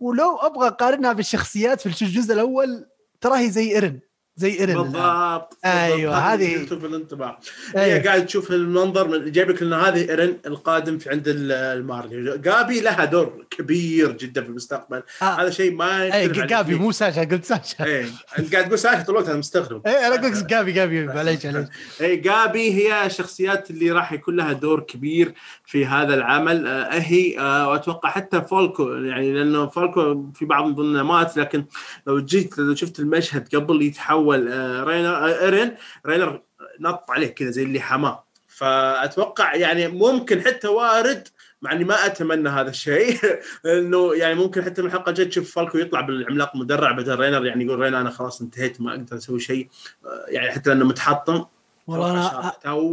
ولو 0.00 0.36
أبغى 0.36 0.68
أقارنها 0.68 1.12
بالشخصيات 1.12 1.80
في 1.80 2.02
الجزء 2.02 2.34
الأول 2.34 2.86
ترى 3.20 3.38
هي 3.38 3.50
زي 3.50 3.70
إيرن. 3.70 4.00
زي 4.38 4.58
إيرن 4.60 4.74
بالضبط 4.82 5.58
أيوة،. 5.64 6.16
هذا 6.18 6.34
هذه- 6.34 6.64
في 6.66 6.72
الانطباع. 6.86 7.40
أيوة. 7.76 7.86
هي 7.96 8.00
قاعد 8.06 8.26
تشوف 8.26 8.50
المنظر 8.50 9.08
من 9.08 9.32
جابي 9.32 9.55
ك 9.55 9.62
انه 9.62 9.76
هذه 9.76 10.10
ايرن 10.10 10.36
القادم 10.46 10.98
في 10.98 11.10
عند 11.10 11.28
ال- 11.28 11.52
المارلي 11.52 12.38
جابي 12.38 12.80
لها 12.80 13.04
دور 13.04 13.46
كبير 13.50 14.12
جدا 14.12 14.42
في 14.42 14.48
المستقبل. 14.48 15.02
آه. 15.22 15.24
هذا 15.24 15.50
شيء 15.50 15.74
ما 15.74 16.02
أي 16.14 16.28
جابي. 16.28 16.74
مو 16.74 16.92
ساشا 16.92 17.20
قلت 17.20 17.44
ساشا. 17.44 17.84
إيه 17.84 18.06
أنت 18.38 18.52
قاعد 18.54 18.66
تقول 18.66 18.78
ساشا 18.78 19.02
طول 19.02 19.14
الوقت 19.14 19.28
أنا 19.28 19.38
مستغرب 19.38 19.86
اي 19.86 20.06
أنا 20.06 20.16
قلت 20.16 20.46
جابي 20.46 20.72
جابي 20.72 21.06
معليش 21.06 21.46
معليش. 21.46 21.68
اي 22.00 22.16
جابي 22.16 22.72
هي 22.74 23.06
الشخصيات 23.06 23.70
اللي 23.70 23.90
راح 23.90 24.12
يكون 24.12 24.36
لها 24.36 24.52
دور 24.52 24.80
كبير 24.80 25.32
في 25.66 25.86
هذا 25.86 26.14
العمل. 26.14 26.66
آه 26.66 26.88
هي 26.98 27.38
آه 27.38 27.68
واتوقع 27.68 28.10
حتى 28.10 28.40
فولكو 28.42 28.88
يعني 28.92 29.32
لأنه 29.32 29.66
فولكو 29.66 30.26
في 30.34 30.44
بعض 30.44 30.64
من 30.66 30.74
ضمنه 30.74 31.02
مات 31.02 31.36
لكن 31.36 31.64
لو 32.06 32.20
جيت 32.20 32.58
لو 32.58 32.74
شفت 32.74 33.00
المشهد 33.00 33.48
قبل 33.56 33.82
يتحول 33.82 34.27
آه 34.34 34.84
رينر 34.84 35.16
آه 35.16 35.40
إيرين 35.44 35.74
رينر 36.06 36.42
نط 36.80 37.10
عليه 37.10 37.28
كذا 37.28 37.50
زي 37.50 37.62
اللي 37.62 37.80
حماه. 37.80 38.24
فأتوقع 38.48 39.54
يعني 39.54 39.88
ممكن 39.88 40.40
حتى 40.40 40.68
وارد 40.68 41.28
مع 41.62 41.72
إني 41.72 41.84
ما 41.84 42.06
أتمنى 42.06 42.48
هذا 42.48 42.70
الشيء 42.70 43.18
إنه 43.78 44.14
يعني 44.14 44.34
ممكن 44.34 44.64
حتى 44.64 44.82
من 44.82 44.88
الحلقة 44.88 45.10
الجاية 45.10 45.28
تشوف 45.28 45.54
فالكو 45.54 45.78
يطلع 45.78 46.00
بالعملاق 46.00 46.56
مدرع 46.56 46.92
بدل 46.92 47.18
رينر 47.18 47.46
يعني 47.46 47.64
يقول 47.64 47.78
رينر 47.78 48.00
أنا 48.00 48.10
خلاص 48.10 48.40
انتهيت 48.40 48.80
ما 48.80 48.90
أقدر 48.90 49.16
أسوي 49.16 49.40
شيء. 49.40 49.68
آه، 50.04 50.24
يعني 50.28 50.50
حتى 50.50 50.70
لأنه 50.70 50.84
متحطم. 50.84 51.44
والله 51.86 52.10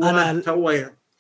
أنا 0.09 0.39
تو 0.39 0.39
تو 0.39 0.71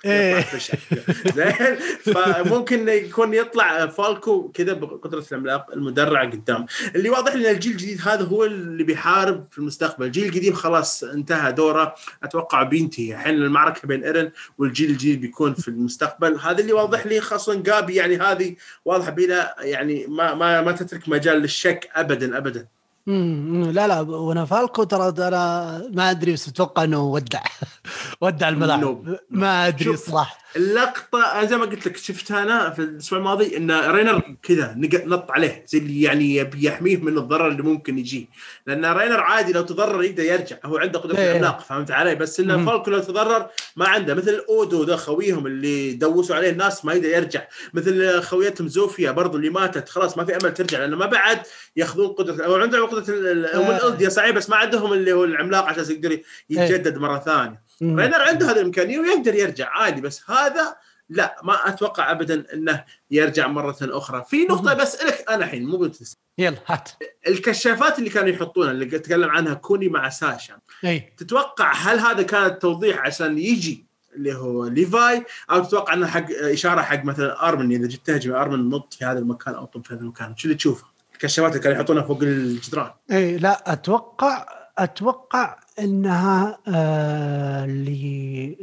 إيه. 0.05 0.45
زين 1.35 1.75
فممكن 2.01 2.89
يكون 2.89 3.33
يطلع 3.33 3.87
فالكو 3.87 4.51
كذا 4.51 4.73
بقدرة 4.73 5.25
العملاق 5.31 5.71
المدرع 5.71 6.25
قدام. 6.25 6.65
اللي 6.95 7.09
واضح 7.09 7.35
لنا 7.35 7.51
الجيل 7.51 7.71
الجديد 7.71 8.01
هذا 8.01 8.23
هو 8.23 8.43
اللي 8.45 8.83
بيحارب 8.83 9.47
في 9.51 9.57
المستقبل. 9.57 10.05
الجيل 10.05 10.29
القديم 10.29 10.53
خلاص 10.53 11.03
انتهى 11.03 11.51
دوره. 11.51 11.95
أتوقع 12.23 12.63
بينتهي 12.63 13.13
الحين 13.13 13.33
المعركة 13.35 13.87
بين 13.87 14.03
إيرن 14.03 14.31
والجيل 14.57 14.89
الجديد 14.89 15.21
بيكون 15.21 15.53
في 15.53 15.67
المستقبل. 15.67 16.35
هذا 16.35 16.61
اللي 16.61 16.73
واضح 16.73 17.05
لي 17.05 17.21
خاصة 17.21 17.55
جابي 17.55 17.95
يعني 17.95 18.17
هذه 18.17 18.55
واضحة 18.85 19.11
بلا 19.11 19.55
يعني 19.59 20.05
ما 20.07 20.33
ما 20.33 20.61
ما 20.61 20.71
تترك 20.71 21.09
مجال 21.09 21.37
للشك 21.37 21.89
ابدا 21.95 22.37
ابدا. 22.37 22.67
مم، 23.07 23.63
لا 23.71 23.87
لا 23.87 24.01
وأنا 24.01 24.45
فالكو 24.45 24.83
ترى 24.83 25.27
أنا 25.27 25.77
ما 25.93 26.11
أدري 26.11 26.33
بس 26.33 26.47
أتوقع 26.47 26.83
إنه 26.83 26.99
ودع 27.03 27.41
ودع 28.21 28.49
الملاعب. 28.49 29.17
ما 29.29 29.67
أدري. 29.67 29.89
الصراحه 29.89 30.37
اللقطة 30.55 31.45
زي 31.45 31.57
ما 31.57 31.65
قلت 31.65 31.87
لك 31.87 31.97
شفتها 31.97 32.43
أنا 32.43 32.69
في 32.69 32.79
الأسبوع 32.79 33.19
الماضي 33.19 33.57
إن 33.57 33.71
رينر 33.71 34.35
كذا 34.43 34.73
نط 35.05 35.31
عليه 35.31 35.63
زي 35.67 35.77
اللي 35.77 36.01
يعني 36.01 36.35
يبي 36.35 36.65
يحميه 36.67 36.97
من 36.97 37.17
الضرر 37.17 37.47
اللي 37.47 37.63
ممكن 37.63 37.97
يجي 37.97 38.29
لأن 38.67 38.85
رينر 38.85 39.19
عادي 39.19 39.53
لو 39.53 39.61
تضرر 39.61 40.03
يقدر 40.03 40.23
يرجع 40.23 40.55
هو 40.65 40.77
عنده 40.77 40.99
قدرة 40.99 41.17
إيه. 41.17 41.31
العملاق 41.31 41.59
فهمت 41.61 41.91
علي 41.91 42.15
بس 42.15 42.39
إن. 42.39 42.65
فالكو 42.65 42.91
لو 42.91 42.99
تضرر 42.99 43.47
ما 43.75 43.87
عنده 43.87 44.13
مثل 44.13 44.45
أودو 44.49 44.83
ده 44.83 44.95
خويهم 44.95 45.47
اللي 45.47 45.93
دوسوا 45.93 46.35
عليه 46.35 46.49
الناس 46.49 46.85
ما 46.85 46.93
يقدر 46.93 47.09
يرجع 47.09 47.41
مثل 47.73 48.21
خويتهم 48.21 48.67
زوفيا 48.67 49.11
برضو 49.11 49.37
اللي 49.37 49.49
ماتت 49.49 49.89
خلاص 49.89 50.17
ما 50.17 50.25
في 50.25 50.35
أمل 50.35 50.53
ترجع 50.53 50.79
لأنه 50.79 50.97
ما 50.97 51.05
بعد 51.05 51.39
ياخذون 51.75 52.07
قدرة 52.07 52.45
أو 52.45 52.55
عندهم 52.55 52.85
قدرة 52.85 53.05
ال- 53.15 53.55
هم 53.55 53.65
آه. 54.05 54.09
صحيح 54.09 54.29
بس 54.31 54.49
ما 54.49 54.55
عندهم 54.55 54.93
اللي 54.93 55.13
هو 55.13 55.23
العملاق 55.23 55.63
عشان 55.65 55.83
يقدر 55.89 56.19
يتجدد 56.49 56.97
مرة 56.97 57.19
ثانية. 57.19 57.64
رينر 57.81 58.21
عنده 58.21 58.51
هذه 58.51 58.55
الإمكانية 58.55 58.99
ويقدر 58.99 59.35
يرجع 59.35 59.69
عادي 59.69 60.01
بس 60.01 60.29
هذا 60.29 60.75
لا 61.09 61.35
ما 61.43 61.69
أتوقع 61.69 62.11
ابدا 62.11 62.45
إنه 62.53 62.83
يرجع 63.11 63.47
مرة 63.47 63.77
أخرى. 63.81 64.23
في 64.29 64.45
نقطة. 64.45 64.73
بسالك 64.73 65.25
أنا 65.29 65.45
الحين 65.45 65.65
مو 65.65 65.77
بتس... 65.77 66.17
يلا 66.37 66.57
هات. 66.65 66.89
الكشافات 67.27 67.99
اللي 67.99 68.09
كانوا 68.09 68.29
يحطونها 68.29 68.71
اللي 68.71 68.85
تكلم 68.85 69.29
عنها 69.29 69.53
كوني 69.53 69.89
مع 69.89 70.09
ساشا 70.09 70.57
أي. 70.85 71.13
تتوقع 71.17 71.73
هل 71.73 71.99
هذا 71.99 72.23
كان 72.23 72.59
توضيح 72.59 72.99
عشان 72.99 73.37
يجي 73.37 73.85
اللي 74.15 74.33
هو 74.33 74.65
ليفاي؟ 74.65 75.25
أو 75.51 75.63
تتوقع 75.63 75.93
إنه 75.93 76.07
حق 76.07 76.25
إشارة 76.31 76.81
حق 76.81 77.03
مثلا 77.03 77.47
أرمن 77.47 77.71
إذا 77.71 77.87
جيت 77.87 78.05
تهجم 78.05 78.33
أرمن 78.35 78.69
نط 78.69 78.93
في 78.93 79.05
هذا 79.05 79.19
المكان 79.19 79.55
أو 79.55 79.65
طب 79.65 79.85
في 79.85 79.93
هذا 79.93 80.01
المكان؟ 80.01 80.37
شو 80.37 80.45
اللي 80.45 80.57
تشوفه؟ 80.57 80.85
الكشافات 81.13 81.51
اللي 81.51 81.63
كانوا 81.63 81.77
يحطونها 81.77 82.03
فوق 82.03 82.19
الجدران. 82.21 82.91
أي 83.11 83.37
لا 83.37 83.73
أتوقع 83.73 84.45
أتوقع 84.77 85.59
إنها 85.79 86.59
آه. 86.67 87.65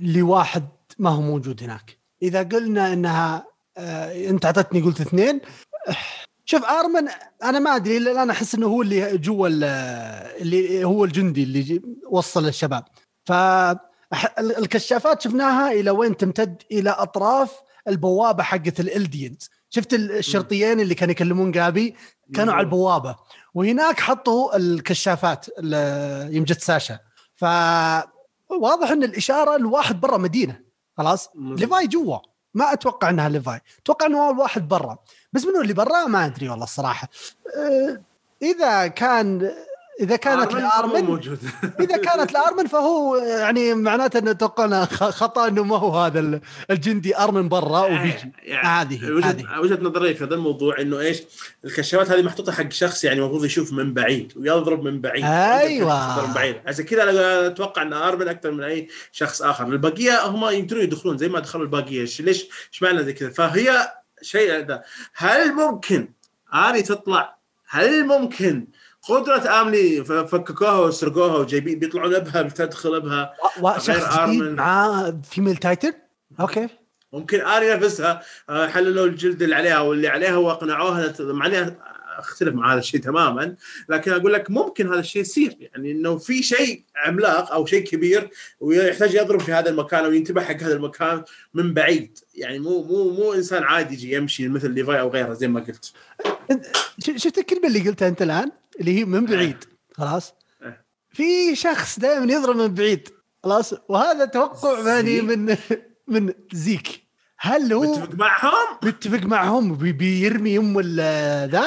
لواحد 0.03 0.69
ما 0.99 1.11
هو 1.11 1.21
موجود 1.21 1.63
هناك. 1.63 1.99
إذا 2.23 2.43
قلنا 2.43 2.93
إنها 2.93 3.47
آه 3.77 4.31
أنت 4.31 4.45
أعطتني 4.45 4.81
قلت 4.81 5.01
اثنين. 5.01 5.41
شوف 6.45 6.65
ارمن 6.65 7.09
أنا 7.43 7.59
ما 7.59 7.77
أدري 7.77 7.99
لأن 7.99 8.17
أنا 8.19 8.33
أحس 8.33 8.55
إنه 8.55 8.67
هو 8.67 8.83
اللي 8.83 9.19
جوا 9.19 9.49
ال- 9.49 9.65
اللي 10.43 10.85
هو 10.85 11.05
الجندي 11.05 11.43
اللي 11.43 11.83
وصل 12.11 12.49
الشباب. 12.49 12.85
ف 13.25 13.33
الكشافات 14.39 15.23
شفناها 15.23 15.73
إلى 15.73 15.91
وين 15.91 16.17
تمتد؟ 16.17 16.63
إلى 16.73 16.91
أطراف 16.91 17.53
البوابة 17.89 18.43
حقت 18.43 18.81
ال 18.81 18.88
Eldians. 18.88 19.51
شفت 19.75 19.95
ال- 19.95 20.13
الشرطيين 20.13 20.81
اللي 20.81 20.95
كانوا 20.95 21.13
يكلمون 21.13 21.51
جابي 21.51 21.97
كانوا 22.35 22.55
على 22.55 22.65
البوابة. 22.65 23.17
وهناك 23.55 24.01
حطوا 24.01 24.57
الكشافات 24.57 25.47
جت 26.45 26.61
ساشا. 26.61 26.99
ف 27.35 27.45
واضح 28.49 28.91
إن 28.91 29.03
الإشارة 29.05 29.57
الواحد 29.57 30.01
برا 30.01 30.19
مدينة. 30.19 30.61
خلاص. 30.99 31.31
ليفاي 31.35 31.87
جوا. 31.87 32.19
ما 32.55 32.73
أتوقع 32.73 33.11
إنها 33.11 33.29
ليفاي. 33.29 33.61
أتوقع 33.83 34.07
إنه 34.07 34.31
الواحد 34.31 34.69
برا. 34.69 34.99
بس 35.33 35.45
منو 35.45 35.61
اللي 35.61 35.73
برا؟ 35.73 36.07
ما 36.07 36.27
أدري 36.27 36.49
والله 36.49 36.65
الصراحة. 36.65 37.09
أه، 37.57 38.03
إذا 38.43 38.87
كان 38.87 39.53
إذا 40.01 40.17
كانت 40.17 40.53
آرمن 40.53 40.63
مو 40.63 40.69
لارمن 40.69 41.05
موجود. 41.05 41.39
إذا 41.81 41.97
كانت 41.97 42.33
لارمن 42.33 42.67
فهو 42.67 43.17
يعني 43.17 43.75
معناته 43.75 44.19
إنه 44.19 44.31
أتوقع 44.31 44.85
خ- 44.85 45.11
خطأ 45.11 45.49
إنه 45.49 45.65
ما 45.65 45.77
هو 45.79 45.99
هذا 45.99 46.21
ال- 46.21 46.41
الجندي 46.71 47.19
أرمن 47.19 47.49
برا 47.49 47.81
وبيجي. 47.81 48.33
يعني 48.43 48.69
هذه 48.69 49.11
وجهه 49.61 49.79
نظري 49.83 50.15
في 50.15 50.25
هذا 50.25 50.35
الموضوع 50.35 50.81
إنه 50.81 50.99
إيش؟ 51.01 51.23
الكشافات 51.65 52.11
هذه 52.11 52.23
محطوطة 52.23 52.53
حق 52.53 52.73
شخص 52.73 53.05
يعني 53.05 53.21
المفروض 53.21 53.45
يشوف 53.45 53.73
من 53.73 53.95
بعيد 53.95 54.33
ويضرب 54.37 54.83
من 54.83 55.01
بعيد. 55.01 55.25
أيوة. 55.25 56.13
يضرب 56.15 56.29
من 56.29 56.35
بعيد. 56.35 56.57
عشان 56.67 56.85
كذا 56.85 57.11
أنا 57.11 57.47
أتوقع 57.47 57.83
إن 57.83 57.93
ارمن 57.93 58.29
أكثر 58.29 58.51
من 58.51 58.63
أي 58.65 58.89
شخص 59.13 59.43
آخر. 59.43 59.67
البقية 59.67 60.27
هم 60.27 60.45
يقدرون 60.45 60.83
يدخلون 60.83 61.19
زي 61.19 61.29
ما 61.29 61.41
دخلوا 61.41 61.65
الباقيه 61.65 62.07
إيش- 62.07 62.21
ليش 62.21 62.43
إيش 62.73 62.83
معنى 62.83 63.05
زي 63.05 63.13
كذا؟ 63.13 63.31
فهي 63.31 63.93
شيء 64.23 64.61
ده 64.61 64.85
هل 65.15 65.53
ممكن 65.55 66.09
اني 66.55 66.83
تطلع؟ 66.83 67.37
هل 67.69 68.07
ممكن 68.07 68.67
قدرة 69.09 69.61
امني 69.63 70.05
ف- 70.05 70.13
فككوها 70.13 70.79
وسرقوها 70.79 71.37
وجايبين 71.37 71.79
بيطلعون 71.79 72.19
بها 72.19 72.43
بتدخل 72.43 73.01
بها 73.01 73.35
وشخص 73.61 73.89
جديد 73.89 74.43
آرمن. 74.43 74.55
معاه 74.55 75.21
female 75.31 75.57
titan 75.57 75.93
okay. 76.41 76.69
ممكن 77.13 77.41
اني 77.41 77.75
نفسها 77.75 78.23
آه، 78.51 78.67
حللوا 78.69 79.07
الجلد 79.07 79.43
اللي 79.43 79.55
عليها 79.55 79.81
واللي 79.81 80.09
عليها 80.09 80.37
واقنعوها 80.37 81.15
مع 81.21 81.73
أختلف 82.19 82.55
مع 82.55 82.73
هذا 82.73 82.79
الشيء 82.79 83.01
تماما 83.01 83.55
لكن 83.89 84.13
أقول 84.13 84.33
لك 84.33 84.51
ممكن 84.51 84.89
هذا 84.89 85.01
الشيء 85.01 85.23
يصير. 85.23 85.57
يعني 85.61 85.93
إنه 85.93 86.19
في 86.19 86.43
شيء 86.43 86.85
عملاق 86.97 87.53
أو 87.53 87.67
شيء 87.67 87.85
كبير 87.85 88.31
ويحتاج 88.61 89.15
يضرب 89.15 89.41
في 89.41 89.53
هذا 89.53 89.71
المكان 89.71 90.05
أو 90.05 90.13
ينتبه 90.13 90.41
حق 90.41 90.57
هذا 90.57 90.73
المكان 90.73 91.23
من 91.55 91.75
بعيد. 91.75 92.19
يعني 92.35 92.59
مو 92.59 92.83
مو 92.83 93.11
مو 93.11 93.33
إنسان 93.33 93.63
عادي 93.63 93.95
يجي 93.95 94.15
يمشي 94.15 94.49
مثل 94.49 94.71
ليفاي 94.71 95.01
أو 95.01 95.09
غيره 95.09 95.33
زي 95.33 95.49
ما 95.49 95.61
قلت. 95.61 95.93
شفت 97.17 97.39
الكلمة 97.39 97.67
اللي 97.69 97.81
قلتها 97.81 98.09
أنت 98.09 98.23
الآن؟ 98.23 98.51
اللي 98.81 98.99
هي 98.99 99.05
من 99.05 99.25
بعيد 99.27 99.65
خلاص؟ 99.93 100.35
إيه. 100.63 100.85
في 101.11 101.57
شخص 101.57 101.99
دائما 101.99 102.33
يضرب 102.33 102.57
من 102.57 102.75
بعيد 102.75 103.09
خلاص؟ 103.45 103.75
وهذا 103.89 104.25
توقع 104.25 104.81
ماني 104.83 105.17
زيك؟ 105.21 105.25
من 105.39 105.57
من 106.09 106.33
زيك. 106.53 107.03
هل 107.39 107.73
هو 107.73 107.83
متفق 107.97 108.15
معهم؟ 108.15 108.79
متفق 108.83 109.27
معهم 109.27 109.75
بي- 109.75 109.93
بيرمي 109.93 110.59
أم 110.59 110.81
ذا؟ 110.81 111.65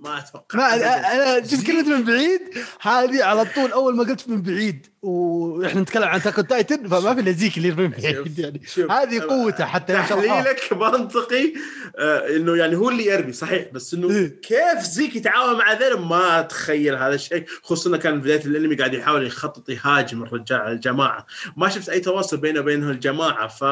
ما 0.00 0.18
أتوقع 0.18 0.58
ما. 0.58 0.74
أنا 0.76 1.46
شفت؟ 1.46 1.66
كلمة 1.66 1.96
من 1.96 2.04
بعيد 2.04 2.40
هذه 2.80 3.24
على 3.24 3.44
طول 3.44 3.72
أول 3.72 3.96
ما 3.96 4.04
قلت 4.04 4.28
من 4.28 4.42
بعيد 4.42 4.86
وإحنا 5.02 5.80
نتكلم 5.80 6.04
عن 6.04 6.22
Attack 6.22 6.42
Titan 6.42 6.88
فما 6.88 7.14
في 7.14 7.20
إلا 7.20 7.32
زيك 7.32 7.56
اللي 7.56 7.68
يرمي 7.68 7.82
من 7.82 7.90
بعيد 7.90 8.38
يعني 8.38 8.62
هذه 8.90 9.20
قوته 9.20 9.64
حتى. 9.64 9.92
تحليلك 9.92 10.72
منطقي 10.72 11.52
آه 11.98 12.36
إنه 12.36 12.56
يعني 12.56 12.76
هو 12.76 12.88
اللي 12.90 13.06
يرمي 13.06 13.32
صحيح 13.32 13.68
بس 13.72 13.94
إنه 13.94 14.10
إيه. 14.10 14.40
كيف 14.40 14.84
زيك 14.84 15.16
يتعاون 15.16 15.58
مع 15.58 15.72
ذيل 15.72 15.94
ما 15.94 16.40
أتخيل 16.40 16.94
هذا 16.94 17.14
الشيء 17.14 17.44
خصوصا 17.62 17.90
إنه 17.90 17.98
كان 17.98 18.20
بداية 18.20 18.44
الأنمي 18.44 18.74
قاعد 18.74 18.94
يحاول 18.94 19.26
يخطط 19.26 19.70
يهاجم 19.70 20.22
الرجال 20.22 20.60
الجماعة 20.60 21.26
ما 21.56 21.68
شفت 21.68 21.88
أي 21.88 22.00
تواصل 22.00 22.36
بينه 22.36 22.60
وبين 22.60 22.90
الجماعة 22.90 23.48
ف 23.48 23.64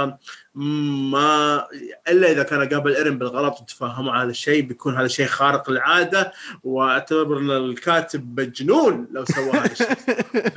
ما 0.56 1.66
إلا 2.08 2.30
إذا 2.32 2.42
كان 2.42 2.68
قابل 2.68 2.94
ايرن 2.96 3.18
بالغلط 3.18 3.60
وتفاهموا 3.60 4.12
على 4.12 4.22
هذا 4.22 4.30
الشيء 4.30 4.62
بيكون 4.62 4.96
هذا 4.96 5.08
شيء 5.08 5.26
خارق 5.26 5.70
للعادة 5.70 6.32
وأعتبر 6.64 7.38
إن 7.38 7.50
الكاتب 7.50 8.40
مجنون 8.40 9.08
لو 9.12 9.24
سوى 9.24 9.50
هذا 9.50 9.72
الشيء. 9.72 9.86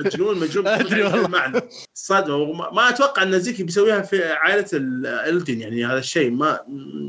مجنون 0.06 0.38
مجنون 0.40 0.66
أدري 0.66 1.02
والله. 1.02 1.26
المعنى 1.26 1.60
صدمه 1.94 2.36
وما- 2.36 2.70
ما 2.70 2.88
أتوقع 2.88 3.22
إن 3.22 3.38
زيكي 3.40 3.62
بيسويها 3.62 4.00
في 4.00 4.24
عائلة 4.32 4.66
الالدين 4.72 5.60
يعني 5.60 5.86
هذا 5.86 5.98
الشيء 5.98 6.30
ما 6.30 6.60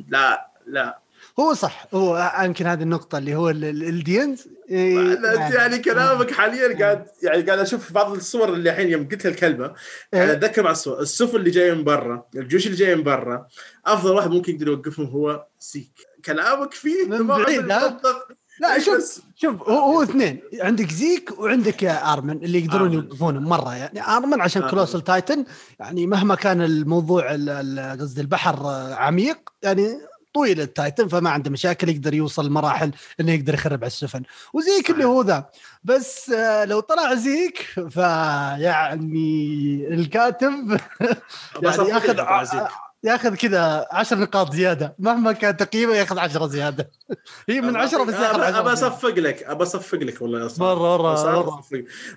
لا 0.09 0.51
لا. 0.67 0.99
هو 1.41 1.53
صح 1.53 1.87
هو 1.93 2.31
يمكن 2.43 2.67
هذه 2.67 2.81
النقطة 2.83 3.17
اللي 3.17 3.35
هو 3.35 3.49
ال- 3.49 3.65
ال- 3.65 3.83
ال 3.83 3.91
Eldians 3.91 4.47
إيه، 4.69 5.19
يعني 5.55 5.79
كلامك 5.79 6.31
حاليا 6.31 6.79
قاعد 6.79 7.05
يعني 7.23 7.41
قاعد 7.41 7.59
أشوف 7.59 7.93
بعض 7.93 8.11
الصور 8.15 8.53
اللي 8.53 8.69
الحين 8.69 8.89
يوم 8.89 9.07
قلت 9.09 9.25
الكلمة 9.25 9.73
إيه. 10.13 10.31
أتذكر 10.31 10.63
مع 10.63 10.71
الصور 10.71 10.99
السفن 10.99 11.35
اللي 11.35 11.49
جاية 11.49 11.73
من 11.73 11.83
برا 11.83 12.25
الجيوش 12.35 12.65
اللي 12.65 12.77
جاية 12.77 12.95
من 12.95 13.03
برا 13.03 13.47
أفضل 13.85 14.11
واحد 14.11 14.29
ممكن 14.31 14.53
يقدر 14.53 14.67
يوقفهم 14.67 15.05
هو 15.05 15.45
زيك 15.59 15.91
كلامك 16.25 16.73
فيه 16.73 17.05
من 17.07 17.27
بعيد، 17.27 17.59
لا؟ 17.65 17.97
لا 18.59 18.75
إيه 18.75 18.81
شوف 18.81 19.19
شوف 19.35 19.61
هو, 19.69 19.79
هو 19.79 20.03
اثنين 20.03 20.41
عندك 20.59 20.91
زيك 20.91 21.39
وعندك 21.39 21.83
أرمن 21.83 22.43
اللي 22.43 22.59
يقدرون 22.65 22.81
آرمن. 22.81 22.93
يوقفونه 22.93 23.39
مرة 23.39 23.75
يعني 23.75 24.01
أرمن 24.07 24.41
عشان 24.41 24.61
آرمن. 24.61 24.71
Colossal 24.71 25.01
Titan 25.01 25.45
يعني 25.79 26.07
مهما 26.07 26.35
كان 26.35 26.61
الموضوع 26.61 27.33
ال- 27.35 27.49
ال- 27.49 27.99
قصدي 28.01 28.21
البحر 28.21 28.55
آه، 28.65 28.93
عميق 28.95 29.37
يعني 29.63 29.97
طويل 30.33 30.61
ال 30.61 30.69
titan 30.69 31.07
فما 31.07 31.29
عنده 31.29 31.51
مشاكل 31.51 31.89
يقدر 31.89 32.13
يوصل 32.13 32.45
لمراحل 32.47 32.91
إنه 33.19 33.31
يقدر 33.31 33.53
يخرب 33.53 33.79
على 33.79 33.87
السفن 33.87 34.23
وزيك 34.53 34.89
اللي 34.89 35.05
هو 35.05 35.21
ذا 35.21 35.49
بس 35.83 36.29
آه، 36.29 36.65
لو 36.65 36.79
طلع 36.79 37.13
زيك 37.13 37.65
فيعني 37.89 39.87
الكاتب 39.93 40.51
يعني 41.63 41.89
ياخذ 41.89 42.09
أبو 42.19 42.21
عزيز. 42.29 42.61
ياخذ 43.03 43.35
كذا 43.35 43.87
10 43.91 44.17
نقاط 44.17 44.53
زيادة 44.53 44.95
مهما 44.99 45.31
كان 45.31 45.57
تقييمه 45.57 45.93
ياخذ 45.95 46.19
10 46.19 46.47
زيادة 46.47 46.91
هي 47.49 47.61
من 47.61 47.75
10 47.75 48.03
بس 48.03 48.13
ياخذ 48.13 48.41
أبى 48.41 48.43
10 48.45 48.59
أبى 48.59 48.75
زيادة. 48.75 48.93
أصفق 48.95 49.09
لك 49.09 49.43
أبى 49.43 49.63
أصفق 49.63 49.97
لك 49.97 50.21
والله. 50.21 50.51
مرة 50.59 50.97
مرة 50.97 51.31
مرة. 51.39 51.63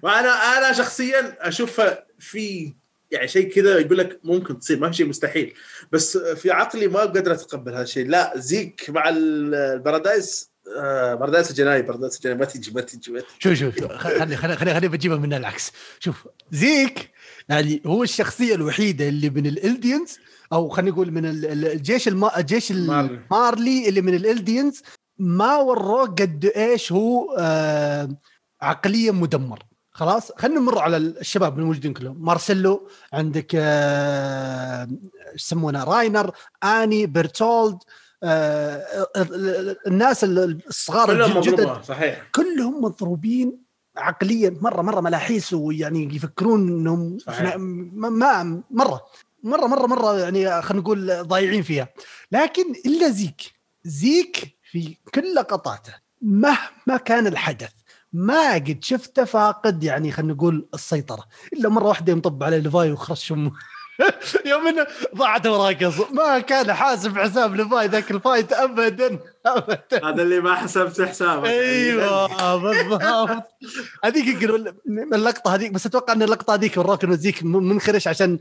وأنا 0.03 0.29
أنا 0.59 0.73
شخصيا 0.73 1.37
اشوفها 1.49 2.05
في 2.19 2.75
يعني 3.15 3.29
شيء 3.29 3.53
كذا 3.53 3.79
يقول 3.79 3.99
لك 3.99 4.21
ممكن 4.25 4.59
تصير 4.59 4.79
ما 4.79 4.91
في 4.91 4.97
شيء 4.97 5.07
مستحيل. 5.07 5.55
بس 5.93 6.17
في 6.19 6.51
عقلي 6.51 6.89
ما 6.89 6.99
قادر 6.99 7.33
أتقبل 7.33 7.73
هذا 7.75 7.83
الشيء. 7.83 8.07
لا 8.09 8.33
زيك 8.37 8.87
مع 8.89 9.09
ال- 9.09 9.55
البارادايس 9.55 10.51
آه 10.79 11.15
بارادايس 11.15 11.51
الجناي 11.51 11.83
بارادايس 11.83 12.17
الجناي 12.17 12.37
ما 12.37 12.45
تجي 12.45 12.71
ما 12.75 12.81
تجي 12.81 13.13
ما 13.13 13.21
تجي. 13.21 13.29
شوف 13.39 13.55
شوف 13.79 13.93
خلي 13.93 14.37
خلي 14.37 14.57
خلي 14.57 14.75
خلي 14.75 14.89
بجيبها 14.89 15.17
من 15.17 15.33
العكس. 15.35 15.73
شوف 15.99 16.27
زيك 16.53 17.11
يعني 17.49 17.83
هو 17.87 18.03
الشخصية 18.03 18.55
الوحيدة 18.55 19.09
اللي 19.09 19.31
من 19.31 19.47
ال 19.47 19.56
Eldians 19.56 20.19
أو 20.53 20.69
خلينا 20.69 20.91
نقول 20.91 21.11
من 21.11 21.27
ال- 21.27 21.47
ال- 21.47 21.73
الجيش 21.73 22.09
الم... 22.09 22.25
الجيش 22.37 22.73
مارلي. 22.73 23.15
المارلي 23.31 23.89
اللي 23.89 24.01
من 24.01 24.15
ال 24.15 24.23
Eldians 24.23 24.83
ما 25.19 25.57
وروه 25.57 26.07
قد 26.07 26.53
إيش 26.57 26.93
هو 26.93 27.37
آه 27.39 28.09
عقليا 28.63 29.13
مدمر. 29.13 29.59
خلاص 29.95 30.33
خلينا 30.39 30.61
نمر 30.61 30.79
على 30.79 30.97
الشباب 30.97 31.59
الموجودين 31.59 31.93
كلهم. 31.95 32.17
مارسيلو 32.25 32.89
عندك 33.13 33.53
آه، 33.55 34.89
يسمونه؟ 35.35 35.85
راينر 35.85 36.35
آني 36.65 37.07
بيرتولد 37.07 37.79
آه، 38.23 39.07
الناس 39.87 40.25
الصغار 40.25 41.07
كلهم 41.07 41.41
جدا 41.41 41.83
صحيح. 41.83 42.23
كلهم 42.35 42.85
مضروبين 42.85 43.59
عقليا 43.97 44.57
مرة 44.61 44.83
مرة 44.83 45.01
ملاحيس 45.01 45.53
ويعني 45.53 46.17
يفكرون 46.17 46.69
إنهم 46.69 47.19
ما- 47.93 48.63
مرة 48.71 49.05
مرة 49.43 49.67
مرة 49.67 49.87
مرة 49.87 50.19
يعني 50.19 50.63
خلينا 50.63 50.83
نقول 50.83 51.23
ضايعين 51.23 51.63
فيها. 51.63 51.89
لكن 52.33 52.63
إلا 52.87 53.09
زيك 53.11 53.43
زيك 53.85 54.59
في 54.71 54.97
كل 55.15 55.35
لقطاته 55.35 55.95
مهما 56.23 56.97
كان 57.05 57.27
الحدث 57.27 57.71
ما 58.15 58.55
قد 58.55 58.79
شفته 58.83 59.25
فاقد 59.25 59.85
يعني 59.85 60.13
خلينا 60.13 60.33
نقول 60.33 60.69
السيطرة. 60.75 61.25
إلا 61.53 61.69
مرة 61.69 61.85
واحدة 61.87 62.11
يوم 62.13 62.21
طب 62.21 62.43
عليه 62.43 62.59
ليفاي 62.59 62.93
وخرش 62.93 63.33
امه 63.33 63.53
يوم 64.51 64.67
إنه 64.67 64.87
ضاعت 65.17 65.47
وراقص 65.47 65.95
ما 66.13 66.39
كان 66.39 66.73
حاسب 66.73 67.19
حساب 67.19 67.55
ليفاي 67.55 67.87
ذاك 67.87 68.11
ال 68.11 68.18
fight 68.18 68.53
ابدا 68.53 69.19
ابدا. 69.47 70.09
هذا 70.09 70.23
اللي 70.23 70.41
ما 70.41 70.55
حسبت 70.55 71.03
حسابك. 71.03 71.47
أيوه 71.49 72.57
بالضبط. 72.57 73.43
هذيك 74.05 74.27
يمكن 74.27 74.75
اللقطة 75.15 75.55
هذيك 75.55 75.73
بس 75.73 75.87
أتوقع 75.87 76.13
إن 76.13 76.23
اللقطة 76.23 76.55
هذيك 76.55 76.77
وراك 76.77 77.05
انه 77.05 77.15
زيك 77.17 77.43
منخرش 77.45 78.09
عشان 78.09 78.39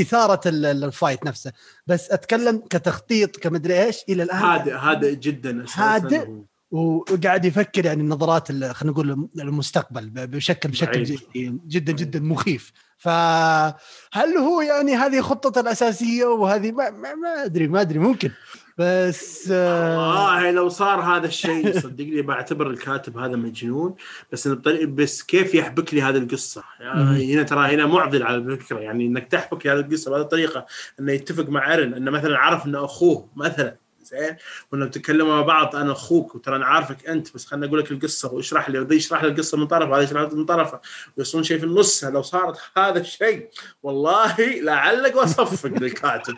إثارة 0.00 0.40
ال- 0.48 0.66
ال- 0.66 0.84
الفايت 0.84 1.24
نفسه. 1.26 1.52
بس 1.86 2.10
أتكلم 2.10 2.58
كتخطيط 2.70 3.36
كمدري 3.36 3.84
إيش 3.84 3.98
إلى 4.08 4.22
الآن. 4.22 4.38
هادئ 4.42 4.72
هادئ 4.74 5.14
جدا. 5.14 5.64
هادئ. 5.74 6.26
وقاعد 6.72 7.44
يفكر 7.44 7.86
يعني 7.86 8.02
النظرات 8.02 8.50
ال- 8.50 8.74
خلينا 8.74 8.92
نقول 8.92 9.28
المستقبل 9.40 10.10
بشكل 10.10 10.68
بشكل. 10.68 11.02
جدي 11.02 11.20
جدا 11.68 11.92
جدا 11.92 12.20
مخيف. 12.20 12.72
فهل 12.98 14.36
هو 14.38 14.60
يعني 14.60 14.94
هذه 14.94 15.20
خطته 15.20 15.60
الأساسية؟ 15.60 16.24
وهذه 16.24 16.72
ما, 16.72 16.90
ما, 16.90 17.14
ما 17.14 17.44
ادري 17.44 17.68
ما 17.68 17.80
أدري 17.80 17.98
ممكن. 17.98 18.30
بس 18.78 19.48
آه 19.52 19.98
والله 19.98 20.50
لو 20.50 20.68
صار 20.68 21.00
هذا 21.00 21.26
الشيء 21.26 21.80
صدقني 21.80 22.22
بعتبر 22.22 22.70
الكاتب 22.70 23.18
هذا 23.18 23.36
مجنون. 23.36 23.94
بس 24.32 24.48
بس 24.48 25.22
كيف 25.22 25.54
يحبك 25.54 25.94
لي 25.94 26.02
هذه 26.02 26.16
القصة؟ 26.16 26.62
يعني 26.80 27.34
هنا 27.34 27.42
ترى 27.42 27.74
هنا 27.74 27.86
معضل 27.86 28.22
على 28.22 28.36
الفكرة 28.36 28.78
يعني 28.80 29.06
إنك 29.06 29.28
تحبك 29.28 29.66
هذه 29.66 29.80
القصة 29.80 30.10
بهذه 30.10 30.22
الطريقة 30.22 30.66
إنه 31.00 31.12
يتفق 31.12 31.48
مع 31.48 31.72
ايرن 31.72 31.94
إنه 31.94 32.10
مثلا 32.10 32.38
عرف 32.38 32.66
إنه 32.66 32.84
أخوه 32.84 33.28
مثلا. 33.36 33.76
زين 34.12 34.36
وإنه 34.72 34.86
تكلموا 34.86 35.36
مع 35.36 35.42
بعض 35.42 35.76
أنا 35.76 35.92
أخوك 35.92 36.34
وترى 36.34 36.56
أنا 36.56 36.66
عارفك 36.66 37.06
أنت 37.06 37.34
بس 37.34 37.46
خليني 37.46 37.66
أقول 37.66 37.78
لك 37.78 37.90
القصة 37.90 38.32
واشرح 38.34 38.70
لي 38.70 38.78
وذي 38.78 38.96
يشرح 38.96 39.22
لي 39.22 39.28
القصة 39.28 39.58
من 39.58 39.66
طرف 39.66 39.90
وهذا 39.90 40.02
يشرح 40.02 40.32
من 40.32 40.44
طرفه 40.44 40.80
ويصيرون 41.16 41.44
شيء 41.44 41.58
في 41.58 41.64
النص 41.64 42.04
لو 42.04 42.22
صارت 42.22 42.58
هذا 42.76 43.00
الشيء 43.00 43.48
والله 43.82 44.36
لعلق 44.38 45.16
وأصفق 45.16 45.70
للكاتب 45.82 46.34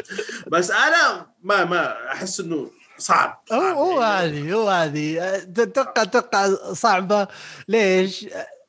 بس 0.47 0.70
أنا 0.70 1.27
ما 1.43 1.64
ما 1.64 2.07
أحس 2.12 2.41
إنه 2.41 2.70
صعب. 2.99 3.43
هو 3.53 4.03
يعني. 4.03 4.41
هذه 4.41 4.53
هو 4.53 4.68
هذه. 4.68 5.35
أتوقع 5.59 6.03
أتوقع 6.03 6.55
صعبة؟ 6.72 7.29
ليش؟ 7.68 8.27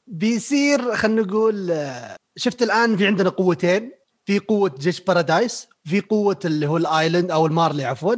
بيصير 0.07 0.95
خلينا 0.95 1.21
نقول 1.21 1.77
شفت 2.35 2.61
الآن 2.61 2.97
في 2.97 3.07
عندنا 3.07 3.29
قوتين 3.29 3.91
في 4.25 4.39
قوة 4.39 4.75
جيش 4.79 5.01
بارادايس 5.01 5.67
في 5.85 6.01
قوة 6.01 6.39
اللي 6.45 6.67
هو 6.67 6.77
ال 6.77 6.85
island 6.85 7.31
أو 7.31 7.45
المارلي 7.45 7.83
عفوا. 7.85 8.15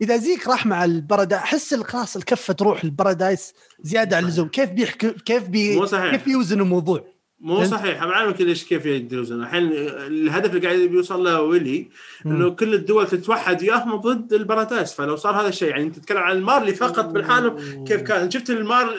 إذا 0.00 0.16
زيك 0.16 0.48
راح 0.48 0.66
مع 0.66 0.84
البارادايس 0.84 1.42
أحس 1.42 1.74
خلاص 1.74 2.16
الكفة 2.16 2.52
تروح 2.52 2.84
البارادايس 2.84 3.54
زيادة 3.80 4.16
عن 4.16 4.24
اللزوم. 4.24 4.48
كيف 4.48 4.70
بيحكي 4.70 5.10
كيف 5.10 5.48
بي 5.48 5.76
مو 5.76 5.86
صحيح. 5.86 6.16
كيف 6.16 6.26
يوزن 6.26 6.60
الموضوع؟ 6.60 7.04
مو؟ 7.40 7.64
صحيح. 7.64 8.04
بعلمك 8.04 8.40
ليش 8.40 8.64
كيف 8.64 8.86
يدرسون 8.86 9.42
الحين 9.42 9.72
الهدف 9.72 10.54
اللي 10.54 10.66
قاعد 10.66 10.78
بيوصل 10.78 11.24
له 11.24 11.42
ويلي 11.42 11.88
إنه 12.26 12.50
كل 12.50 12.74
الدول 12.74 13.06
تتوحد 13.06 13.62
وياهم 13.62 13.96
ضد 13.96 14.32
البارادايس 14.32 14.94
فلو 14.94 15.16
صار 15.16 15.40
هذا 15.40 15.48
الشيء 15.48 15.68
يعني 15.68 15.82
أنت 15.82 15.96
تتكلم 15.96 16.18
عن 16.18 16.36
المارلي 16.36 16.74
فقط 16.74 17.04
بالحالة 17.04 17.84
كيف 17.84 18.02
كان. 18.02 18.30
شفت 18.30 18.50
المار 18.50 18.94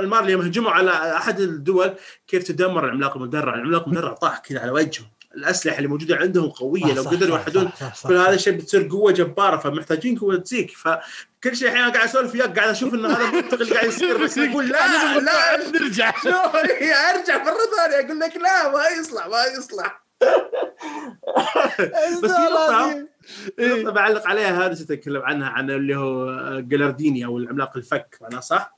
المارلي 0.00 0.32
يوم 0.32 0.40
هجموا 0.40 0.70
على 0.70 0.90
أحد 0.90 1.40
الدول 1.40 1.94
كيف 2.26 2.42
تدمر 2.42 2.84
العملاق؟ 2.84 3.16
المدرع 3.16 3.54
العملاق 3.54 3.88
المدرع 3.88 4.12
طاح 4.12 4.38
كذا 4.38 4.60
على 4.60 4.70
وجهه. 4.70 5.19
الأسلحة 5.34 5.76
اللي 5.76 5.88
موجودة 5.88 6.16
عندهم 6.16 6.50
قوية. 6.50 6.94
لو 6.94 7.02
قدروا 7.02 7.38
يوحدون 7.38 7.70
كل. 8.06 8.16
هذا 8.16 8.34
الشيء 8.34 8.52
بتصير 8.52 8.88
قوة 8.88 9.12
جبارة 9.12 9.56
فمحتاجين 9.56 10.18
قوة 10.18 10.42
زيك 10.44 10.70
فكل 10.70 11.56
شيء 11.56 11.68
الحين 11.68 11.90
قاعد 11.90 11.96
أسولف 11.96 12.34
وياك 12.34 12.58
قاعد 12.58 12.68
أشوف 12.68 12.94
إن 12.94 13.06
هذا 13.06 13.28
المنطق 13.28 13.60
اللي 13.60 13.74
قاعد 13.74 13.88
يصير 13.88 14.24
بس 14.24 14.38
أقول 14.38 14.68
لا 14.68 15.18
لا. 15.18 15.70
نرجع. 15.70 16.12
شلون 16.22 16.34
أرجع 16.34 17.44
مرة 17.44 17.58
ثانية. 17.76 18.06
أقول 18.06 18.20
لك 18.20 18.36
لا 18.36 18.68
ما 18.68 18.88
يصلح 19.00 19.26
ما 19.26 19.44
يصلح. 19.58 20.00
بس 21.80 22.20
في 22.20 22.26
نقطة 22.26 23.06
إيه. 23.58 23.74
نقطة 23.74 23.90
بعلق 23.90 24.26
عليها 24.26 24.66
هذه 24.66 24.74
تتكلم 24.74 25.22
عنها 25.22 25.48
عن 25.48 25.70
اللي 25.70 25.96
هو 25.96 26.60
جلارديني 26.60 27.24
أو 27.24 27.38
العملاق 27.38 27.76
الفك 27.76 28.18
معناه 28.20 28.40
صح؟ 28.40 28.76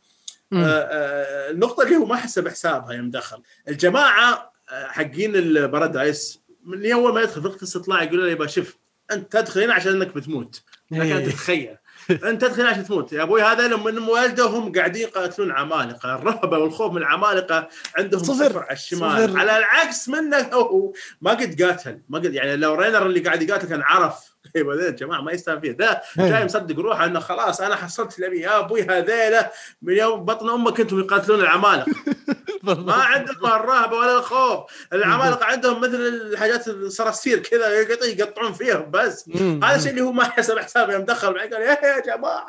آه، 0.53 0.57
آه، 0.57 1.51
النقطة 1.51 1.83
اللي 1.83 1.97
هو 1.97 2.05
ما 2.05 2.17
حسب 2.17 2.49
حسابها 2.49 2.93
يوم 2.93 3.11
دخل. 3.11 3.43
الجماعة 3.69 4.53
آه، 4.71 4.87
حقين 4.87 5.37
البارادايس 5.37 6.42
من 6.63 6.93
اول 6.93 7.15
ما 7.15 7.21
يدخل 7.21 7.43
في 7.43 7.49
وقت 7.49 7.59
الاستطلاع 7.59 8.03
يقولوا 8.03 8.25
له 8.25 8.33
يبا 8.33 8.47
شوف 8.47 8.77
أنت 9.13 9.33
تدخل 9.33 9.63
هنا 9.63 9.75
عشان 9.75 9.93
إنك 9.93 10.15
بتموت 10.15 10.63
لك 10.91 11.07
إيه. 11.07 11.29
تتخيل. 11.29 11.77
أنت 12.11 12.45
تدخل 12.45 12.61
هنا 12.61 12.71
عشان 12.71 12.85
تموت. 12.85 13.13
يا 13.13 13.23
أبوي 13.23 13.43
هذا 13.43 13.69
لما 13.69 13.91
من 13.91 13.99
والدهم 13.99 14.73
قاعدين 14.73 15.03
يقاتلون 15.03 15.53
عمالقة. 15.53 16.15
الرهبة 16.15 16.59
والخوف 16.59 16.93
من 16.93 16.99
العمالقه 16.99 17.69
عندهم 17.99 18.23
صفر. 18.23 18.49
صفر 18.49 18.63
على 18.63 18.73
الشمال. 18.73 19.29
صفر. 19.29 19.39
على 19.39 19.59
العكس 19.59 20.09
منه 20.09 20.37
هو. 20.39 20.93
ما 21.21 21.31
قد 21.31 21.63
قاتل. 21.63 22.03
ما 22.09 22.19
قد 22.19 22.35
يعني 22.35 22.57
لو 22.57 22.75
رينر 22.75 23.07
اللي 23.07 23.21
قاعد 23.21 23.43
يقاتل 23.43 23.69
كان 23.69 23.83
عرف 23.83 24.32
يا 24.85 24.91
جماعة 24.91 25.21
ما 25.21 25.33
يستاهل 25.33 25.61
فيه 25.61 25.73
إيه. 26.19 26.31
جاي 26.31 26.45
مصدق 26.45 26.79
روحه 26.81 27.05
إنه 27.05 27.21
خلاص 27.21 27.61
أنا 27.61 27.77
حصلت 27.77 28.19
اللي. 28.19 28.41
يا 28.41 28.59
أبوي 28.59 28.83
هذيلا 28.83 29.53
من 29.83 29.97
يوم 29.97 30.25
بطن 30.25 30.51
أمك 30.51 30.77
كنتم 30.77 31.01
يقاتلون 31.01 31.41
العمالقة. 31.41 31.93
ما 32.63 32.93
عندهم 32.95 33.47
الرهبة 33.47 33.97
ولا 33.97 34.19
الخوف. 34.19 34.61
العمالقة 34.93 35.45
عندهم 35.47 35.81
مثل 35.81 35.95
الحاجات 35.95 36.69
الصراصير 36.69 37.39
كذا 37.39 37.81
يقط- 37.81 38.05
يقطعون 38.05 38.53
فيهم 38.53 38.91
بس. 38.91 39.29
هذا 39.65 39.77
الشيء 39.77 39.91
اللي 39.91 40.01
هو 40.03 40.13
ما 40.13 40.25
حسب 40.25 40.59
حسابه 40.59 40.93
يوم 40.93 41.03
دخل 41.05 41.35
معي 41.35 41.49
قال 41.49 41.63
يا 41.63 42.01
جماعة 42.01 42.47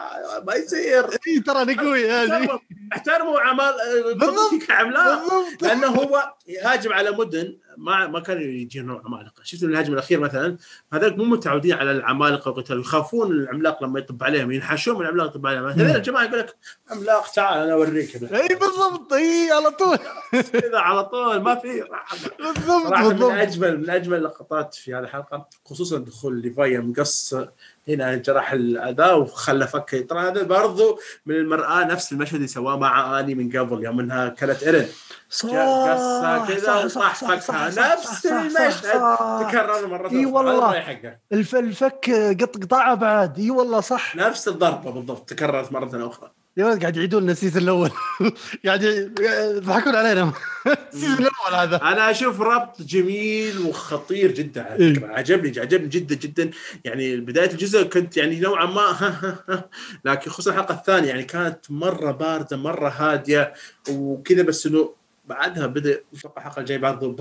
ما 0.48 0.54
يصير. 0.56 1.06
اي 1.28 1.40
ترى 1.46 1.62
أنا 1.62 1.82
قوي 1.82 2.12
احترموا- 2.94 3.40
عمال 3.40 3.74
بالضبط. 4.16 4.54
لأنه 5.62 5.88
هو 5.88 6.34
يهاجم 6.48 6.94
على 6.94 7.12
مدن 7.12 7.58
ما 7.78 8.08
ما 8.08 8.20
كانوا 8.20 8.42
يجيهم 8.42 9.02
عمالقة. 9.06 9.44
شفت 9.44 9.64
الهجم 9.64 9.94
الاخير 9.94 10.20
مثلا؟ 10.20 10.58
هذول 10.94 11.18
مو 11.18 11.24
متعودين 11.24 11.74
على 11.74 11.92
العمالقة 11.92 12.52
والقتال 12.52 12.80
يخافون 12.80 13.32
العملاق 13.32 13.84
لما 13.84 14.00
يطب 14.00 14.24
عليهم 14.24 14.52
ينحشون 14.52 14.96
من 14.96 15.02
العملاق 15.02 15.28
يطب 15.28 15.48
عليهم. 15.48 15.66
هذول 15.66 15.96
الجماعة 15.96 16.24
يقول 16.24 16.40
لك 16.40 16.56
عملاق 16.90 17.32
تعال 17.32 17.64
أنا 17.64 17.74
أوريك. 17.74 18.16
إي 18.16 18.48
بالضبط. 18.56 19.14
إي 19.14 19.52
على 19.52 19.72
طول. 19.72 19.98
كذا 20.32 20.78
على 20.80 21.04
طول. 21.04 21.42
ما 21.42 21.56
في 21.56 21.84
بالضبط 22.40 22.88
صراحة 22.88 23.04
من 23.04 23.10
بالضبط. 23.10 23.32
اجمل 23.32 23.82
من 23.82 23.90
أجمل 23.90 24.18
اللقطات 24.18 24.76
في 24.76 24.94
هذه 24.94 25.04
الحلقة 25.04 25.48
خصوصا 25.66 25.98
دخول 25.98 26.42
ليفاي 26.42 26.80
مقص 26.80 27.36
هنا 27.88 28.16
جرح 28.16 28.52
الأذى 28.52 29.12
وخلى 29.14 29.68
فك 29.68 30.06
ترى 30.10 30.20
هذا 30.20 30.44
برضو 30.44 31.00
من 31.26 31.36
المرآة 31.36 31.84
نفس 31.84 32.12
المشهد 32.12 32.36
اللي 32.36 32.48
سواه 32.48 32.78
مع 32.78 33.20
اني 33.20 33.36
من 33.36 33.58
قبل 33.60 33.84
يوم 33.84 34.00
إنها 34.00 34.30
كلت 34.30 34.64
ايرن 34.64 34.88
صح 35.30 35.50
قصة 35.50 36.46
كذا 36.48 36.88
صح، 36.88 37.02
وطاح 37.02 37.16
صح، 37.16 37.40
صح، 37.40 37.40
فكها. 37.40 37.70
صح، 37.70 37.92
نفس 37.94 38.26
المشهد. 38.26 39.18
تكرر 39.48 39.88
مرة 39.88 40.12
إي 40.12 40.26
والله. 40.26 41.00
الفك 41.32 42.10
قط 42.42 42.64
قطعه 42.64 42.96
بعد. 42.96 43.40
إي 43.40 43.52
والله 43.52 43.82
صح. 43.82 44.16
نفس 44.16 44.48
الضربة 44.48 44.92
بالضبط 44.92 45.30
تكررت 45.30 45.72
مرة 45.72 46.08
أخرى. 46.08 46.32
يا 46.58 46.66
ولد 46.66 46.82
قاعد 46.82 46.98
يعيدون 46.98 47.24
لنا 47.24 47.32
ال 47.32 47.36
season 47.36 47.64
الأول. 47.64 47.92
قاعد 48.66 48.84
يضحكون 49.56 49.96
علينا. 49.96 50.34
ال 50.94 50.97
season 50.97 51.18
الأول 51.18 51.54
هذا. 51.54 51.76
أنا 51.76 52.12
أشوف 52.12 52.42
ربط 52.42 52.82
جميل 52.82 53.60
وخطير 53.60 54.32
جدا 54.32 54.64
على 54.64 54.86
إيه. 54.86 54.94
فكرة. 54.94 55.08
عجبني 55.08 55.60
عجبني 55.60 55.88
جدا 55.88 56.16
جدا. 56.16 56.52
يعني 56.86 57.18
بداية 57.18 57.52
الجزء 57.52 57.84
كنت 57.84 58.18
يعني 58.18 58.40
نوعا 58.40 58.66
ما 58.66 59.14
لكن 60.06 60.32
خصوصا 60.32 60.52
الحلقة 60.52 60.76
الثانية 60.76 61.10
يعني 61.10 61.24
كانت 61.24 61.72
مرة 61.72 62.12
باردة 62.12 62.58
مرة 62.58 62.90
هادية 62.90 63.54
وكذا 63.90 64.44
بس 64.44 64.66
إنه 64.66 64.94
بعدها 65.26 65.68
بدأ 65.68 66.02
أتوقع 66.18 66.42
الحلقة 66.42 66.60
الجاية 66.60 66.78
برضه 66.78 67.16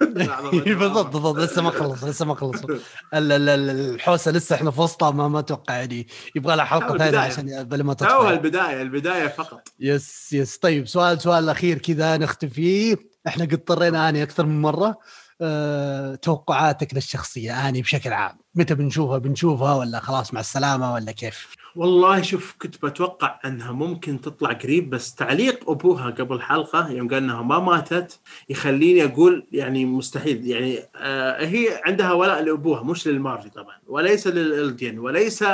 بالضبط 0.80 1.06
بالضبط 1.06 1.36
لسه 1.36 1.62
ما 1.62 1.70
خلص 1.70 2.04
لسه 2.04 2.24
ما 2.24 2.34
خلص. 2.34 2.62
ال- 2.64 3.32
ال- 3.32 3.48
ال- 3.48 3.94
الحوسة 3.94 4.30
لسه 4.30 4.56
إحنا 4.56 4.70
في 4.70 4.80
وسطها 4.80 5.10
ما 5.10 5.28
ما 5.28 5.38
أتوقع 5.38 5.74
يعني 5.74 6.06
يبغى 6.36 6.56
لها 6.56 6.64
حلقة 6.64 6.98
ثانية. 6.98 7.18
عشان 7.18 7.64
بل 7.64 7.82
ما 7.82 7.94
توها 7.94 8.08
تطلع 8.10 8.30
البداية 8.30 8.82
البداية 8.82 9.28
فقط. 9.28 9.68
يس 9.80 10.32
يس. 10.32 10.56
طيب 10.58 10.86
سؤال 10.88 11.20
سؤال 11.20 11.48
اخير 11.48 11.78
كذا 11.78 12.16
نختم 12.16 12.48
فيه 12.48 12.96
إحنا 13.26 13.44
قد 13.44 13.52
اضطرينا 13.52 14.08
أني 14.08 14.22
أكثر 14.22 14.46
من 14.46 14.62
مرة. 14.62 14.98
أه، 15.40 16.14
توقعاتك 16.14 16.94
للشخصية 16.94 17.68
أني 17.68 17.82
بشكل 17.82 18.12
عام. 18.12 18.38
متى 18.54 18.74
بنشوفها؟ 18.74 19.18
بنشوفها 19.18 19.74
ولا 19.74 20.00
خلاص 20.00 20.34
مع 20.34 20.40
السلامة 20.40 20.94
ولا 20.94 21.12
كيف؟ 21.12 21.48
والله 21.76 22.22
شوف 22.22 22.54
كنت 22.62 22.84
بتوقع 22.86 23.40
أنها 23.44 23.72
ممكن 23.72 24.20
تطلع 24.20 24.52
قريب 24.52 24.90
بس 24.90 25.14
تعليق 25.14 25.70
أبوها 25.70 26.10
قبل 26.10 26.42
حلقة 26.42 26.90
يوم 26.90 27.08
قال 27.08 27.18
إنها 27.18 27.42
ما 27.42 27.58
ماتت 27.58 28.20
يخليني 28.48 29.04
أقول 29.04 29.46
يعني 29.52 29.84
مستحيل. 29.84 30.46
يعني 30.46 30.78
آه 30.96 31.44
هي 31.46 31.80
عندها 31.84 32.12
ولاء 32.12 32.42
لأبوها 32.42 32.82
مش 32.82 33.08
للمارفي 33.08 33.50
طبعا 33.50 33.76
وليس 33.86 34.26
للإلدين 34.26 34.98
وليس 34.98 35.42
ل- 35.42 35.48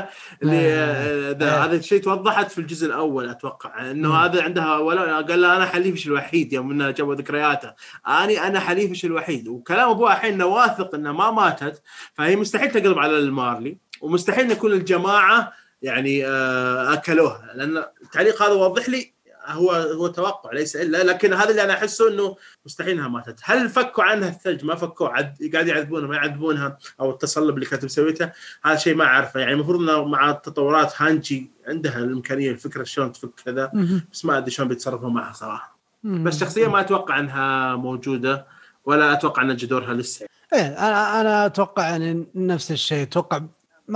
آه، 0.44 1.30
ذا. 1.32 1.50
هذا 1.64 1.76
الشيء 1.76 2.00
توضحت 2.02 2.50
في 2.50 2.58
الجزء 2.58 2.86
الأول 2.86 3.28
أتوقع. 3.28 3.90
إنه. 3.90 4.14
هذا 4.14 4.42
عندها 4.42 4.76
ولاء 4.78 5.22
قال 5.22 5.40
لها 5.40 5.56
أنا 5.56 5.66
حليفش 5.66 6.06
الوحيد 6.06 6.52
يوم 6.52 6.70
إنها 6.70 6.90
جابوا 6.90 7.14
ذكرياته. 7.14 7.72
أني 8.08 8.46
أنا 8.46 8.60
حليفش 8.60 9.04
الوحيد. 9.04 9.48
وكلام 9.48 9.90
أبوها 9.90 10.12
الحين 10.12 10.32
انه 10.34 10.46
واثق 10.46 10.94
إنها 10.94 11.12
ما 11.12 11.30
ماتت 11.30 11.82
فهي 12.14 12.36
مستحيل 12.36 12.70
تقلب 12.70 12.98
على 12.98 13.18
المارلي 13.18 13.78
ومستحيل 14.00 14.50
يكون 14.50 14.72
الجماعة 14.72 15.52
يعني 15.82 16.26
آه، 16.26 16.92
اكلوها 16.92 17.52
لأن 17.54 17.84
التعليق 18.02 18.42
هذا 18.42 18.52
واضح 18.52 18.88
لي 18.88 19.12
هو 19.46 19.72
هو 19.72 20.06
توقع 20.06 20.52
ليس 20.52 20.76
إلا 20.76 21.04
لكن 21.04 21.32
هذا 21.32 21.50
اللي 21.50 21.64
أنا 21.64 21.72
أحسه 21.72 22.08
إنه 22.08 22.36
مستحيل 22.66 22.92
إنها 22.92 23.08
ماتت، 23.08 23.40
هل 23.42 23.68
فكوا 23.68 24.04
عنها 24.04 24.28
الثلج؟ 24.28 24.64
ما 24.64 24.74
فكوا. 24.74 25.08
عد 25.08 25.50
قاعد 25.52 25.68
يعذبونها 25.68 26.08
ما 26.08 26.16
يعذبونها 26.16 26.78
أو 27.00 27.10
التصلب 27.10 27.54
اللي 27.54 27.66
كانت 27.66 27.84
مسويته 27.84 28.30
هذا 28.64 28.76
شيء 28.76 28.94
ما 28.94 29.04
أعرفه. 29.04 29.40
يعني 29.40 29.52
المفروض 29.52 29.80
إنه 29.80 30.04
مع 30.04 30.30
التطورات 30.30 30.92
هانجي 30.96 31.50
عندها 31.68 31.98
الإمكانية 31.98 32.50
الفكرة 32.50 32.84
شلون 32.84 33.12
تفك 33.12 33.30
كذا. 33.44 33.72
بس 34.12 34.24
ما 34.24 34.38
أدري 34.38 34.50
شلون 34.50 34.68
بيتصرفوا 34.68 35.10
معها 35.10 35.32
صراحة. 35.32 35.78
بس 36.04 36.40
شخصيا 36.40 36.68
ما 36.68 36.80
أتوقع 36.80 37.18
إنها 37.18 37.76
موجودة 37.76 38.46
ولا 38.84 39.12
أتوقع 39.12 39.42
إن 39.42 39.56
جذورها 39.56 39.94
لسه. 39.94 40.26
إيه 40.52 40.66
أنا 40.66 41.20
أنا 41.20 41.46
أتوقع 41.46 41.88
يعني 41.88 42.26
نفس 42.34 42.70
الشيء. 42.70 43.02
أتوقع 43.02 43.40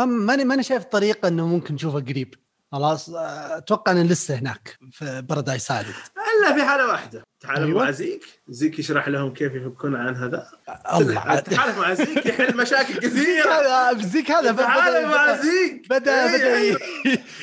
ماني 0.04 0.44
ماني 0.44 0.62
شايف 0.62 0.84
طريقة 0.84 1.28
إنه 1.28 1.46
ممكن 1.46 1.74
نشوفه 1.74 2.00
قريب. 2.00 2.34
خلاص 2.72 3.10
أتوقع 3.14 3.92
إنه 3.92 4.02
لسه 4.02 4.34
هناك 4.34 4.78
في 4.92 5.22
Paradise 5.22 5.66
Island 5.66 5.94
إلا 6.40 6.54
في 6.54 6.64
حالة 6.64 6.88
واحدة. 6.88 7.22
تحالف 7.40 7.60
أيوة. 7.60 7.84
مع 7.84 7.90
زيك. 7.90 8.24
زيك 8.48 8.78
يشرح 8.78 9.08
لهم 9.08 9.34
كيف 9.34 9.52
يفكون 9.54 9.96
عن 9.96 10.16
هذا. 10.16 10.46
الله. 10.94 11.40
تحالف 11.40 11.78
مع 11.78 11.94
زيك 11.94 12.26
يحل 12.26 12.56
مشاكل 12.56 12.94
كثيرة. 12.94 13.50
هذا 13.50 13.92
بزيك 13.92 14.30
هذا 14.30 14.52
تحالف 14.52 15.06
مع 15.06 15.36
زيك. 15.36 15.88
بدا, 15.90 16.34
إيه، 16.34 16.74
بدأ 16.74 16.78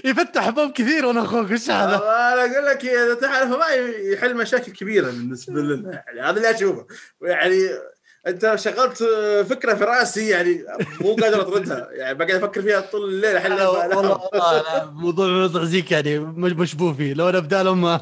يفتح 0.10 0.49
باب 0.49 0.72
كثير 0.72 1.06
وأنا 1.06 1.22
أخوك. 1.24 1.51
وش 1.51 1.70
هذا؟ 1.70 1.95
أنا 1.95 2.41
أقول 2.41 2.66
لك 2.66 2.86
إذا 2.86 3.14
تحالف 3.14 3.51
معي 3.51 4.14
يحل 4.14 4.38
مشاكل 4.38 4.72
كبيرة 4.72 5.06
بالنسبة 5.06 5.62
لنا. 5.62 5.91
يعني 5.91 6.22
هذا 6.22 6.38
اللي 6.38 6.51
أشوفه. 6.51 6.88
يعني 7.22 7.70
انت 8.28 8.56
شغلت 8.56 9.04
فكرة 9.50 9.74
في 9.74 9.84
رأسي 9.84 10.30
يعني 10.30 10.66
مو 11.02 11.16
قادر 11.16 11.42
أطردها. 11.42 11.88
يعني 11.92 12.14
بقعد 12.14 12.32
أفكر 12.32 12.62
فيها 12.62 12.80
طول 12.80 13.10
الليل 13.10 13.38
أنا 13.38 13.68
والله 13.68 14.02
موضوع 14.94 15.32
موضوع 15.34 15.64
زيك 15.64 15.92
يعني 15.92 16.20
مش 16.20 16.52
مشبوه 16.52 16.94
فيه 16.94 17.14
لو 17.14 17.30
أنا 17.30 17.40
بدالهم 17.40 17.86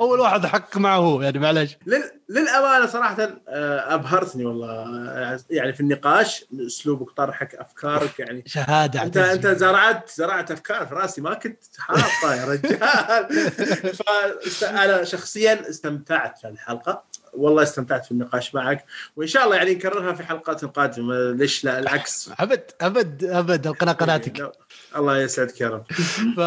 أول 0.00 0.20
واحد 0.20 0.46
حق 0.46 0.76
معه 0.76 0.96
هو 0.96 1.22
يعني 1.22 1.38
معلش 1.38 1.76
لل... 1.86 2.02
للأمانة 2.28 2.86
صراحة 2.86 3.16
آه، 3.48 3.94
أبهرتني 3.94 4.44
والله. 4.44 5.40
يعني 5.50 5.72
في 5.72 5.80
النقاش 5.80 6.44
أسلوبك 6.66 7.10
طرحك 7.10 7.54
أفكارك 7.54 8.18
يعني 8.18 8.42
شهادة 8.46 9.02
انت. 9.02 9.16
أنت 9.16 9.46
زرعت 9.46 10.10
زرعت 10.10 10.50
أفكار 10.50 10.86
في 10.86 10.94
رأسي 10.94 11.20
ما 11.20 11.34
كنت 11.34 11.64
حاطه 11.78 12.34
يا 12.34 12.44
رجال. 12.44 12.76
فانا 14.60 15.04
شخصيا 15.04 15.70
استمتعت 15.70 16.38
في 16.38 16.48
الحلقة. 16.48 17.04
والله 17.36 17.62
استمتعت 17.62 18.04
في 18.04 18.12
النقاش 18.12 18.54
معك 18.54 18.84
وإن 19.16 19.26
شاء 19.26 19.44
الله 19.44 19.56
يعني 19.56 19.74
نكررها 19.74 20.12
في 20.12 20.22
حلقات 20.22 20.64
قادمة 20.64 21.30
ليش 21.30 21.64
لا 21.64 21.78
العكس. 21.78 22.30
أبد 22.40 22.70
أبد 22.80 23.24
أبد 23.24 23.66
القناة 23.66 23.92
قناتك. 23.92 24.52
الله 24.96 25.18
يسعدك 25.18 25.60
يا 25.60 25.68
رب. 25.68 25.84
ف 26.36 26.40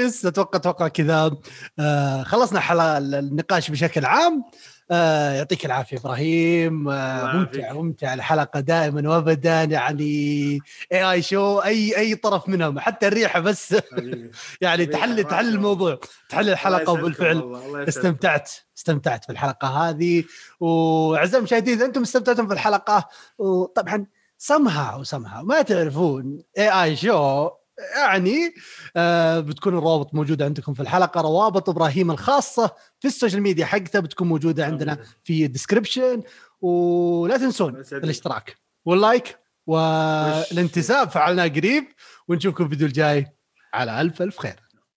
بس 0.00 0.26
أتوقع 0.26 0.58
أتوقع 0.58 0.88
كذا. 0.88 1.36
آه، 1.78 2.22
خلصنا 2.22 2.60
حلقه 2.60 2.98
النقاش 2.98 3.70
بشكل 3.70 4.04
عام. 4.04 4.44
آه، 4.90 5.32
يعطيك 5.32 5.66
العافية 5.66 5.96
إبراهيم 5.98 6.88
آه، 6.88 7.32
ممتع. 7.36 7.72
ممتع 7.72 8.14
الحلقة 8.14 8.60
دائما 8.60 9.10
وابدا 9.10 9.62
يعني 9.64 10.60
اي 10.92 11.10
اي 11.12 11.22
شو 11.22 11.58
أي 11.58 11.98
أي 11.98 12.14
طرف 12.14 12.48
منهم 12.48 12.78
حتى 12.78 13.08
الريحه 13.08 13.40
بس. 13.40 13.76
يعني 14.60 14.86
تحل 14.86 15.24
تحل. 15.24 15.48
الموضوع 15.48 15.98
تحل 16.28 16.48
الحلقة 16.48 16.92
وبالفعل. 16.92 17.62
استمتعت 17.88 18.50
استمتعت 18.78 19.24
في 19.24 19.32
الحلقة 19.32 19.68
هذه 19.68 20.24
وأعزائي 20.60 21.38
المشاهدين 21.38 21.82
أنتم 21.82 22.02
استمتعتم 22.02 22.46
في 22.46 22.54
الحلقة 22.54 23.08
وطبعا 23.38 24.06
سمها 24.38 24.96
وسمها 24.96 25.42
ما 25.42 25.62
تعرفون 25.62 26.42
اي 26.58 26.82
اي 26.82 26.96
شو 26.96 27.50
يعني 27.96 28.54
آه 28.96 29.40
بتكون 29.40 29.78
الروابط 29.78 30.14
موجودة 30.14 30.44
عندكم 30.44 30.74
في 30.74 30.80
الحلقة 30.80 31.20
روابط 31.20 31.68
إبراهيم 31.68 32.10
الخاصة 32.10 32.70
في 33.00 33.08
ال 33.08 33.13
social 33.13 33.42
media 33.42 33.66
حقته 33.66 34.00
بتكون 34.00 34.28
موجودة 34.28 34.64
عندنا 34.66 34.98
في 35.24 35.44
ال 35.44 35.51
description 35.51 36.22
ولا 36.60 37.36
تنسون. 37.36 37.76
الاشتراك 37.92 38.56
وال 38.84 39.02
like 39.02 39.38
والانتساب. 39.66 41.10
فعلناه 41.10 41.46
قريب 41.48 41.84
ونشوفكم 42.28 42.64
الفيديو 42.64 42.86
الجاي. 42.86 43.26
على 43.74 44.00
ألف 44.00 44.22
ألف 44.22 44.38
خير. 44.38 44.67